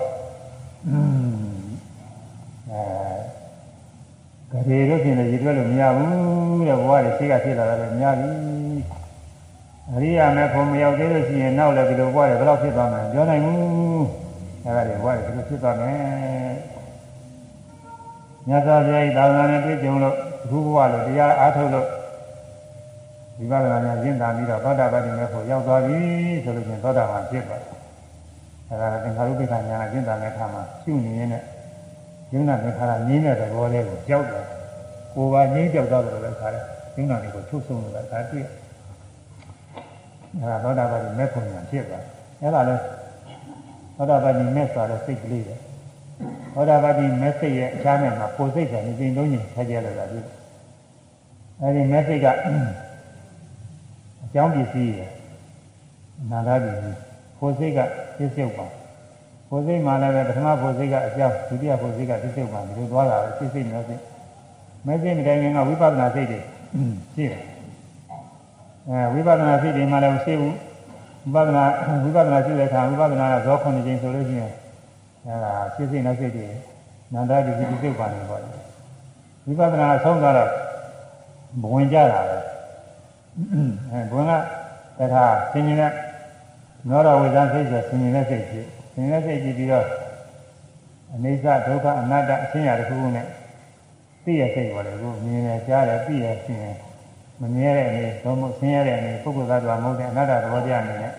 [4.54, 8.38] အဲကြရေတို့ဖြစ်နေရည်တွဲလို့မရဘူးတဲ့ဘဝတွေရှိကဖြစ်လာတယ်မရဘူး
[9.92, 14.06] အရိယာမေဖို့မရောက်သေးလို့ရှိရင်နောက်လည်းဒီလိုဘဝတွေဘယ်တော့ဖြစ်သွားမလဲပြောနိုင်ဘူး
[14.64, 15.98] အဲ့ဒါတွေဘဝတွေဒီလိုဖြစ်သွားမယ်
[18.48, 20.16] မြတ်စွာဘုရားဤသာသနာနဲ့တွေ့ကြုံလို့
[20.50, 21.88] ဘုဘဝလို့တရားအားထုတ်လို့
[23.38, 26.00] ဒီပါဒနာညာရင့်တာပြီးတော့သောတာပတိမေဖို့ရောက်သွားပြီ
[26.44, 27.78] ဆိုလို့ချင်းသောတာပန်ဖြစ်သွားတယ်
[28.68, 31.46] အဲ့ဒါသင်္ခါရုပ္ပခညာရင့်တာနဲ့ထားမှာရှုနေရင်လည်း
[32.34, 34.46] ယုံနာသင်္ခါရငြင်းတဲ့သဘောလေးကိုကြောက်တယ်
[35.16, 36.64] ကိုယ်ပါငြင်းကြောက်တော့တယ်လည်းခါတယ်
[36.96, 38.46] ယုံနာတွေကိုထုတ်ဆုံးလို့လည်းဒါတွေ့
[40.40, 42.04] အဲ့ဒါသောတာပတိမေဖို့ညာဖြစ်သွား
[42.42, 42.82] အဲ့ဒါလည်း
[43.98, 45.56] သောတာပတိမဲ့ဆိုတဲ့စိတ်ကလေးပဲ
[46.54, 50.20] သောတာပတိမဲ့စိတ်ရဲ့အခြားနဲ့မှာကိုယ်စိတ်ဆိုနေပြင်လုံးကြီးဆက်ကြလို့တာဒီ
[51.62, 52.50] အဲဒီမဲ့စိတ်ကအ
[54.34, 55.02] ကြောင်းပစ္စည်းရ
[56.32, 56.98] နာဂပစ္စည်း
[57.40, 57.80] ကိုယ်စိတ်က
[58.18, 58.66] ပြည့်စုံပါ
[59.50, 64.02] ကိုယ်စိတ်မှလည်းပဲပထမကိုယ်စိတ်ကအကြောင်းဒုတိယကိုယ်စိတ်ကပြည့်စုံပါဒီလိုသွားတာပဲစိတ်စိတ်နဲ့စိတ်
[64.86, 66.40] မဲ့စိတ်မတိုင်ခင်ကဝိပဿနာစိတ်တွေ
[67.16, 67.44] ရှိတယ်
[68.90, 70.56] အဲဝိပဿနာစိတ်တွေမှလည်းမရှိဘူး
[71.34, 71.64] ဝိပဿနာ
[72.04, 74.52] ဝိပဿနာရှိတဲ့အခါဝိပဿနာကဇော9ချိန်ဆိုလို့ရှိရင်
[75.26, 76.48] အဲဒါစိတ်စိတ်နဲ့စိတ်တွေ
[77.14, 78.42] နန္ဒတိတိစိတ်ပါနေပေါ့
[79.46, 80.50] ဝိပဿနာဆုံးသွားတော့
[81.62, 82.53] ဘဝင်ကြတာပဲ
[83.93, 84.33] အဲဘဝင်က
[84.99, 85.93] တခါဆင်ញင်တဲ့
[86.89, 89.87] နောရဝိဇ္ဇစိတ်ဆိုဆင်ញင်တဲ့စိတ်ဖြစ်ဆင်ញင်တဲ့စိတ်ကြည့်ပြီးတော့
[91.15, 93.27] အနိစ္စဒုက္ခအနတ္တအရှင်းရတစ်ခုခုနဲ့
[94.25, 96.77] သိရစိတ်ပေါ်တယ်ကိုမြင်ရကြားတယ်သိရရှင်းတယ်
[97.41, 101.13] မမြဲတဲ့အနေတော့မဆင်းရဲတဲ့အနေပုဂ္ဂိုလ်သားတော်မဟုတ်တဲ့အနတ္တသဘောတရားအနေနဲ့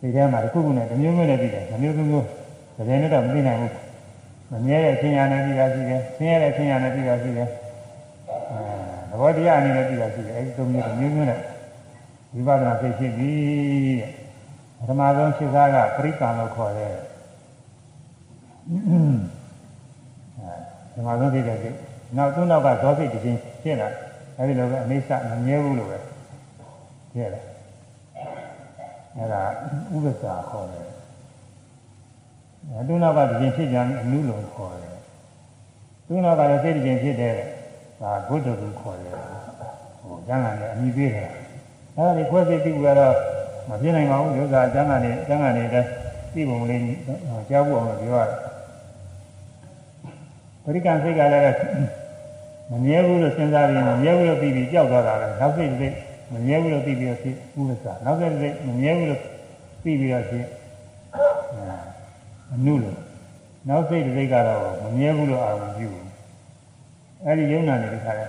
[0.00, 2.26] ဒီထဲမှာတစ်ခုခုနဲ့တစ်မျိုးမျိုးနဲ့ပြီးတယ်တစ်မျိုးမျိုး
[2.76, 3.72] တစ်ပြိုင်နဲ့တော့မသိနိုင်ဘူး
[4.50, 7.63] မမြဲတဲ့အချင်းညာနဲ့ပြီးတာရှိတယ်ဆင်းရဲတဲ့အချင်းညာနဲ့ပြီးတာရှိတယ်အဲသ
[9.19, 11.41] ဘောတရားအနေနဲ့ပြီးတာရှိတယ်အဲဒီသုံးမျိုးတစ်မျိုးမျိုးနဲ့
[12.33, 13.31] ဝိပဿနာသိဖြစ်ပြီ
[13.99, 14.11] တဲ့
[14.77, 16.99] ပထမဆုံးဖြစ်သားကပရိက္ခာလို့ခေါ်တယ်အဲ
[20.93, 21.77] ပထမဆုံးဖြစ်တဲ့စိတ်
[22.17, 24.05] နောက်သူ့နောက်ကဇောစိတ်တစ်ချင်းဖြစ်လာတယ်
[24.37, 25.97] အဲဒီလိုပဲအိဋ္ဌမမြဲဘူးလို့ပဲ
[27.13, 27.35] ကြည့်ရ
[29.15, 29.41] အဲ့ဒါ
[29.95, 30.87] ဥပ္ပစာခေါ်တယ်
[32.71, 34.97] အဲသူနောက်ကဒီရင်ဖြစ်ကြအနုလုံခေါ်တယ်
[36.07, 37.35] သူနောက်ကလည်းစိတ်တင်ဖြစ်တဲ့
[38.01, 39.15] ဒါဘုဒ္ဓကူခေါ်တယ်
[40.01, 41.29] ဟိုကျမ်းဂန်နဲ့အမိပေးတယ်
[41.97, 43.15] အဲ့ဒါဒီခွဲစိတ်တိကတော့
[43.69, 45.87] မပြနိုင်ပါဘူးဥစ္စာကျမ်းဂန်နဲ့ကျမ်းဂန်နဲ့တည်း
[46.33, 46.81] သိပုံလေး
[47.49, 48.39] ကြားဖို့အောင်ပြောရတယ်
[50.63, 51.55] ပရိက္ခစိတ်ကလည်း
[52.71, 55.95] မမြဲဘူးလို့စဉ်းစားပြီးမမြဲဘူးလို့ပြီးပြီးကြောက်သွားတာပဲနောက်စိတ်စိတ်
[56.33, 59.21] မမြဲဘူးလို့ပြီးပြီးတော့ဖြစ်ဥစ္စာနောက်စိတ်စိတ်မမြဲဘူးလို့
[59.83, 60.45] ပြီးပြီးတော့ဖြစ်
[62.53, 62.97] အနုလို့
[63.69, 66.04] နောက်စိတ်စိတ်ကတော့မမြဲဘူးလို့အာရုံပြုဘူး
[67.25, 68.25] အဲဒီယုံနာနေဒီခါလဲ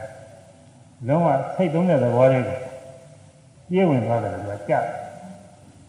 [1.09, 2.59] လုံးဝစိတ်သုံးတဲ့သဘောလေးကို
[3.71, 4.75] ပြည့်ဝင်သွားတယ်လို့ကကြ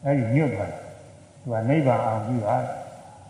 [0.03, 0.79] အဲဒီညွတ်သွားတယ်
[1.41, 2.55] သူကနိဗ္ဗာန်အောင်ပြုတာ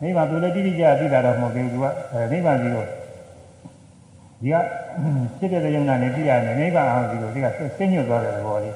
[0.02, 1.86] နိဗ္ဗာန်သူလည်းတိတိကျကျသိတာတော့မဟုတ်ဘူးသူက
[2.32, 2.86] နိဗ္ဗာန်ကြီးကို
[4.42, 4.56] ဒီက
[5.38, 7.48] ဖြစ်တဲ့ယုံနာနဲ့ပြရတယ်နိဗ္ဗာန်အောင်ဒီလိုဒီက
[7.78, 8.76] စိတ်ညွတ်သွားတဲ့သဘောလေး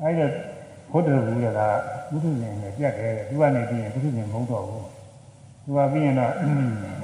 [0.00, 0.32] အဲဒီတော့
[0.92, 4.86] ဘုဒ္ဓဘူးကဘုဒ္ဓဉာဏ်နဲ့ပြတ်တယ်သူကနေပြီးရင်ဘုဒ္ဓဉာဏ်မဟုတ်တော့ဘူး
[5.64, 6.32] သူကပြီးရင်တော့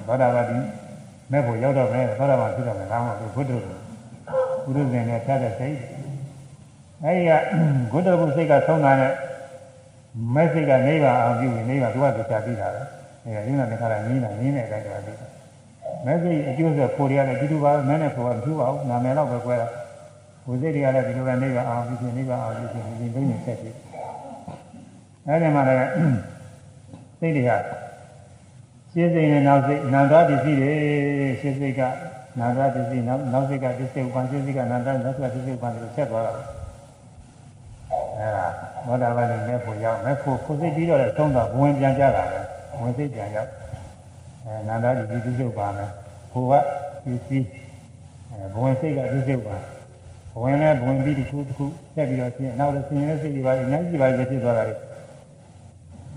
[0.09, 0.57] ဘာသာပါတိ
[1.33, 3.53] မဲ့ဖို့ရောက်တော့မယ်ဘာသာပါဖြစ်တော့မယ်ဒါမှမဟုတ်ဘုဒ္ဓ
[4.65, 5.79] ဘုဒ္ဓဉာဏ်နဲ့ဖြတ်တဲ့စိတ်
[7.05, 7.31] အဲဒီက
[7.93, 9.13] ဘုဒ္ဓဘုစိတ်ကသုံးတာနဲ့
[10.35, 12.81] မဲ့စိတ်ကနိဗ္ဗာန်အောင်ပြုရင်နိဗ္ဗာန်သူကသူချပြီးတာပဲ
[13.25, 15.19] အဲယုံနာနဲ့ခါတာနင်းတာနင်းတဲ့အတိုင်းတော့ပြီး
[16.07, 19.67] မဲ့စိတ်အကျိုးဆက်ဖို့ရတယ်ဒီလိုပါမဲနဲ့ဖို့ကမထူပါဘူးနာမည်တော့ပဲကွဲတာ
[20.47, 23.77] ဘုစိတ်တွေကလည်းဒီလိုပဲနိဗ္ဗာန်အောင်ပြုခြင်းနိဗ္ဗာန်အောင်ပြုခြင်းဒီလိုမျိုးဆက်ပြီး
[25.27, 25.89] အဲဒီမှာလည်း
[27.21, 27.51] စိတ်တွေက
[28.95, 30.73] ရှင်းစိတ်နဲ့နောက်စိတ်နာဂပစ္စည်းတွေ
[31.41, 31.81] ရှင်းစိတ်က
[32.39, 36.33] နာဂပစ္စည်းနောက်နောက်စိတ်ကပစ္စည်းဥပ္ပန်ရှင်းစိတ်ကနာဂနောက်စိတ်ကပစ္စည်းဥပ္ပန်လို့ဆက်သွားတာ
[38.19, 38.47] အဲဒါ
[38.87, 42.41] မောဒဘာလည်းမဲ့ဖို့ရောက်မဲ့ဖို့ကိုစိတ်ပြီးတော့လည်းသုံးတော့ဝင်ပြန်ကြတာပဲ
[42.81, 43.51] ဝင်စိတ်ပြန်ရောက်
[44.45, 45.91] အဲနန္ဒဒီဒီစုပ်ပါမယ်
[46.33, 47.47] ဘုကပစ္စည်း
[48.31, 49.57] အဲဘဝင်စိတ်ကပစ္စည်းပါ
[50.33, 54.75] ဘဝင်နဲ့ဘဝင်ပြီးတစ်ခုတစ်ခုဆက်ပြီးတော့ရှင်းနောက်လည်းရှင်းရစိတ်တွေပါအများကြီးပါပဲဖြစ်သွားတာလေ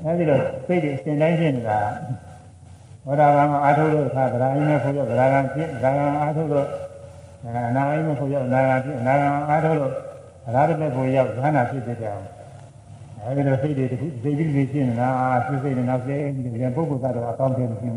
[0.03, 1.79] အဲဒီတော့စိတ်တွေအစဉ်တိုင်းရှင်းနေတာ
[3.07, 6.67] ဝရဂံအာထုလို့ခါဗရာယိမဲ့ဖို့ရဗရာဂံဖြစ်ဗရာဂံအာထုလို့
[7.45, 9.93] အနာဂိမဲ့ဖို့ရအနာဂံဖြစ်အနာဂံအာထုလို့
[10.47, 12.23] အရာတဲ့ဖို့ရောက်ဉာဏ်ဖြစ်တဲ့ကြောင်
[13.23, 15.09] အဲဒီလိုစိတ်တွေတခုစိတ်ပြီးနေရှင်းနေတာ
[15.45, 17.95] စိတ်စိတ်နဲ့နောက်စိတ်ဒီပုဂ္ဂိုလ်ကတော့အကောင်းဆုံးဖြစ်